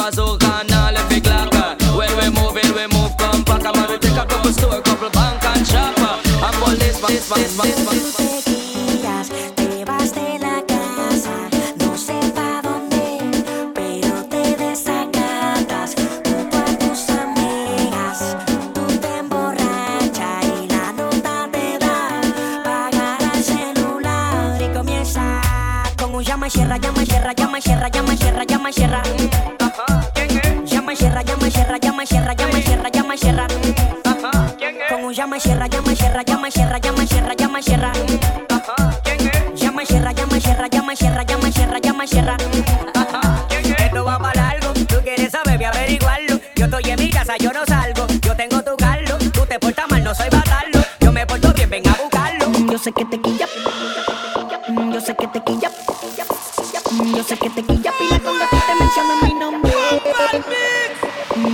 Te 7.14 7.20
guías, 8.50 9.28
te 9.54 9.84
vas 9.84 10.12
de 10.12 10.36
la 10.40 10.60
casa, 10.66 11.48
no 11.76 11.96
sé 11.96 12.18
para 12.34 12.60
dónde, 12.60 13.20
pero 13.72 14.24
te 14.24 14.56
desatadas. 14.56 15.94
Tú 15.94 16.34
a 16.58 16.64
tus 16.76 17.08
amigas, 17.10 18.36
tú 18.74 18.84
te 18.98 19.18
emborrachas 19.18 20.44
y 20.60 20.66
la 20.66 20.92
nota 20.92 21.48
te 21.52 21.78
da. 21.78 22.20
Pagar 22.64 23.22
al 23.32 23.44
celular 23.44 24.60
y 24.60 24.74
comienza 24.76 25.40
con 25.96 26.16
un 26.16 26.24
llama 26.24 26.48
yerra, 26.48 26.78
llama 26.78 27.04
yerra, 27.04 27.32
llama 27.32 27.60
yerra, 27.60 27.88
llama 27.90 28.14
yerra, 28.14 28.44
llama 28.44 28.70
yerra. 28.70 29.02
Llama 30.66 30.94
yerra, 30.94 31.22
llama 31.22 31.48
yerra, 31.48 31.78
llama 31.78 32.04
yerra, 32.04 32.34
llama 32.34 32.58
yerra, 32.58 32.88
llama 32.90 33.14
yerra 33.14 33.63
llama 35.14 35.38
sierra, 35.38 35.66
llama 35.68 35.94
sierra. 35.94 36.22
Llama 36.22 36.50
sierra, 36.50 36.78
llama 36.78 37.06
sierra, 37.06 37.34
llama 37.34 37.62
sierra, 37.62 37.92
sierra. 37.94 38.24
Con 39.04 39.48
un 39.48 39.56
llama 39.56 39.84
sierra, 39.84 40.12
llama 40.12 40.40
sierra, 40.40 40.68
llama 40.68 40.96
sierra, 40.96 41.22
llama 41.24 41.52
sierra, 41.52 41.78
llama 41.78 42.06
sierra. 42.06 42.36
Sierra, 42.36 42.36
llama 42.42 43.56
sierra. 43.62 43.84
Esto 43.84 44.04
va 44.04 44.18
para 44.18 44.42
largo, 44.42 44.72
tú 44.72 44.96
quieres 45.02 45.30
saber, 45.30 45.56
voy 45.56 45.64
a 45.64 45.70
averiguarlo. 45.70 46.40
Yo 46.56 46.64
estoy 46.64 46.90
en 46.90 47.00
mi 47.00 47.10
casa, 47.10 47.36
yo 47.38 47.52
no 47.52 47.64
salgo. 47.64 48.06
Yo 48.20 48.34
tengo 48.34 48.62
tu 48.62 48.76
carro, 48.76 49.18
tú 49.32 49.46
te 49.46 49.58
portas 49.58 49.90
mal, 49.90 50.02
no 50.02 50.14
soy 50.14 50.28
batarlo. 50.30 50.80
Yo 51.00 51.12
me 51.12 51.26
porto 51.26 51.52
bien, 51.54 51.70
ven 51.70 51.88
a 51.88 51.92
buscarlo. 51.92 52.52
Yo 52.70 52.78
sé 52.78 52.92
que 52.92 53.04
te 53.04 53.20
quilla. 53.20 53.46
Yo 54.92 55.00
sé 55.00 55.14
que 55.14 55.28
te 55.28 55.42
quilla. 55.42 55.70
Yo 57.16 57.24
sé 57.24 57.36
que 57.36 57.50
te 57.50 57.62
quilla 57.62 57.92
pila 57.98 58.20
cuando 58.20 58.44
a 58.44 58.48
ti 58.48 58.56
te 58.66 58.74
mencionan 58.80 59.18
mi 59.22 59.34
nombre. 59.34 59.72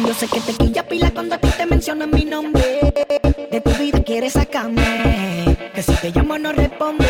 Yo 0.06 0.14
sé 0.14 0.28
que 0.28 0.40
te 0.40 0.52
quilla 0.54 0.82
pila 0.86 1.10
cuando 1.10 1.34
a 1.34 1.38
ti 1.38 1.48
te 1.48 1.66
mencionan 1.66 2.10
mi 2.10 2.24
nombre. 2.24 2.59
Quieres 4.10 4.32
sacarme. 4.32 5.56
Que 5.72 5.84
si 5.84 5.92
te 5.92 6.10
llamo 6.10 6.36
no 6.36 6.50
responde. 6.50 7.06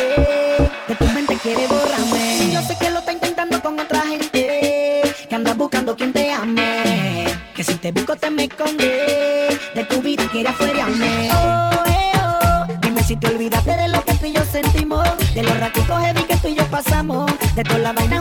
De 0.87 0.95
tu 0.97 1.07
mente 1.07 1.35
quiere 1.43 1.67
borrarme. 1.67 2.51
Yo 2.53 2.61
sé 2.61 2.77
que 2.79 2.91
lo 2.91 2.99
está 2.99 3.15
intentando 3.15 3.59
con 3.63 3.81
otra 3.81 4.03
gente. 4.03 5.01
Que 5.27 5.35
andas 5.35 5.57
buscando 5.57 5.97
quien 5.97 6.13
te 6.13 6.31
ame. 6.31 7.25
Que 7.57 7.65
si 7.65 7.77
te 7.77 7.91
busco 7.91 8.17
te 8.17 8.29
me 8.29 8.45
esconde. 8.45 9.49
De 9.75 9.85
tu 9.85 10.03
vida 10.03 10.29
quiere 10.31 10.51
afuerearme. 10.51 11.31
Oh, 11.33 11.71
eh, 11.87 12.13
oh. 12.23 12.67
Dime 12.83 13.03
si 13.03 13.17
te 13.17 13.29
olvidaste 13.29 13.75
de 13.75 13.89
lo 13.89 14.05
que 14.05 14.13
tú 14.17 14.27
y 14.27 14.33
yo 14.33 14.45
sentimos. 14.45 15.09
De 15.33 15.43
los 15.43 15.59
raticos 15.59 16.03
heavy 16.03 16.23
que 16.25 16.37
tú 16.37 16.49
y 16.49 16.55
yo 16.55 16.67
pasamos. 16.67 17.31
De 17.57 17.65
toda 17.65 17.79
la 17.79 17.93
vaina 17.95 18.20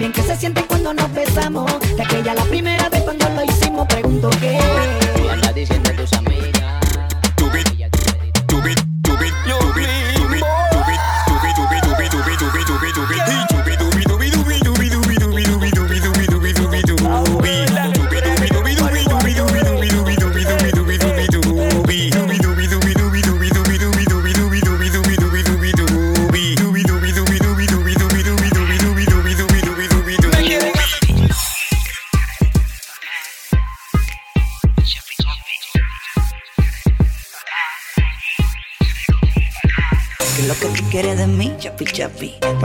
bien 0.00 0.12
que 0.12 0.22
se 0.22 0.34
siente 0.34 0.62
cuando 0.62 0.94
nos 0.94 1.12
besamos. 1.12 1.70
De 1.94 2.02
aquella 2.02 2.34
la 2.34 2.44
primera 2.44 2.88
vez 2.88 3.02
cuando 3.02 3.28
lo 3.28 3.44
hicimos. 3.44 3.86
Pregunto 3.86 4.30
qué. 4.40 4.58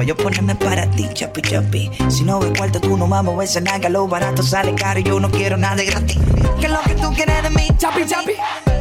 Yo 0.06 0.15
ponerme 0.15 0.56
para 0.56 0.86
ti, 0.91 1.10
chapi 1.14 1.41
chapi. 1.41 1.91
Si 2.10 2.23
no 2.23 2.40
ve 2.40 2.53
cuarto, 2.56 2.80
tú 2.80 2.95
no 2.95 3.07
mames, 3.07 3.49
esa 3.49 3.61
naga, 3.61 3.90
lo 3.90 4.07
barato 4.07 4.44
sale 4.44 4.73
caro 4.76 4.99
yo 4.99 5.19
no 5.19 5.30
quiero 5.30 5.57
nada 5.57 5.84
gratis. 5.84 6.18
¿Qué 6.60 6.68
es 6.68 6.72
lo 6.72 6.82
que 6.82 6.95
tú 6.95 7.11
quieres 7.14 7.41
de 7.44 7.49
mí, 7.49 7.68
chapi 7.77 8.06
chapi? 8.06 8.34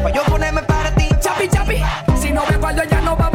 Pa' 0.03 0.13
yo 0.13 0.23
ponerme 0.25 0.63
para 0.63 0.95
ti, 0.95 1.09
chapi 1.21 1.49
chapi. 1.49 1.77
Si 2.21 2.31
no 2.31 2.43
ve 2.49 2.59
cuarto, 2.59 2.83
ya 2.91 3.01
no 3.01 3.17
vamos, 3.17 3.34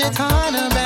uh, 0.00 0.10
push 0.10 0.80
it 0.80 0.83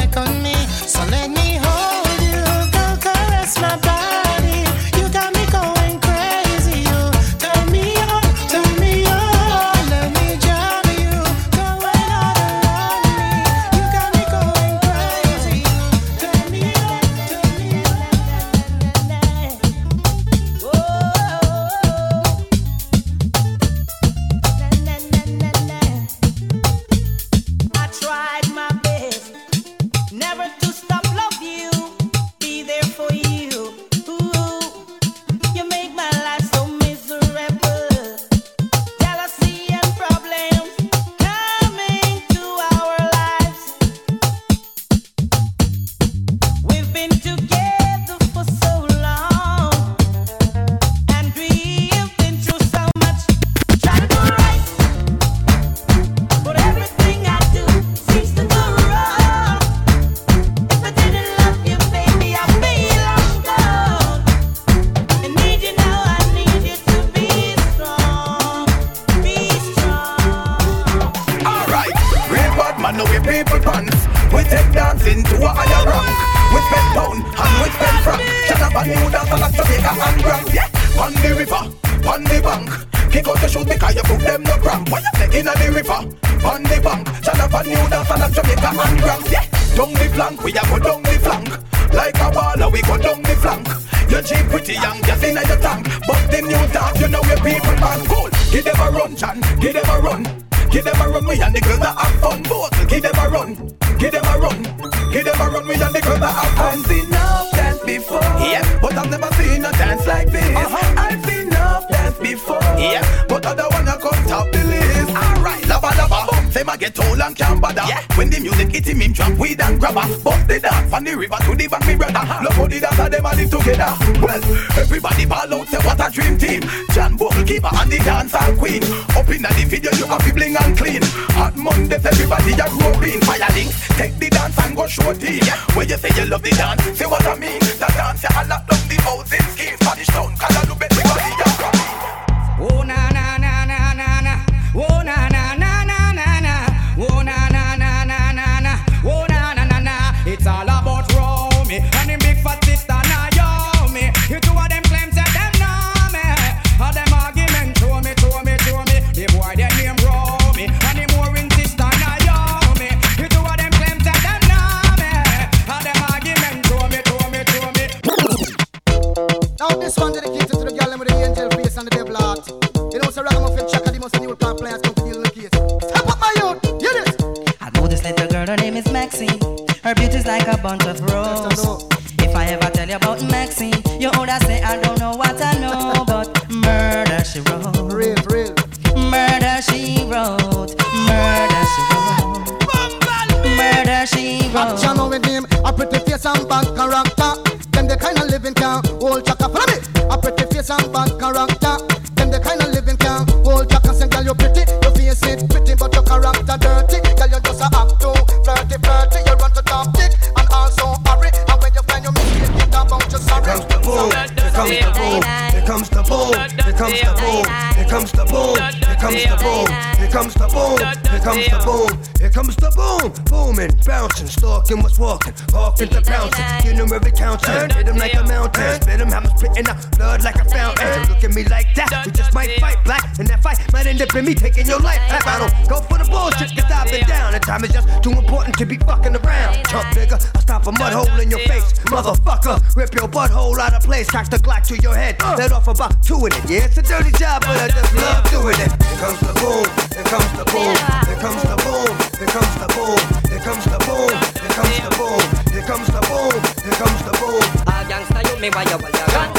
look 231.18 231.30
at 231.30 231.34
me 231.34 231.42
like 231.50 231.74
that, 231.74 232.06
you 232.06 232.12
just 232.12 232.32
might 232.32 232.50
fight 232.60 232.78
black. 232.84 233.18
And 233.18 233.26
that 233.28 233.42
fight 233.42 233.58
might 233.72 233.86
end 233.86 234.00
up 234.00 234.14
in 234.14 234.24
me 234.24 234.34
taking 234.34 234.66
your 234.66 234.78
life. 234.78 235.02
Rap, 235.10 235.26
I 235.26 235.38
don't 235.42 235.54
go 235.68 235.82
for 235.82 235.98
the 235.98 236.06
bullshit, 236.06 236.54
cause 236.54 236.70
I've 236.70 236.90
been 236.90 237.06
down. 237.06 237.34
And 237.34 237.42
time 237.42 237.64
is 237.64 237.72
just 237.72 237.88
too 238.02 238.12
important 238.12 238.56
to 238.58 238.66
be 238.66 238.78
fucking 238.78 239.16
around. 239.16 239.66
Chump 239.66 239.90
nigga, 239.98 240.14
I'll 240.34 240.42
stop 240.42 240.66
a 240.66 240.72
mud 240.72 240.92
hole 240.92 241.18
in 241.18 241.30
your 241.30 241.42
face. 241.50 241.66
Motherfucker, 241.90 242.62
rip 242.76 242.94
your 242.94 243.08
butthole 243.08 243.58
out 243.58 243.74
of 243.74 243.82
place. 243.82 244.08
Cock 244.10 244.30
the 244.30 244.38
Glock 244.38 244.66
to 244.68 244.76
your 244.78 244.94
head. 244.94 245.16
Let 245.38 245.50
off 245.50 245.66
about 245.66 246.02
two 246.02 246.26
in 246.26 246.32
it. 246.32 246.44
Yeah, 246.48 246.70
it's 246.70 246.78
a 246.78 246.82
dirty 246.82 247.10
job, 247.18 247.42
but 247.42 247.58
I 247.58 247.68
just 247.68 247.94
love 247.96 248.22
doing 248.30 248.58
it. 248.62 248.70
Here 248.70 248.98
comes 249.02 249.18
the 249.18 249.34
boom, 249.42 249.66
here 249.90 250.06
comes 250.06 250.30
the 250.38 250.44
boom, 250.46 250.76
here 251.06 251.18
comes 251.18 251.42
the 251.42 251.56
boom, 251.66 251.90
here 252.18 252.30
comes 252.30 252.54
the 252.54 252.68
boom, 252.78 252.98
here 253.26 253.42
comes 253.42 253.64
the 253.66 253.78
boom, 253.82 254.14
here 254.38 254.54
comes 254.54 254.78
the 254.78 254.90
boom, 254.94 255.22
here 255.50 255.66
comes 255.66 255.88
the 255.90 256.00
boom, 256.06 256.38
here 256.62 256.78
comes 256.78 257.02
the 257.02 257.12
boom 257.18 257.77
gangster, 257.98 258.22
you 258.30 258.40
me 258.40 258.50
why 258.50 258.62
you 258.62 258.70
your 258.70 258.78
gun 258.78 259.30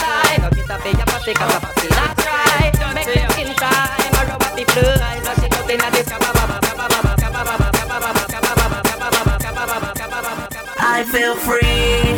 your 0.97 1.05
pussy 1.07 1.33
not 1.95 2.17
right. 2.25 2.73
Make 2.95 3.07
me 3.07 3.21
skin 3.31 3.55
tight, 3.55 4.13
I 4.15 4.25
rub 4.27 4.41
be 4.55 4.63
the 4.63 4.71
blue 4.73 4.95
eyes, 4.99 5.27
up 5.27 5.69
inna 5.69 5.87
the 5.91 6.03
kaba 6.03 6.29
baba 6.33 6.57
kaba 6.59 6.85
baba 6.89 7.13
kaba 7.19 7.43
kaba 7.47 7.69
kaba 7.79 8.83
kaba 9.39 9.63
kaba 9.95 10.27
kaba. 10.51 10.75
I 10.79 11.03
feel 11.05 11.35
free. 11.35 12.15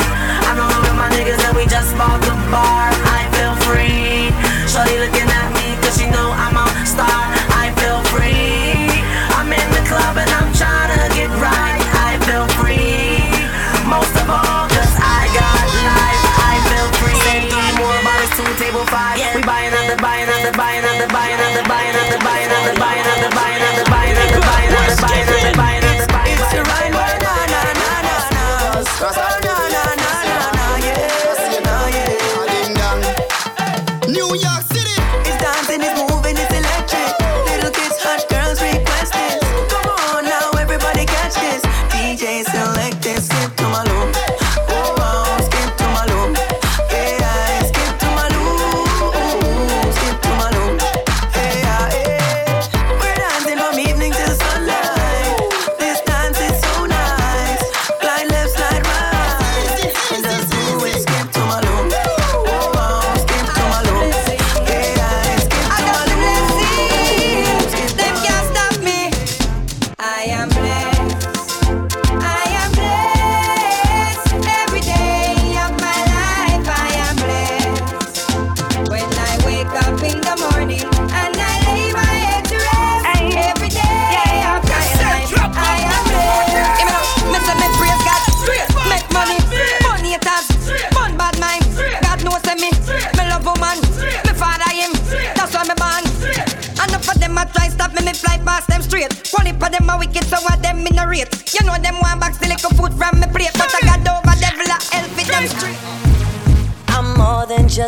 I'm 0.48 0.58
alone 0.58 0.82
with 0.82 0.98
my 0.98 1.10
niggas 1.14 1.44
and 1.46 1.58
we 1.58 1.66
just 1.66 1.96
bought 1.98 2.22
the 2.22 2.34
bar. 2.50 2.90
I 3.18 3.22
feel 3.36 3.56
free. 3.68 4.32
Shorty 4.72 4.98
looking 4.98 5.30
at 5.30 5.48
me 5.54 5.78
'cause 5.82 5.98
she 6.00 6.08
know 6.10 6.32
I'm 6.32 6.58
a 6.58 6.66
star. 6.86 7.41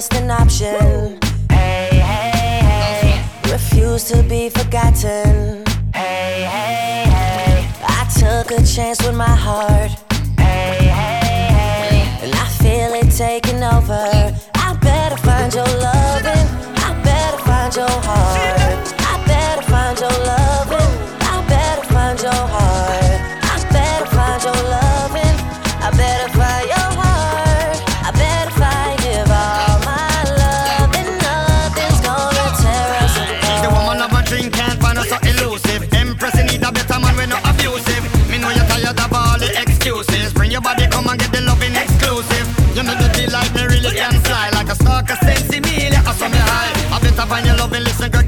just 0.03 0.21
an 0.21 0.31
option. 0.31 1.19
Hey, 1.49 1.89
hey, 1.91 2.59
hey. 2.67 3.51
Refuse 3.51 4.03
to 4.05 4.21
be 4.23 4.49
forgotten. 4.49 5.63
Hey, 5.93 6.43
hey, 6.55 7.05
hey. 7.07 7.69
I 7.83 8.05
took 8.19 8.51
a 8.51 8.65
chance 8.65 9.01
with 9.05 9.15
my 9.15 9.35
heart. 9.45 10.02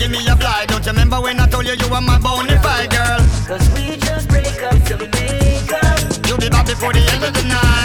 Give 0.08 0.12
me 0.12 0.28
a 0.32 0.36
fly. 0.36 0.66
Don't 0.68 0.86
you 0.86 0.92
remember 0.92 1.20
when 1.22 1.40
I 1.40 1.48
told 1.48 1.66
you 1.66 1.74
you 1.74 1.90
were 1.90 2.02
my 2.02 2.20
bona 2.20 2.62
fide 2.62 2.92
girl? 2.92 3.20
Cause 3.48 3.68
we 3.74 3.98
just 3.98 4.28
break 4.30 4.62
up 4.64 4.78
to 4.90 4.98
make 4.98 5.74
up. 5.74 6.28
You'll 6.28 6.38
be 6.38 6.50
back 6.50 6.68
before 6.68 6.94
the 6.94 7.00
end 7.00 7.24
of 7.24 7.34
the 7.34 7.44
night. 7.44 7.85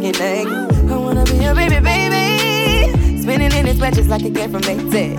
Naked, 0.00 0.18
naked. 0.20 0.90
I 0.90 0.96
wanna 0.96 1.24
be 1.24 1.36
your 1.36 1.54
baby, 1.54 1.78
baby. 1.80 3.20
Spinning 3.20 3.52
in 3.52 3.66
its 3.66 3.78
just 3.78 4.08
like 4.08 4.22
it 4.22 4.34
came 4.34 4.50
from 4.50 4.62
Maytag. 4.62 5.18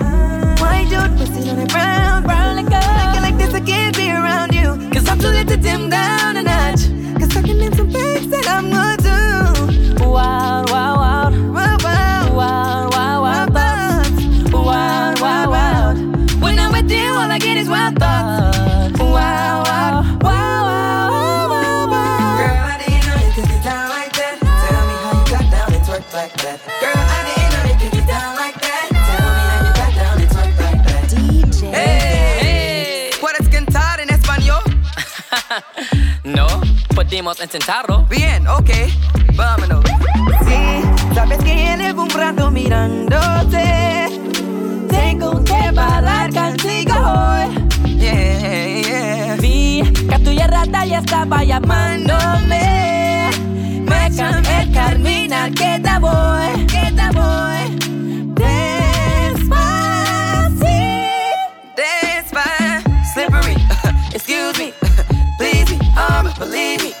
White 0.60 0.88
dude, 0.90 1.18
pussy 1.18 1.48
on 1.50 1.56
the 1.56 1.66
brown, 1.66 2.22
brown 2.24 2.56
like 2.56 2.68
gold. 2.68 3.22
Like 3.22 3.36
this, 3.38 3.54
I 3.54 3.60
can't 3.60 3.96
be 3.96 4.10
around 4.10 4.54
you. 4.54 4.90
Cause 4.90 5.08
I'm 5.08 5.18
too 5.18 5.28
lit 5.28 5.48
to 5.48 5.56
dim 5.56 5.88
down 5.88 6.36
a 6.36 6.42
notch. 6.42 6.82
Cause 7.18 7.36
I 7.36 7.42
can 7.42 7.58
name 7.58 7.74
some 7.74 7.90
things 7.90 8.28
that 8.28 8.46
I'm 8.48 8.70
gonna 8.70 8.96
do. 9.98 10.04
Wild, 10.04 10.61
podemos 37.12 37.38
intentarlo. 37.42 38.06
Bien, 38.08 38.48
ok, 38.48 38.70
vámonos. 39.34 39.84
Sí, 40.46 40.82
sabes 41.14 41.36
que 41.44 41.76
llevo 41.76 42.04
un 42.04 42.10
rato 42.10 42.50
mirándote. 42.50 44.08
Tengo 44.88 45.44
que 45.44 45.70
bailar 45.72 46.32
contigo 46.32 46.94
hoy. 46.94 47.98
Yeah, 47.98 48.80
yeah. 48.80 49.36
Vi 49.38 49.82
que 50.08 50.18
tuya 50.20 50.46
rata 50.46 50.86
ya 50.86 51.00
estaba 51.00 51.44
llamándome. 51.44 53.28
Me 53.84 54.10
cambié 54.16 54.62
el 54.62 54.72
caminar 54.72 55.52
que 55.52 55.80
te 55.80 55.98
voy, 55.98 56.66
que 56.66 56.92
te 56.96 57.10
voy. 57.12 57.76
Despacito. 58.40 59.52
Slippery, 63.12 63.56
excuse 64.14 64.58
me, 64.58 64.72
please 65.36 65.70
me, 65.70 65.78
um, 65.98 66.32
believe 66.38 66.82
me, 66.82 66.91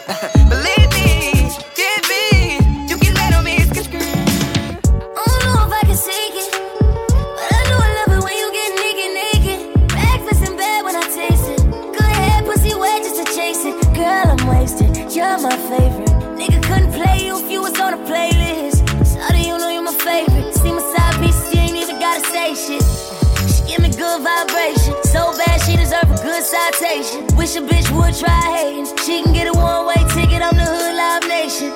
citation. 26.52 27.24
Wish 27.34 27.56
a 27.56 27.62
bitch 27.64 27.88
would 27.96 28.12
try 28.12 28.44
hating. 28.52 28.84
She 29.04 29.22
can 29.22 29.32
get 29.32 29.48
a 29.48 29.56
one-way 29.56 30.00
ticket 30.12 30.42
on 30.44 30.54
the 30.60 30.66
Hood 30.68 30.94
Live 31.02 31.24
Nation. 31.24 31.72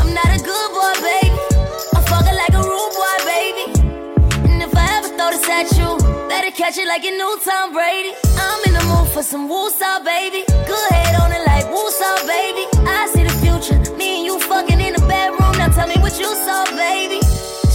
I'm 0.00 0.10
not 0.16 0.30
a 0.32 0.40
good 0.40 0.68
boy, 0.72 0.94
baby. 1.04 1.36
I'm 1.92 2.04
fucking 2.08 2.38
like 2.42 2.54
a 2.56 2.64
rude 2.64 2.94
boy, 2.96 3.16
baby. 3.36 3.64
And 4.48 4.62
if 4.64 4.72
I 4.72 4.86
ever 4.96 5.10
throw 5.16 5.30
this 5.36 5.44
at 5.52 5.68
you, 5.76 5.88
better 6.32 6.50
catch 6.50 6.78
it 6.78 6.88
like 6.88 7.04
a 7.04 7.12
new 7.12 7.32
Tom 7.44 7.74
Brady. 7.76 8.16
I'm 8.40 8.60
in 8.68 8.72
the 8.78 8.84
mood 8.88 9.08
for 9.12 9.22
some 9.22 9.44
woosah, 9.52 10.00
baby. 10.02 10.48
Good 10.48 10.88
head 10.96 11.20
on 11.20 11.28
it 11.36 11.44
like 11.44 11.66
woosah, 11.68 12.24
baby. 12.24 12.64
I 12.88 13.04
see 13.12 13.24
the 13.28 13.36
future. 13.44 13.78
Me 14.00 14.08
and 14.16 14.24
you 14.24 14.40
fucking 14.40 14.80
in 14.80 14.94
the 14.96 15.04
bedroom. 15.04 15.52
Now 15.60 15.68
tell 15.68 15.88
me 15.92 15.96
what 16.00 16.16
you 16.18 16.30
saw, 16.46 16.64
baby. 16.72 17.20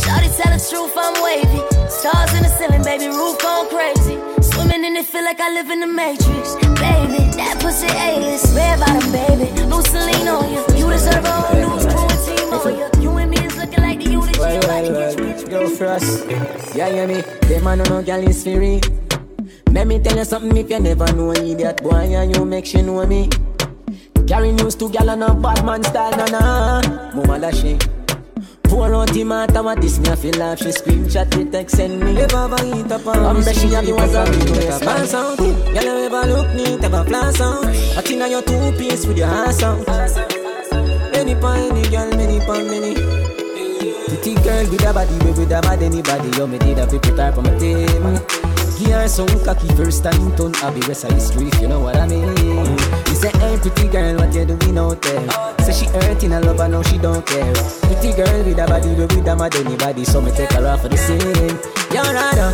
Shawty 0.01 0.29
tell 0.37 0.49
the 0.49 0.61
truth, 0.69 0.93
I'm 0.97 1.13
wavy. 1.21 1.61
Stars 1.87 2.33
in 2.33 2.41
the 2.41 2.51
ceiling, 2.57 2.81
baby, 2.81 3.07
roof 3.13 3.37
gone 3.41 3.69
crazy. 3.69 4.04
In 4.85 4.95
it, 4.97 5.07
feel 5.07 5.23
like 5.23 5.39
I 5.39 5.51
live 5.51 5.71
in 5.71 5.79
the 5.79 5.87
Matrix. 5.87 6.53
Baby, 6.77 7.25
that 7.41 7.57
pussy 7.59 7.87
A-list. 7.89 8.53
Red 8.53 8.79
bottom, 8.79 9.11
baby. 9.11 9.49
Celine 9.89 10.27
on 10.27 10.45
you. 10.53 10.61
You 10.77 10.91
deserve 10.93 11.25
a 11.25 11.31
whole 11.31 11.57
new 11.57 11.73
and 11.73 12.19
team 12.21 12.53
on 12.53 12.77
you. 12.77 13.01
You 13.01 13.17
and 13.17 13.31
me 13.31 13.37
is 13.37 13.57
looking 13.57 13.81
like 13.81 13.99
the 14.03 14.11
unity. 14.11 14.37
Well, 14.39 14.61
well, 14.61 15.15
well, 15.15 15.45
go 15.47 15.69
first. 15.69 16.29
Yeah, 16.75 16.89
hear 16.89 17.07
me? 17.07 17.21
Them 17.49 17.63
man 17.63 17.79
no 17.79 18.03
girl 18.03 18.27
is 18.29 18.43
free. 18.43 18.79
Let 19.71 19.87
me 19.87 19.97
tell 19.97 20.17
you 20.17 20.23
something 20.23 20.55
if 20.55 20.69
you 20.69 20.79
never 20.79 21.11
know 21.13 21.31
idiot 21.31 21.81
boy 21.81 22.13
and 22.13 22.35
you 22.35 22.45
make 22.45 22.67
she 22.67 22.83
know 22.83 23.03
me. 23.07 23.27
Carry 24.27 24.51
news 24.51 24.75
to 24.75 24.89
gal 24.91 25.09
on 25.09 25.23
a 25.23 25.33
bad 25.33 25.65
man 25.65 25.83
style, 25.83 26.11
na 26.11 26.25
na. 26.25 26.81
Mama 27.15 27.39
da 27.39 27.49
she. 27.49 27.79
Pour 28.69 28.93
out 28.93 29.09
the 29.09 29.23
matter 29.23 29.63
what 29.63 29.81
this 29.81 29.99
me 29.99 30.09
I 30.09 30.15
feel 30.15 30.35
laugh 30.35 30.59
She 30.59 30.69
screenshot 30.69 31.29
the 31.31 31.45
text 31.45 31.77
send 31.77 31.99
me. 31.99 32.17
If 32.17 32.33
I 32.33 32.45
eat 32.65 32.91
up 32.91 33.07
I'm 33.07 33.41
she 33.53 33.67
have 33.69 33.85
you 33.85 33.97
as 33.97 34.13
a 34.15 34.25
big 34.25 34.49
response 34.49 35.13
out 35.13 35.37
Girl 35.37 35.83
you 35.83 36.05
ever 36.05 36.27
look 36.27 36.53
neat, 36.55 36.83
ever 36.83 37.03
flash 37.03 37.41
out 37.41 37.65
I 37.65 38.01
think 38.01 38.21
I 38.21 38.27
your 38.27 38.41
two 38.41 38.71
piece 38.77 39.05
with 39.05 39.17
your 39.17 39.27
ass 39.27 39.63
out 39.63 39.87
Any 41.15 41.35
pa 41.35 41.53
any 41.53 41.87
girl, 41.89 42.09
many 42.11 42.39
pa 42.39 42.53
many. 42.53 42.93
Pretty 44.07 44.35
girl 44.43 44.69
with 44.69 44.85
a 44.85 44.93
body, 44.93 45.17
way 45.25 45.31
with 45.31 45.51
a 45.51 45.61
bad 45.61 45.81
anybody. 45.81 46.29
Yo, 46.37 46.45
me 46.45 46.57
did 46.57 46.77
a 46.77 46.85
put 46.85 47.05
her 47.05 47.31
for 47.31 47.41
my 47.41 47.57
team. 47.57 48.19
Give 48.77 48.91
her 48.91 49.07
some 49.07 49.27
cocky 49.45 49.69
first 49.75 50.03
time 50.03 50.35
turn 50.35 50.53
Abby 50.55 50.81
rest 50.81 51.05
of 51.05 51.11
history 51.11 51.47
if 51.47 51.61
you 51.61 51.67
know 51.67 51.79
what 51.79 51.95
I 51.95 52.07
mean 52.07 52.94
This 53.15 53.31
Say, 53.31 53.39
hey, 53.39 53.57
pretty 53.57 53.87
girl, 53.87 54.15
what 54.17 54.33
you 54.35 54.43
doing 54.43 54.77
out 54.77 55.01
there? 55.01 55.29
Say 55.59 55.71
she 55.71 55.85
hurting 55.85 56.33
a 56.33 56.41
love, 56.41 56.59
I 56.59 56.67
know 56.67 56.83
she 56.83 56.97
don't 56.97 57.25
care. 57.25 57.53
Pretty 57.87 58.11
girl 58.11 58.43
with 58.43 58.59
a 58.59 58.67
body, 58.67 58.89
we 58.89 59.05
with 59.05 59.25
a 59.25 59.35
mad 59.37 59.55
anybody, 59.55 60.03
so 60.03 60.19
me 60.19 60.31
take 60.31 60.51
her 60.51 60.67
off 60.67 60.81
for 60.81 60.89
the 60.89 60.97
scene. 60.97 61.55
Yo, 61.95 62.03
Rada, 62.11 62.51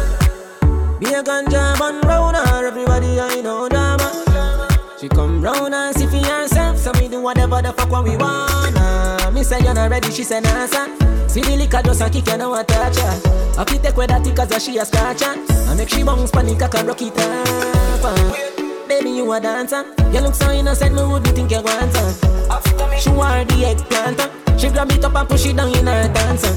be 1.00 1.08
a 1.08 1.24
ganja 1.24 1.80
man 1.80 2.00
round 2.02 2.36
her, 2.36 2.68
everybody 2.68 3.20
I 3.20 3.42
know 3.42 3.70
drama. 3.70 4.70
She 5.00 5.10
come 5.10 5.42
round 5.42 5.74
and 5.74 5.96
see 5.98 6.06
for 6.06 6.24
herself, 6.24 6.78
so 6.78 6.92
me 6.94 7.08
do 7.08 7.20
whatever 7.22 7.60
the 7.64 7.74
fuck 7.74 7.90
what 7.90 8.04
we 8.04 8.16
wanna. 8.16 9.32
Me 9.34 9.42
say 9.42 9.62
you're 9.64 9.74
not 9.74 9.90
ready, 9.90 10.12
she 10.12 10.24
say 10.24 10.42
nah, 10.42 10.68
son. 10.68 10.96
See 11.28 11.42
the 11.42 11.58
liquor 11.58 11.82
just 11.82 12.02
a 12.02 12.10
kick 12.10 12.28
know 12.38 12.54
I 12.54 12.62
touch 12.62 13.00
her. 13.00 13.22
I 13.58 13.66
fit 13.66 13.82
take 13.82 13.98
with 13.98 14.10
that 14.10 14.24
cause 14.36 14.64
she 14.64 14.78
a 14.78 14.86
scratch 14.86 15.24
her. 15.24 15.34
I 15.72 15.76
make 15.76 15.90
she 15.90 16.04
bounce 16.04 16.30
panic, 16.30 16.62
rock 16.62 17.02
it 17.02 17.18
up. 17.18 18.04
uh. 18.04 18.51
Baby, 19.02 19.18
you 19.18 19.34
a 19.34 19.40
dancer. 19.40 19.84
You 20.14 20.22
look 20.22 20.36
so 20.36 20.52
innocent, 20.52 20.94
me 20.94 21.02
wouldn't 21.02 21.34
think 21.34 21.50
you 21.50 21.60
want 21.64 21.98
her. 21.98 23.00
She 23.00 23.10
wear 23.10 23.44
the 23.46 23.66
eggplant. 23.66 24.22
She 24.62 24.70
grab 24.70 24.92
it 24.92 25.04
up 25.04 25.16
and 25.16 25.28
push 25.28 25.48
it 25.48 25.58
down 25.58 25.74
in 25.74 25.88
her 25.88 26.08
dancer. 26.14 26.54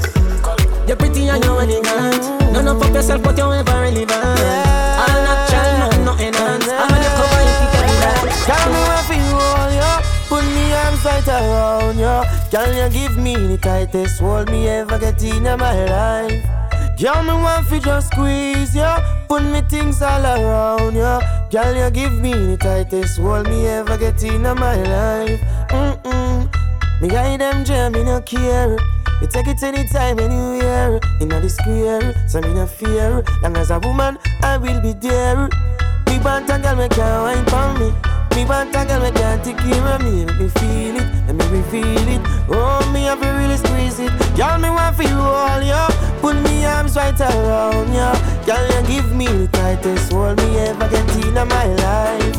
You're 0.85 0.95
pretty 0.95 1.27
and 1.27 1.43
you're 1.43 1.59
elegant. 1.59 2.21
None 2.53 2.67
of 2.67 2.83
up 2.83 2.93
yourself, 2.93 3.23
but 3.23 3.35
you're 3.35 3.51
ever 3.51 3.81
relevant. 3.81 4.11
All 4.13 5.17
natural, 5.25 6.05
no, 6.05 6.13
no 6.13 6.13
enhance. 6.21 6.69
I'm 6.69 6.87
gonna 6.87 7.09
cover 7.17 7.41
if 7.49 7.57
you 7.65 7.69
can 7.73 7.89
dance. 7.97 8.45
Girl, 8.45 8.67
me 8.69 8.81
want 8.93 9.05
fi 9.09 9.17
hold 9.33 9.73
ya, 9.73 10.01
put 10.29 10.45
me 10.45 10.73
arms 10.85 11.03
right 11.03 11.27
around 11.27 11.97
ya. 11.97 12.25
Girl, 12.51 12.71
you 12.77 12.89
give 12.93 13.17
me 13.17 13.33
the 13.33 13.57
tightest 13.57 14.19
hold 14.19 14.51
me 14.51 14.67
ever 14.67 14.99
get 14.99 15.23
in 15.23 15.41
my 15.41 15.85
life. 15.85 16.64
Girl, 16.97 17.23
me 17.23 17.33
want 17.33 17.67
fi 17.67 17.79
just 17.79 18.07
squeeze 18.07 18.73
ya, 18.73 18.99
put 19.27 19.43
me 19.43 19.59
things 19.67 20.01
all 20.01 20.23
around 20.23 20.95
ya. 20.95 21.19
Girl, 21.51 21.75
you 21.75 21.91
give 21.91 22.13
me 22.13 22.31
the 22.31 22.57
tightest 22.57 23.19
hold 23.19 23.49
me 23.49 23.67
ever 23.67 23.97
get 23.97 24.23
in 24.23 24.43
my 24.43 24.75
life. 24.81 25.41
Mm-mm. 25.69 26.49
Me 27.01 27.09
guide 27.09 27.41
them 27.41 27.65
jam, 27.65 27.91
me 27.91 28.03
no 28.03 28.21
care. 28.21 28.77
You 29.21 29.27
take 29.27 29.47
it 29.47 29.61
anytime, 29.61 30.19
anywhere. 30.19 31.01
In 31.19 31.27
the 31.27 31.49
square, 31.49 32.15
so 32.29 32.39
me 32.39 32.53
no 32.53 32.65
fear. 32.65 33.23
Long 33.43 33.57
as 33.57 33.71
a 33.71 33.79
woman, 33.79 34.17
I 34.41 34.55
will 34.57 34.79
be 34.79 34.93
there. 34.93 35.49
Me 36.07 36.19
want 36.19 36.49
a 36.49 36.57
girl, 36.59 36.75
me 36.77 36.87
can't 36.87 37.23
wine 37.23 37.45
for 37.45 37.77
me. 37.77 38.24
Me 38.35 38.43
want 38.43 38.75
a 38.75 38.83
girl, 38.83 38.99
me 38.99 39.11
can't 39.11 39.41
take 39.45 39.63
me. 39.63 39.71
Let 39.79 40.01
me 40.03 40.49
feel 40.59 40.95
it, 40.97 41.07
let 41.25 41.35
me 41.35 41.45
reveal 41.55 42.07
it. 42.15 42.21
Oh, 42.49 42.91
me 42.93 43.03
have 43.03 43.21
to 43.21 43.29
really 43.29 43.55
squeeze 43.55 43.97
it. 43.99 44.11
Girl, 44.35 44.57
me 44.59 44.69
want 44.69 44.97
feel 44.97 45.17
all 45.17 45.61
ya. 45.63 45.87
Put 46.19 46.35
me 46.43 46.65
arms 46.65 46.97
right 46.97 47.17
around 47.17 47.93
ya. 47.93 48.11
Girl, 48.45 48.67
you 48.67 48.87
give 48.87 49.15
me 49.15 49.27
the 49.27 49.47
tightest 49.53 50.11
hold 50.11 50.35
me 50.37 50.57
ever 50.57 50.89
get 50.89 51.25
in 51.25 51.33
my 51.47 51.65
life. 51.79 52.35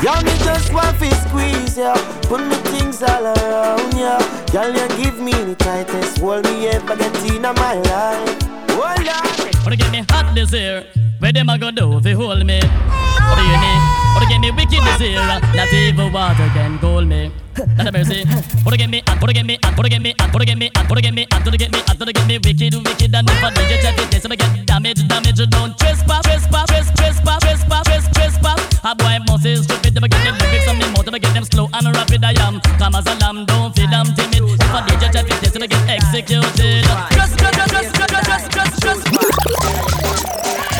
Girl, 0.00 0.16
me 0.24 0.32
just 0.48 0.72
want 0.72 0.98
to 0.98 1.14
squeeze 1.28 1.76
ya. 1.76 1.92
Put 2.22 2.40
me 2.40 2.56
things 2.72 3.02
all 3.02 3.26
around 3.26 3.92
ya. 3.98 4.16
Girl, 4.50 4.72
you 4.72 4.88
give 4.96 5.20
me 5.20 5.32
the 5.32 5.56
tightest 5.56 6.18
hold 6.20 6.44
me 6.44 6.68
ever 6.68 6.96
get 6.96 7.14
in 7.30 7.42
my 7.42 7.74
life. 7.74 8.42
Hold 8.70 9.08
on. 9.08 9.62
Wanna 9.62 9.76
get 9.76 9.92
me 9.92 10.04
hot 10.08 10.34
this 10.34 10.52
year? 10.52 10.86
Where 11.20 11.32
them 11.32 11.48
a 11.48 11.58
go 11.58 11.70
do 11.70 12.00
you 12.04 12.16
hold 12.16 12.44
me? 12.44 12.60
What 12.60 13.36
do 13.36 13.42
you 13.42 13.58
mean? 13.58 13.80
Wanna 14.14 14.26
get 14.28 14.40
me 14.40 14.50
wicked 14.50 15.00
year? 15.00 15.40
Not 15.54 15.72
even 15.72 16.12
water 16.12 16.48
can 16.54 16.78
cool 16.78 17.04
me. 17.04 17.32
Not 17.76 17.88
a 17.88 17.92
mercy. 17.92 18.24
Wanna 18.64 18.76
get 18.76 18.90
me 18.90 19.02
hot? 19.06 19.20
Wanna 19.20 19.32
get 19.32 19.46
me 19.46 19.58
hot? 19.62 19.76
Wanna 19.76 19.88
get 19.88 20.02
me 20.02 20.14
hot? 20.18 20.32
Wanna 20.32 20.44
get 20.44 20.58
me 20.58 20.70
hot? 20.74 20.88
Wanna 20.88 21.02
get 21.02 21.14
me 21.14 21.26
hot? 21.30 21.44
Wanna 21.44 21.56
get 21.56 21.72
me 21.72 21.80
hot? 21.86 21.98
Wanna 21.98 22.12
get 22.12 22.26
me 22.26 22.38
wicked, 22.38 22.74
wicked, 22.74 23.14
and 23.14 23.30
I 23.30 23.50
do 23.50 23.62
you 23.62 23.78
check 23.82 23.98
it, 23.98 24.30
I 24.30 24.36
get 24.36 24.66
damage, 24.66 25.08
damage. 25.08 25.50
Don't 25.50 25.78
trespass, 25.78 26.22
trespass, 26.22 26.66
trespass, 26.66 27.00
trespass, 27.00 27.42
trespass, 27.42 27.84
trespass, 27.84 28.14
trespass. 28.14 28.80
A 28.84 28.94
boy 28.94 29.18
must 29.26 29.46
is 29.46 29.64
stupid. 29.64 29.94
Them 29.94 30.04
get 30.04 30.22
them 30.24 30.36
lyrics 30.38 30.68
on 30.68 30.78
me 30.78 30.86
mouth. 30.92 31.04
Them 31.04 31.14
get 31.14 31.32
them 31.34 31.44
slow 31.44 31.68
and 31.72 31.86
rapid. 31.96 32.24
I 32.24 32.34
am 32.46 32.60
calm 32.78 32.94
as 32.94 33.06
a 33.06 33.14
lamb. 33.18 33.46
Don't 33.46 33.74
feel 33.74 33.88
damn 33.90 34.06
timid. 34.14 34.42
If 34.44 34.74
I 34.74 34.86
do 34.86 34.94
you 34.94 35.12
check 35.12 35.26
it, 35.26 35.62
I 35.62 35.66
get 35.66 35.88
executed. 35.88 36.84
Trust, 36.84 37.38
trust, 37.38 37.54
trust, 37.54 37.70
trust, 37.70 37.94
trust, 37.94 38.50
trust, 38.52 38.80
trust, 38.82 38.82
trust. 38.82 40.73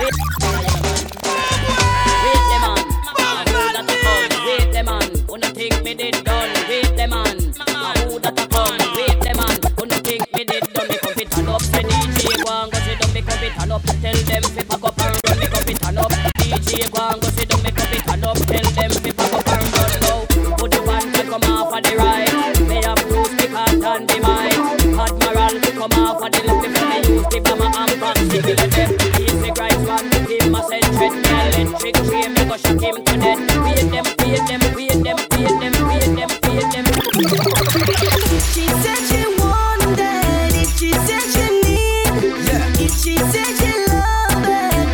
Wait 0.00 0.40
them 8.00 8.22
that 8.22 8.38
a 8.38 8.46
up, 11.52 11.62
say 11.62 11.82
go 12.96 13.06
and 13.10 13.40
fit 13.40 13.52
turn 13.52 13.70
up, 13.70 13.82
tell 13.82 14.16
up 14.84 14.98
and 15.00 15.14
run. 15.26 15.98
Up, 15.98 16.12
DJ 16.38 16.90
go 16.90 17.02
and 17.08 17.20
go 17.20 17.28
sit 17.28 17.48
down. 17.48 17.62
Me 17.62 17.70
come 17.70 17.86
fit 17.88 18.04
turn 18.04 18.24
up, 18.24 18.36
tell 18.36 18.69
Him 31.70 31.78
to 31.78 32.02
them, 32.02 32.34
wait 32.34 33.90
them, 33.90 34.60
them. 35.04 35.20
She 38.50 38.66
said 38.66 39.00
she 39.06 39.22
wanted 39.38 40.00
it, 40.00 40.68
she 40.76 40.90
said 40.92 41.24
she 41.30 41.46
need 41.62 42.10
If 42.80 42.92
she 42.98 43.14
said 43.16 43.50
she 43.54 43.70
love 43.86 44.42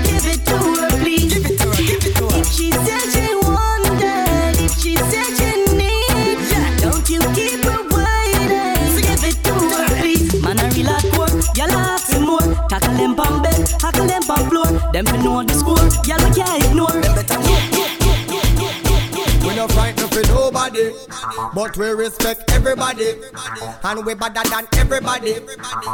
give 0.04 0.26
it 0.26 0.44
to 0.44 0.56
her, 0.56 0.90
please. 1.00 1.32
If 1.36 2.46
she 2.52 2.70
said 2.72 3.04
she 3.08 3.26
wanted 3.36 4.60
it, 4.60 4.70
she 4.78 4.96
said 4.96 5.30
she 5.38 5.50
need 5.74 6.38
Don't 6.82 7.08
you 7.08 7.20
keep 7.32 7.64
her 7.64 7.80
waiting, 7.88 9.00
give 9.00 9.24
it 9.24 9.36
to 9.44 9.54
her, 9.54 9.86
please. 9.98 10.42
Man, 10.42 10.58
I 10.60 10.68
real 10.70 10.88
hardcore, 10.88 11.56
y'all 11.56 11.72
ask 11.72 12.12
me 12.12 12.18
more. 12.26 12.68
Tackle 12.68 12.94
them 12.94 13.18
on 13.18 13.42
bed, 13.42 13.66
tackle 13.78 14.06
them 14.06 14.22
on 14.28 14.50
floor. 14.50 14.65
Them 14.96 15.04
fi 15.04 15.16
know 15.18 15.42
the 15.42 15.52
score, 15.52 15.76
y'all 16.08 16.16
we 16.24 16.32
can't 16.32 16.64
ignore. 16.64 16.88
We 19.44 19.54
no 19.54 19.68
frightened 19.68 20.08
for 20.08 20.22
nobody, 20.32 20.88
but 21.54 21.76
we 21.76 21.88
respect 21.90 22.50
everybody, 22.50 23.12
and 23.84 24.06
we 24.06 24.14
better 24.14 24.48
than 24.48 24.64
everybody. 24.78 25.34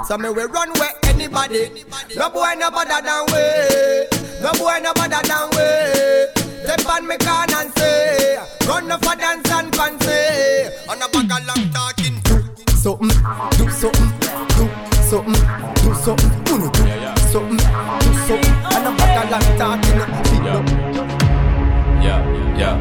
So 0.06 0.16
me 0.18 0.28
we 0.28 0.44
run 0.44 0.70
where 0.78 0.94
anybody. 1.02 1.82
No 2.14 2.30
boy 2.30 2.54
no 2.56 2.70
better 2.70 3.02
than 3.02 3.26
we. 3.34 3.42
No 4.38 4.52
boy 4.54 4.78
no 4.78 4.94
better 4.94 5.26
than 5.26 5.50
we. 5.50 5.66
Step 6.62 6.86
on 6.86 7.04
me 7.04 7.16
can 7.18 7.52
and 7.54 7.74
say, 7.76 8.38
run 8.68 8.86
no 8.86 8.98
for 8.98 9.16
dance 9.16 9.50
and 9.50 9.74
fancy. 9.74 10.70
On 10.88 11.02
a 11.02 11.08
bag 11.10 11.26
of 11.26 11.42
long 11.50 11.70
talking. 11.74 12.20
Do 12.22 12.38
something, 12.78 13.08
do 13.58 13.68
something, 13.68 14.12
do 14.54 14.70
something, 15.10 15.34
do 15.34 15.34
something. 15.34 15.82
Do 15.82 15.94
something, 16.04 16.41
long 19.32 19.56
talking. 19.56 19.98
Yeah, 22.04 22.20
yeah. 22.58 22.76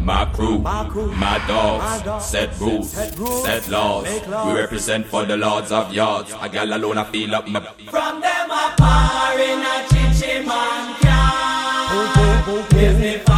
My 0.00 0.24
crew, 0.32 0.60
my 0.60 1.44
dogs, 1.46 2.24
set 2.24 2.58
rules, 2.58 2.90
set 2.90 3.68
laws. 3.68 4.06
We 4.46 4.52
represent 4.58 5.06
for 5.06 5.26
the 5.26 5.36
lords 5.36 5.70
of 5.70 5.92
yards. 5.92 6.32
A 6.40 6.48
gal 6.48 6.74
alone, 6.74 6.96
I 6.96 7.04
feel 7.04 7.34
up 7.34 7.46
my. 7.46 7.60
From 7.90 8.20
them 8.20 8.50
a 8.50 8.74
par 8.78 9.38
in 9.38 9.60
a 9.60 9.86
chichi 9.90 10.46
man 10.46 10.94
Give 12.70 12.98
me 12.98 13.18
fire, 13.18 13.37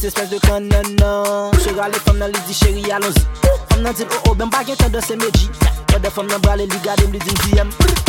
dis 0.00 0.06
espèce 0.06 0.30
de 0.30 0.38
con 0.38 0.60
non 0.60 0.82
non 1.00 1.50
Chera 1.62 1.88
les 1.88 1.98
femmes 1.98 2.18
nan 2.18 2.30
li 2.30 2.40
di 2.46 2.54
chéri 2.54 2.90
allons-y 2.90 3.24
Femmes 3.68 3.82
nan 3.82 3.92
di 3.94 4.04
oh 4.04 4.30
oh 4.30 4.34
ben 4.34 4.48
bagay 4.48 4.76
tan 4.76 4.90
dan 4.90 5.02
se 5.02 5.14
medji 5.14 5.50
Mwen 5.90 6.02
de 6.02 6.10
femmes 6.10 6.30
nan 6.30 6.40
brale 6.40 6.66
li 6.66 6.78
gade 6.84 7.06
m 7.08 7.12
li 7.12 7.18
di 7.18 7.30
m 7.30 7.38
di 7.44 7.60
m 7.60 8.07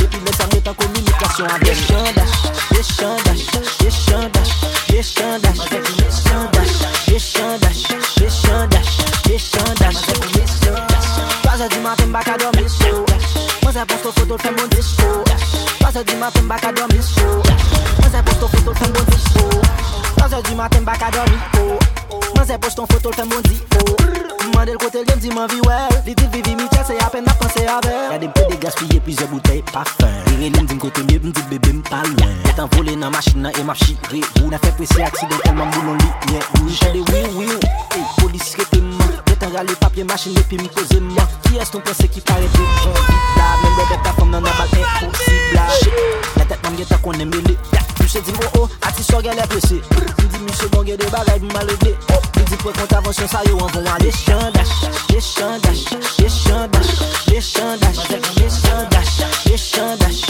Aksidentelman 35.09 35.71
boulon 35.73 35.97
li, 35.97 36.09
nye 36.29 36.41
Ou 36.59 36.69
jè 36.69 36.91
de 36.93 37.01
wiw 37.09 37.39
wiw, 37.39 37.57
e 37.97 38.01
polis 38.19 38.53
repeman 38.59 39.13
Detan 39.25 39.53
rale 39.55 39.75
papye 39.81 40.03
machin 40.03 40.37
epi 40.37 40.61
mpoze 40.61 41.01
man 41.01 41.27
Ki 41.47 41.57
es 41.57 41.71
ton 41.73 41.81
pense 41.81 42.07
ki 42.13 42.21
pare 42.21 42.45
de 42.45 42.67
jan 42.83 42.93
Vitla, 43.09 43.47
men 43.63 43.77
bebe 43.79 44.01
ta 44.05 44.13
fom 44.19 44.29
nan 44.29 44.45
abal 44.45 44.69
imposibla 44.77 45.65
Che, 45.81 45.93
la 46.37 46.45
tet 46.45 46.59
mam 46.63 46.77
gen 46.77 46.91
ta 46.93 47.01
konen 47.01 47.33
mele 47.33 47.57
Ya 47.73 47.88
Che 48.09 48.19
di 48.21 48.31
mou 48.31 48.61
ou, 48.63 48.69
atis 48.81 49.05
só 49.05 49.21
gen 49.21 49.35
le 49.35 49.45
peche 49.45 49.75
Li 50.17 50.27
di 50.29 50.37
mi 50.39 50.51
che 50.51 50.67
bon 50.69 50.83
gen 50.83 50.97
de 50.97 51.05
bagay 51.13 51.37
pou 51.37 51.53
ma 51.53 51.61
leve 51.61 51.93
Li 52.35 52.43
di 52.43 52.55
pou 52.57 52.73
kont 52.73 52.93
avansyon 52.97 53.29
sa 53.29 53.43
yo 53.45 53.53
an 53.61 53.69
von 53.69 53.85
an 53.85 54.01
Dechandash, 54.01 54.73
dechandash, 55.13 55.83
dechandash, 56.17 56.89
dechandash 57.29 58.01
Dechandash, 58.25 59.13
dechandash, 59.45 60.25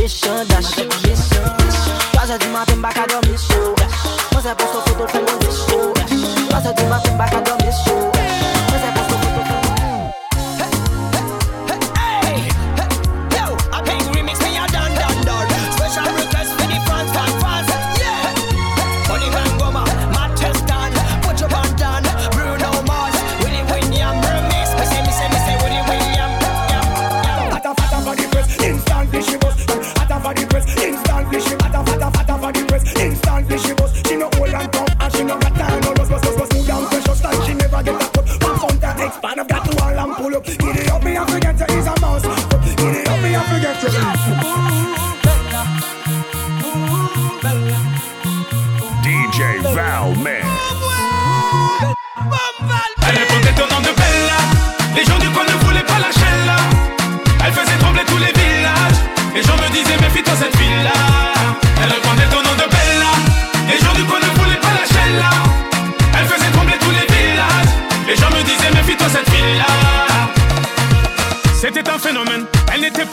dechandash, 0.00 0.72
dechandash 1.04 1.60
Pazè 2.16 2.38
di 2.38 2.46
maten 2.56 2.80
baka 2.80 3.04
domi 3.04 3.36
sou 3.36 3.76
Mwen 4.32 4.42
se 4.42 4.54
posto 4.56 4.80
foto 4.88 5.06
fè 5.12 5.20
moun 5.20 5.38
disou 5.44 5.92
Pazè 6.48 6.72
di 6.72 6.84
maten 6.88 7.18
baka 7.20 7.40
domi 7.44 7.68
sou 7.84 8.59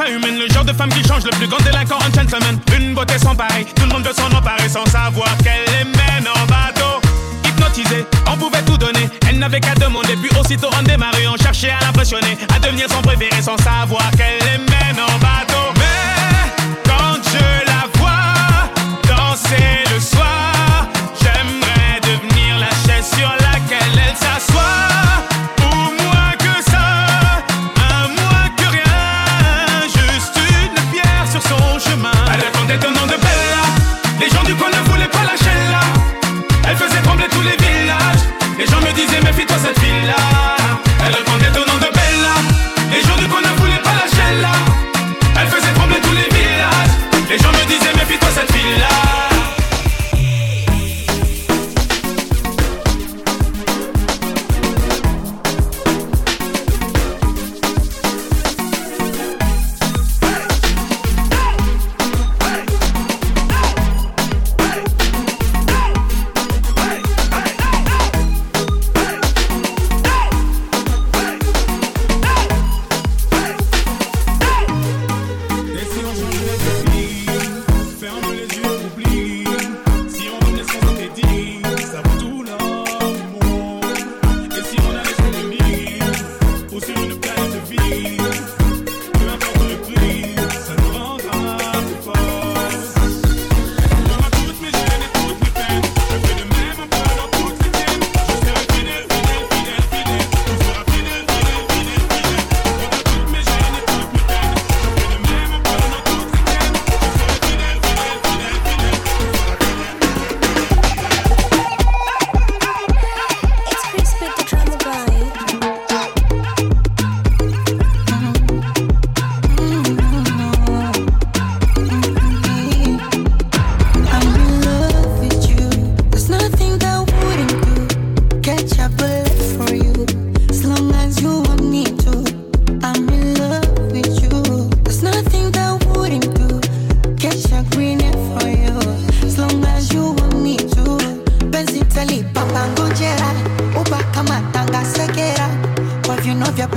humaine, 0.09 0.39
le 0.39 0.47
genre 0.53 0.65
de 0.65 0.73
femme 0.73 0.89
qui 0.89 1.03
change 1.07 1.23
le 1.23 1.31
plus 1.31 1.47
grand 1.47 1.61
délinquant 1.63 1.97
en 1.97 2.13
gentleman. 2.13 2.59
Une 2.77 2.93
beauté 2.93 3.17
sans 3.17 3.35
pareil, 3.35 3.65
tout 3.75 3.83
le 3.83 3.93
monde 3.93 4.05
veut 4.05 4.13
s'en 4.13 4.27
emparer 4.27 4.69
sans 4.69 4.85
savoir 4.85 5.29
qu'elle 5.37 5.65
les 5.67 5.85
mène 5.85 6.27
en 6.27 6.45
bateau. 6.45 7.01
Hypnotisée, 7.45 8.05
on 8.31 8.37
pouvait 8.37 8.61
tout 8.63 8.77
donner, 8.77 9.09
elle 9.29 9.39
n'avait 9.39 9.59
qu'à 9.59 9.75
demander, 9.75 10.15
puis 10.15 10.29
aussitôt 10.39 10.69
on 10.77 10.83
démarrait, 10.83 11.27
on 11.27 11.37
cherchait 11.37 11.71
à 11.71 11.85
l'impressionner, 11.85 12.37
à 12.55 12.59
devenir 12.59 12.87
son 12.89 13.01
préféré 13.01 13.41
sans 13.41 13.57
savoir 13.57 14.09
qu'elle 14.11 14.39
les 14.45 14.66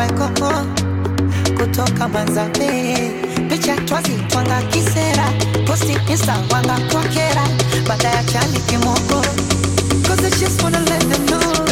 alcohol 0.01 0.67
kutoka 1.59 2.09
Manzambe, 2.09 3.13
picha 3.49 3.77
twazitwanga 3.77 4.63
kisera, 4.63 5.33
posti 5.67 5.97
insta 6.13 6.39
wanga 6.53 6.79
kwa 6.93 7.03
baada 7.89 8.09
ya 8.09 8.25
chani 8.25 8.59
kimogo, 8.67 9.23
cause 10.07 10.25
I 10.27 10.31
just 10.31 10.63
wanna 10.63 10.81
let 10.81 11.01
them 11.09 11.27
know 11.27 11.71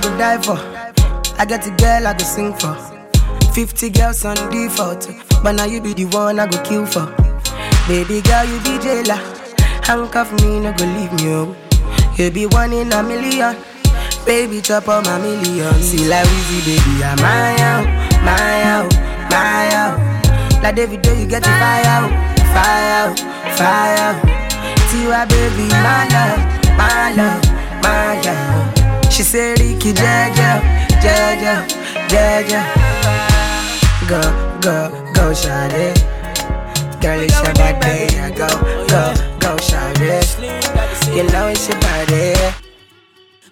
I 0.00 0.02
go 0.02 0.16
die 0.16 0.40
for. 0.40 0.56
I 1.38 1.44
get 1.44 1.66
a 1.66 1.70
girl 1.76 2.06
I 2.06 2.14
go 2.14 2.24
sing 2.24 2.54
for. 2.54 2.74
50 3.52 3.90
girls 3.90 4.24
on 4.24 4.36
default. 4.50 5.10
But 5.42 5.52
now 5.52 5.66
you 5.66 5.82
be 5.82 5.92
the 5.92 6.06
one 6.06 6.38
I 6.38 6.46
go 6.46 6.56
kill 6.62 6.86
for. 6.86 7.04
Baby 7.86 8.22
girl, 8.22 8.44
you 8.46 8.58
be 8.60 8.78
jailer. 8.80 9.20
Handcuff 9.84 10.32
me, 10.40 10.60
no 10.60 10.72
go 10.72 10.86
leave 10.86 11.12
me. 11.12 11.34
Oh. 11.34 11.54
You 12.16 12.30
be 12.30 12.46
one 12.46 12.72
in 12.72 12.92
a 12.92 13.02
million. 13.02 13.56
Baby, 14.24 14.62
chop 14.62 14.88
up 14.88 15.04
my 15.04 15.18
million. 15.18 15.74
See, 15.82 16.08
like 16.08 16.24
Weezy, 16.24 16.64
baby, 16.64 17.04
I'm 17.04 17.20
my 17.20 17.56
out, 17.60 17.84
my 18.24 18.62
out, 18.72 18.92
my 19.28 19.68
out. 19.74 20.62
Like 20.62 20.76
David, 20.76 21.04
you 21.04 21.26
get 21.26 21.42
the 21.42 21.48
fire 21.48 21.84
out, 21.84 22.10
fire 22.56 23.04
oh, 23.04 23.56
fire 23.56 23.96
out. 23.98 24.16
See, 24.88 25.06
why, 25.06 25.26
baby, 25.26 25.68
my 25.68 26.08
love, 26.08 26.40
my 26.78 27.12
love, 27.12 27.82
my 27.82 28.20
love. 28.22 28.76
Oh. 28.76 28.79
She 29.20 29.24
say, 29.24 29.50
Ricky, 29.50 29.92
Jaja, 29.92 30.62
Jaja, 31.04 31.68
Jaja. 32.08 32.62
Go, 34.08 34.18
go, 34.62 35.12
go, 35.12 35.34
shout. 35.34 35.70
Girl, 37.02 37.20
it's 37.20 37.36
your 37.36 37.52
birthday. 37.52 38.08
Go, 38.34 38.48
go, 38.88 39.14
go, 39.38 39.58
shout. 39.58 40.00
You 41.14 41.24
know 41.32 41.48
it's 41.48 41.68
your 41.68 41.78
birthday. 41.80 42.50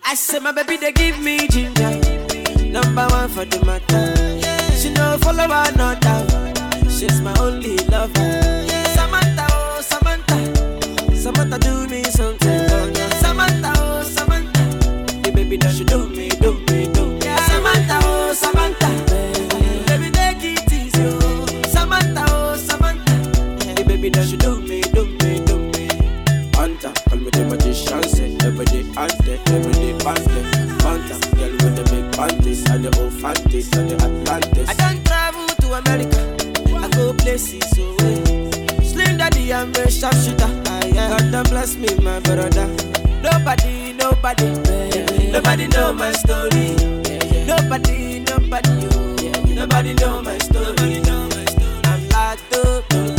I 0.06 0.14
said, 0.14 0.42
my 0.42 0.52
baby, 0.52 0.78
they 0.78 0.90
give 0.92 1.20
me 1.20 1.46
ginger. 1.48 2.00
Number 2.64 3.06
one 3.08 3.28
for 3.28 3.44
the 3.44 3.62
matter. 3.66 4.72
She 4.74 4.88
no 4.94 5.18
follow 5.18 5.48
her, 5.48 5.70
no 5.76 5.94
doubt. 6.00 6.30
She's 6.90 7.20
my 7.20 7.38
only 7.40 7.76
lover. 7.92 8.64
Samantha, 8.96 9.46
oh, 9.50 9.82
Samantha. 9.82 11.14
Samantha 11.14 11.58
do 11.58 11.86
me 11.88 12.04
something. 12.04 12.68
Samantha, 13.20 13.74
oh, 13.76 14.02
Samantha 14.02 14.27
baby, 15.38 15.56
don't 15.56 15.74
you 15.78 15.84
do 15.84 16.08
me, 16.08 16.28
do 16.28 16.52
me, 16.68 16.88
do 16.92 17.06
me. 17.06 17.18
Yeah. 17.22 17.36
Samantha, 17.46 17.98
oh, 18.02 18.32
Samantha. 18.34 18.88
Baby, 19.06 19.84
baby 19.86 20.10
take 20.10 20.42
it 20.42 20.72
easy, 20.72 20.90
oh. 20.98 21.46
Samantha, 21.68 22.24
oh, 22.30 22.56
Samantha. 22.56 23.14
Hey, 23.64 23.84
baby, 23.84 24.10
don't 24.10 24.26
you 24.26 24.36
do 24.36 24.60
me, 24.62 24.80
do 24.80 25.06
me, 25.22 25.38
do 25.46 25.56
me. 25.72 25.86
Hunter, 26.58 26.92
call 27.08 27.18
me 27.20 27.30
the 27.30 27.44
magician, 27.48 28.02
say, 28.02 28.34
eh. 28.34 28.46
every 28.46 28.64
day, 28.66 28.84
all 28.96 29.06
day, 29.26 29.38
every 29.54 29.72
day, 29.74 29.92
all 30.04 30.18
day. 30.26 30.44
Girl 31.38 31.54
with 31.62 31.74
the 31.78 31.84
big 31.92 32.06
panties, 32.16 32.68
and 32.70 32.84
the 32.84 32.90
old 33.00 33.12
fanties, 33.12 33.70
and 33.76 33.90
the 33.90 33.94
Atlantis. 33.94 34.68
I 34.68 34.74
don't 34.74 35.04
travel 35.06 35.46
to 35.46 35.66
America, 35.78 36.20
I 36.74 36.88
go 36.96 37.12
places, 37.14 37.62
oh. 37.78 37.96
Eh. 38.02 38.82
Slim 38.82 39.16
daddy, 39.16 39.52
I'm 39.54 39.70
a 39.70 39.88
sharpshooter. 39.88 40.50
God, 41.30 41.48
bless 41.48 41.76
me, 41.76 41.94
my 42.02 42.18
brother. 42.20 42.97
Nobody, 43.22 43.92
nobody, 43.92 44.50
nobody 45.32 45.66
know 45.68 45.92
my 45.92 46.12
story. 46.12 46.74
Nobody, 47.46 48.20
nobody, 48.20 48.70
oh. 48.92 49.44
nobody 49.54 49.94
know 49.94 50.22
my 50.22 50.38
story. 50.38 50.66
Nobody 50.66 51.00
know 51.00 51.28
my 51.28 51.44
story. 51.44 51.82
I'm 51.84 53.17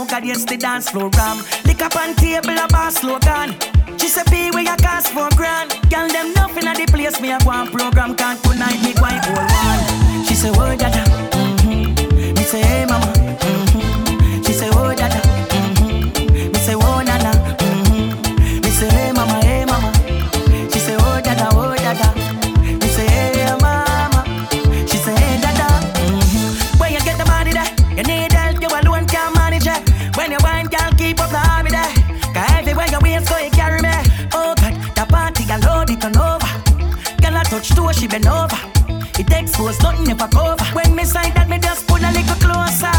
now, 0.00 0.06
God, 0.06 0.24
yes, 0.24 0.44
the 0.44 0.56
dance 0.56 0.90
floor 0.90 1.10
ram. 1.10 1.59
keep 31.00 31.18
up 31.20 31.30
the 31.30 31.40
army 31.56 31.70
there. 31.70 31.92
Cause 32.34 32.50
everywhere 32.58 32.88
your 32.92 33.00
waist 33.00 33.28
go, 33.30 33.38
you 33.38 33.50
carry 33.50 33.80
me. 33.80 33.94
Oh 34.36 34.52
God, 34.60 34.74
the 34.96 35.04
party 35.08 35.44
got 35.48 35.64
load 35.64 35.88
it 35.88 36.04
on 36.04 36.16
over. 36.16 36.52
Girl, 37.22 37.36
I 37.40 37.42
touch 37.48 37.68
to 37.76 37.92
she 37.98 38.06
bend 38.06 38.26
over. 38.26 38.60
It 39.20 39.32
expose 39.32 39.80
nothing 39.82 40.10
if 40.10 40.20
I 40.20 40.28
cover. 40.28 40.64
When 40.76 40.94
me 40.94 41.04
side 41.04 41.34
that, 41.34 41.48
me 41.48 41.58
just 41.58 41.86
pull 41.88 42.04
a 42.08 42.10
little 42.16 42.38
closer. 42.44 42.92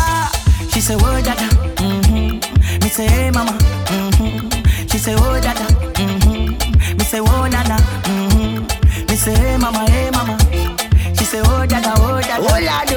She 0.71 0.81
say, 0.81 0.95
oh 0.97 1.21
dada, 1.27 1.47
mm-hmm. 1.77 2.81
Me 2.81 2.89
say, 2.89 3.07
hey 3.07 3.29
mama, 3.29 3.53
mm-hmm. 3.93 4.87
She 4.89 4.97
say, 4.97 5.15
oh 5.17 5.39
dada, 5.45 5.65
mm-hmm. 6.01 6.97
Me 6.97 7.03
say, 7.03 7.19
oh 7.19 7.45
nana, 7.53 7.77
mm-hmm. 8.09 9.05
Me 9.09 9.15
say, 9.15 9.35
hey 9.35 9.57
mama, 9.57 9.89
hey 9.89 10.09
mama. 10.09 10.35
She 11.17 11.25
say, 11.25 11.41
oh 11.45 11.65
dada, 11.67 11.93
oh 11.97 12.21
dada. 12.21 12.47
Oh, 12.49 12.90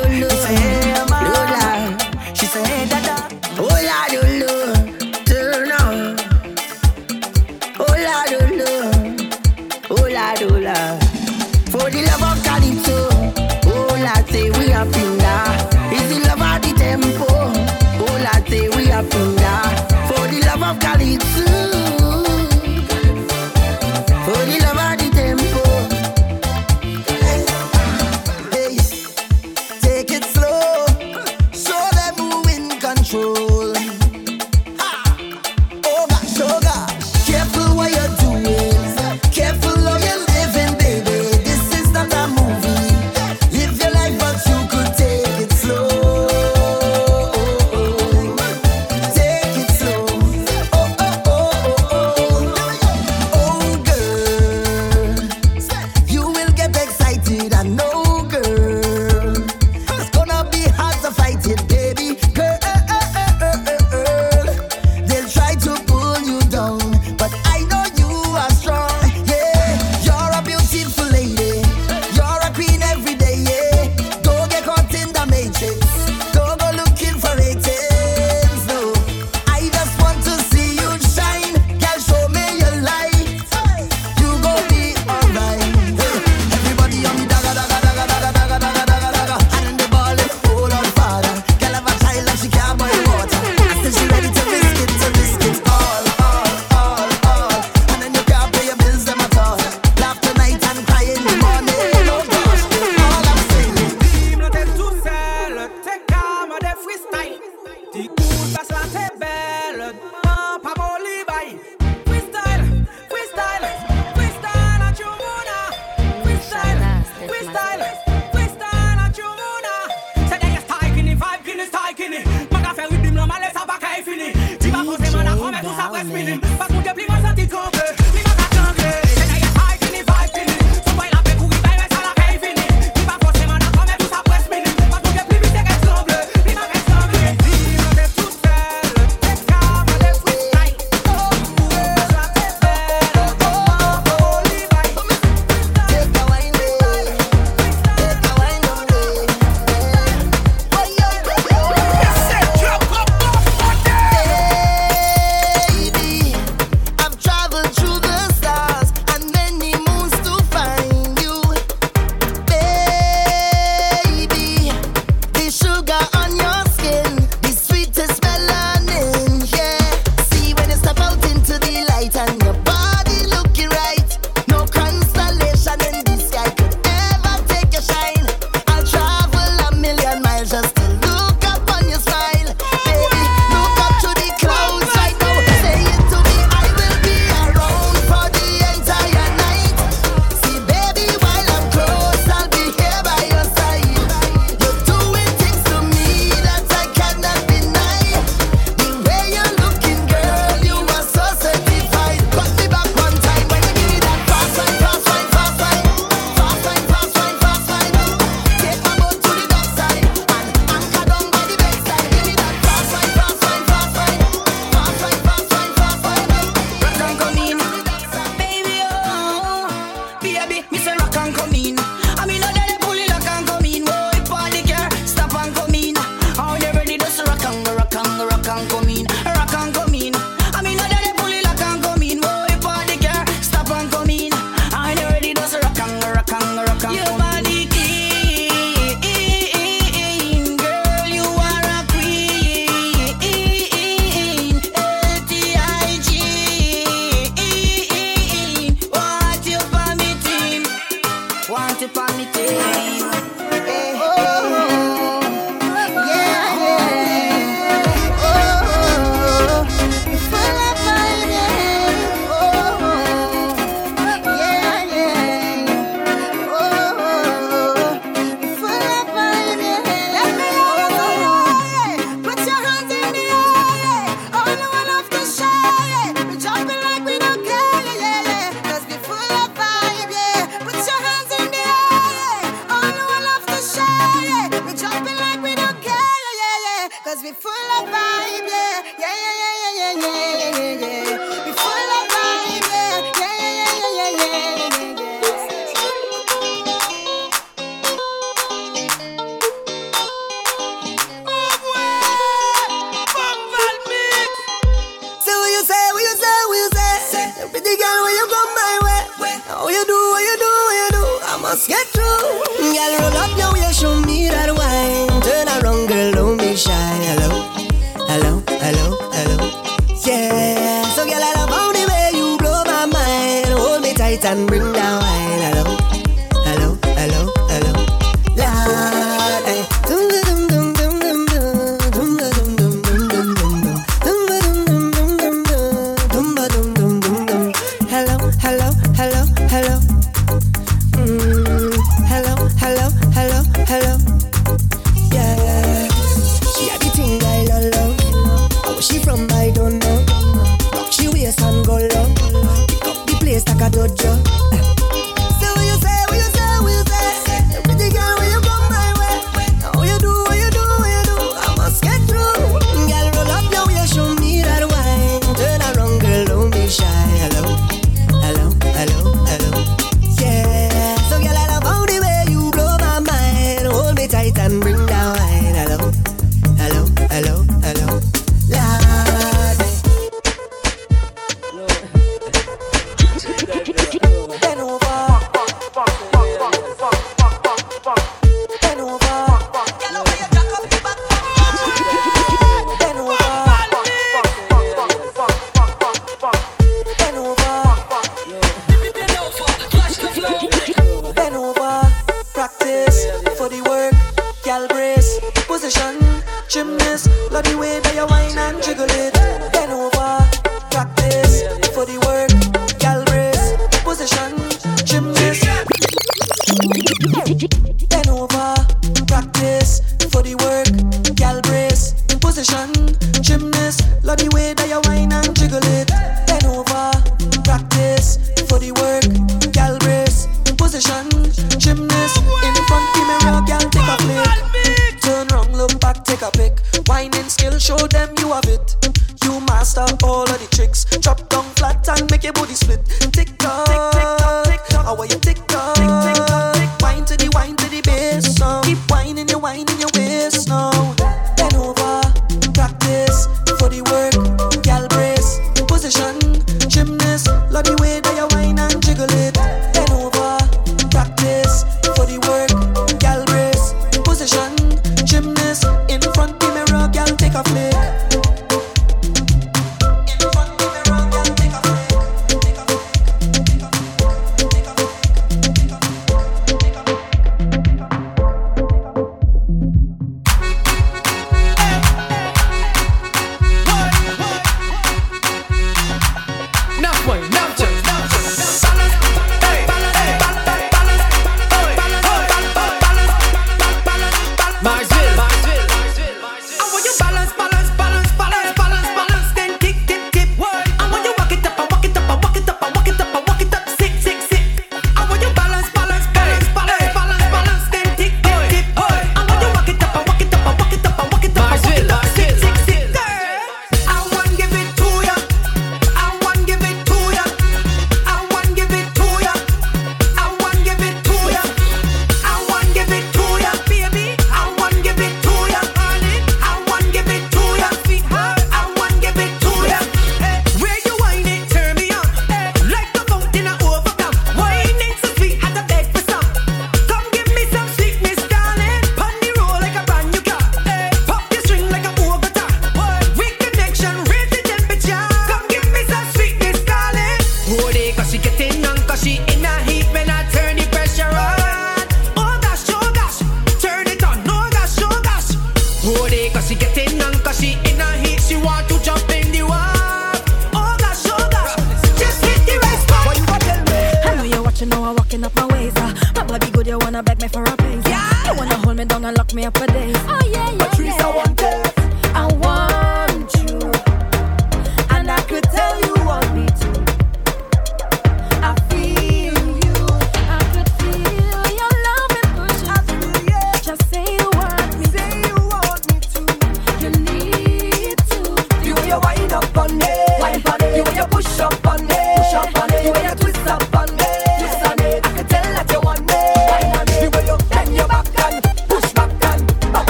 gymnast. 456.68 457.28
Love 457.51 457.64
the 457.64 457.76
way 457.81 457.93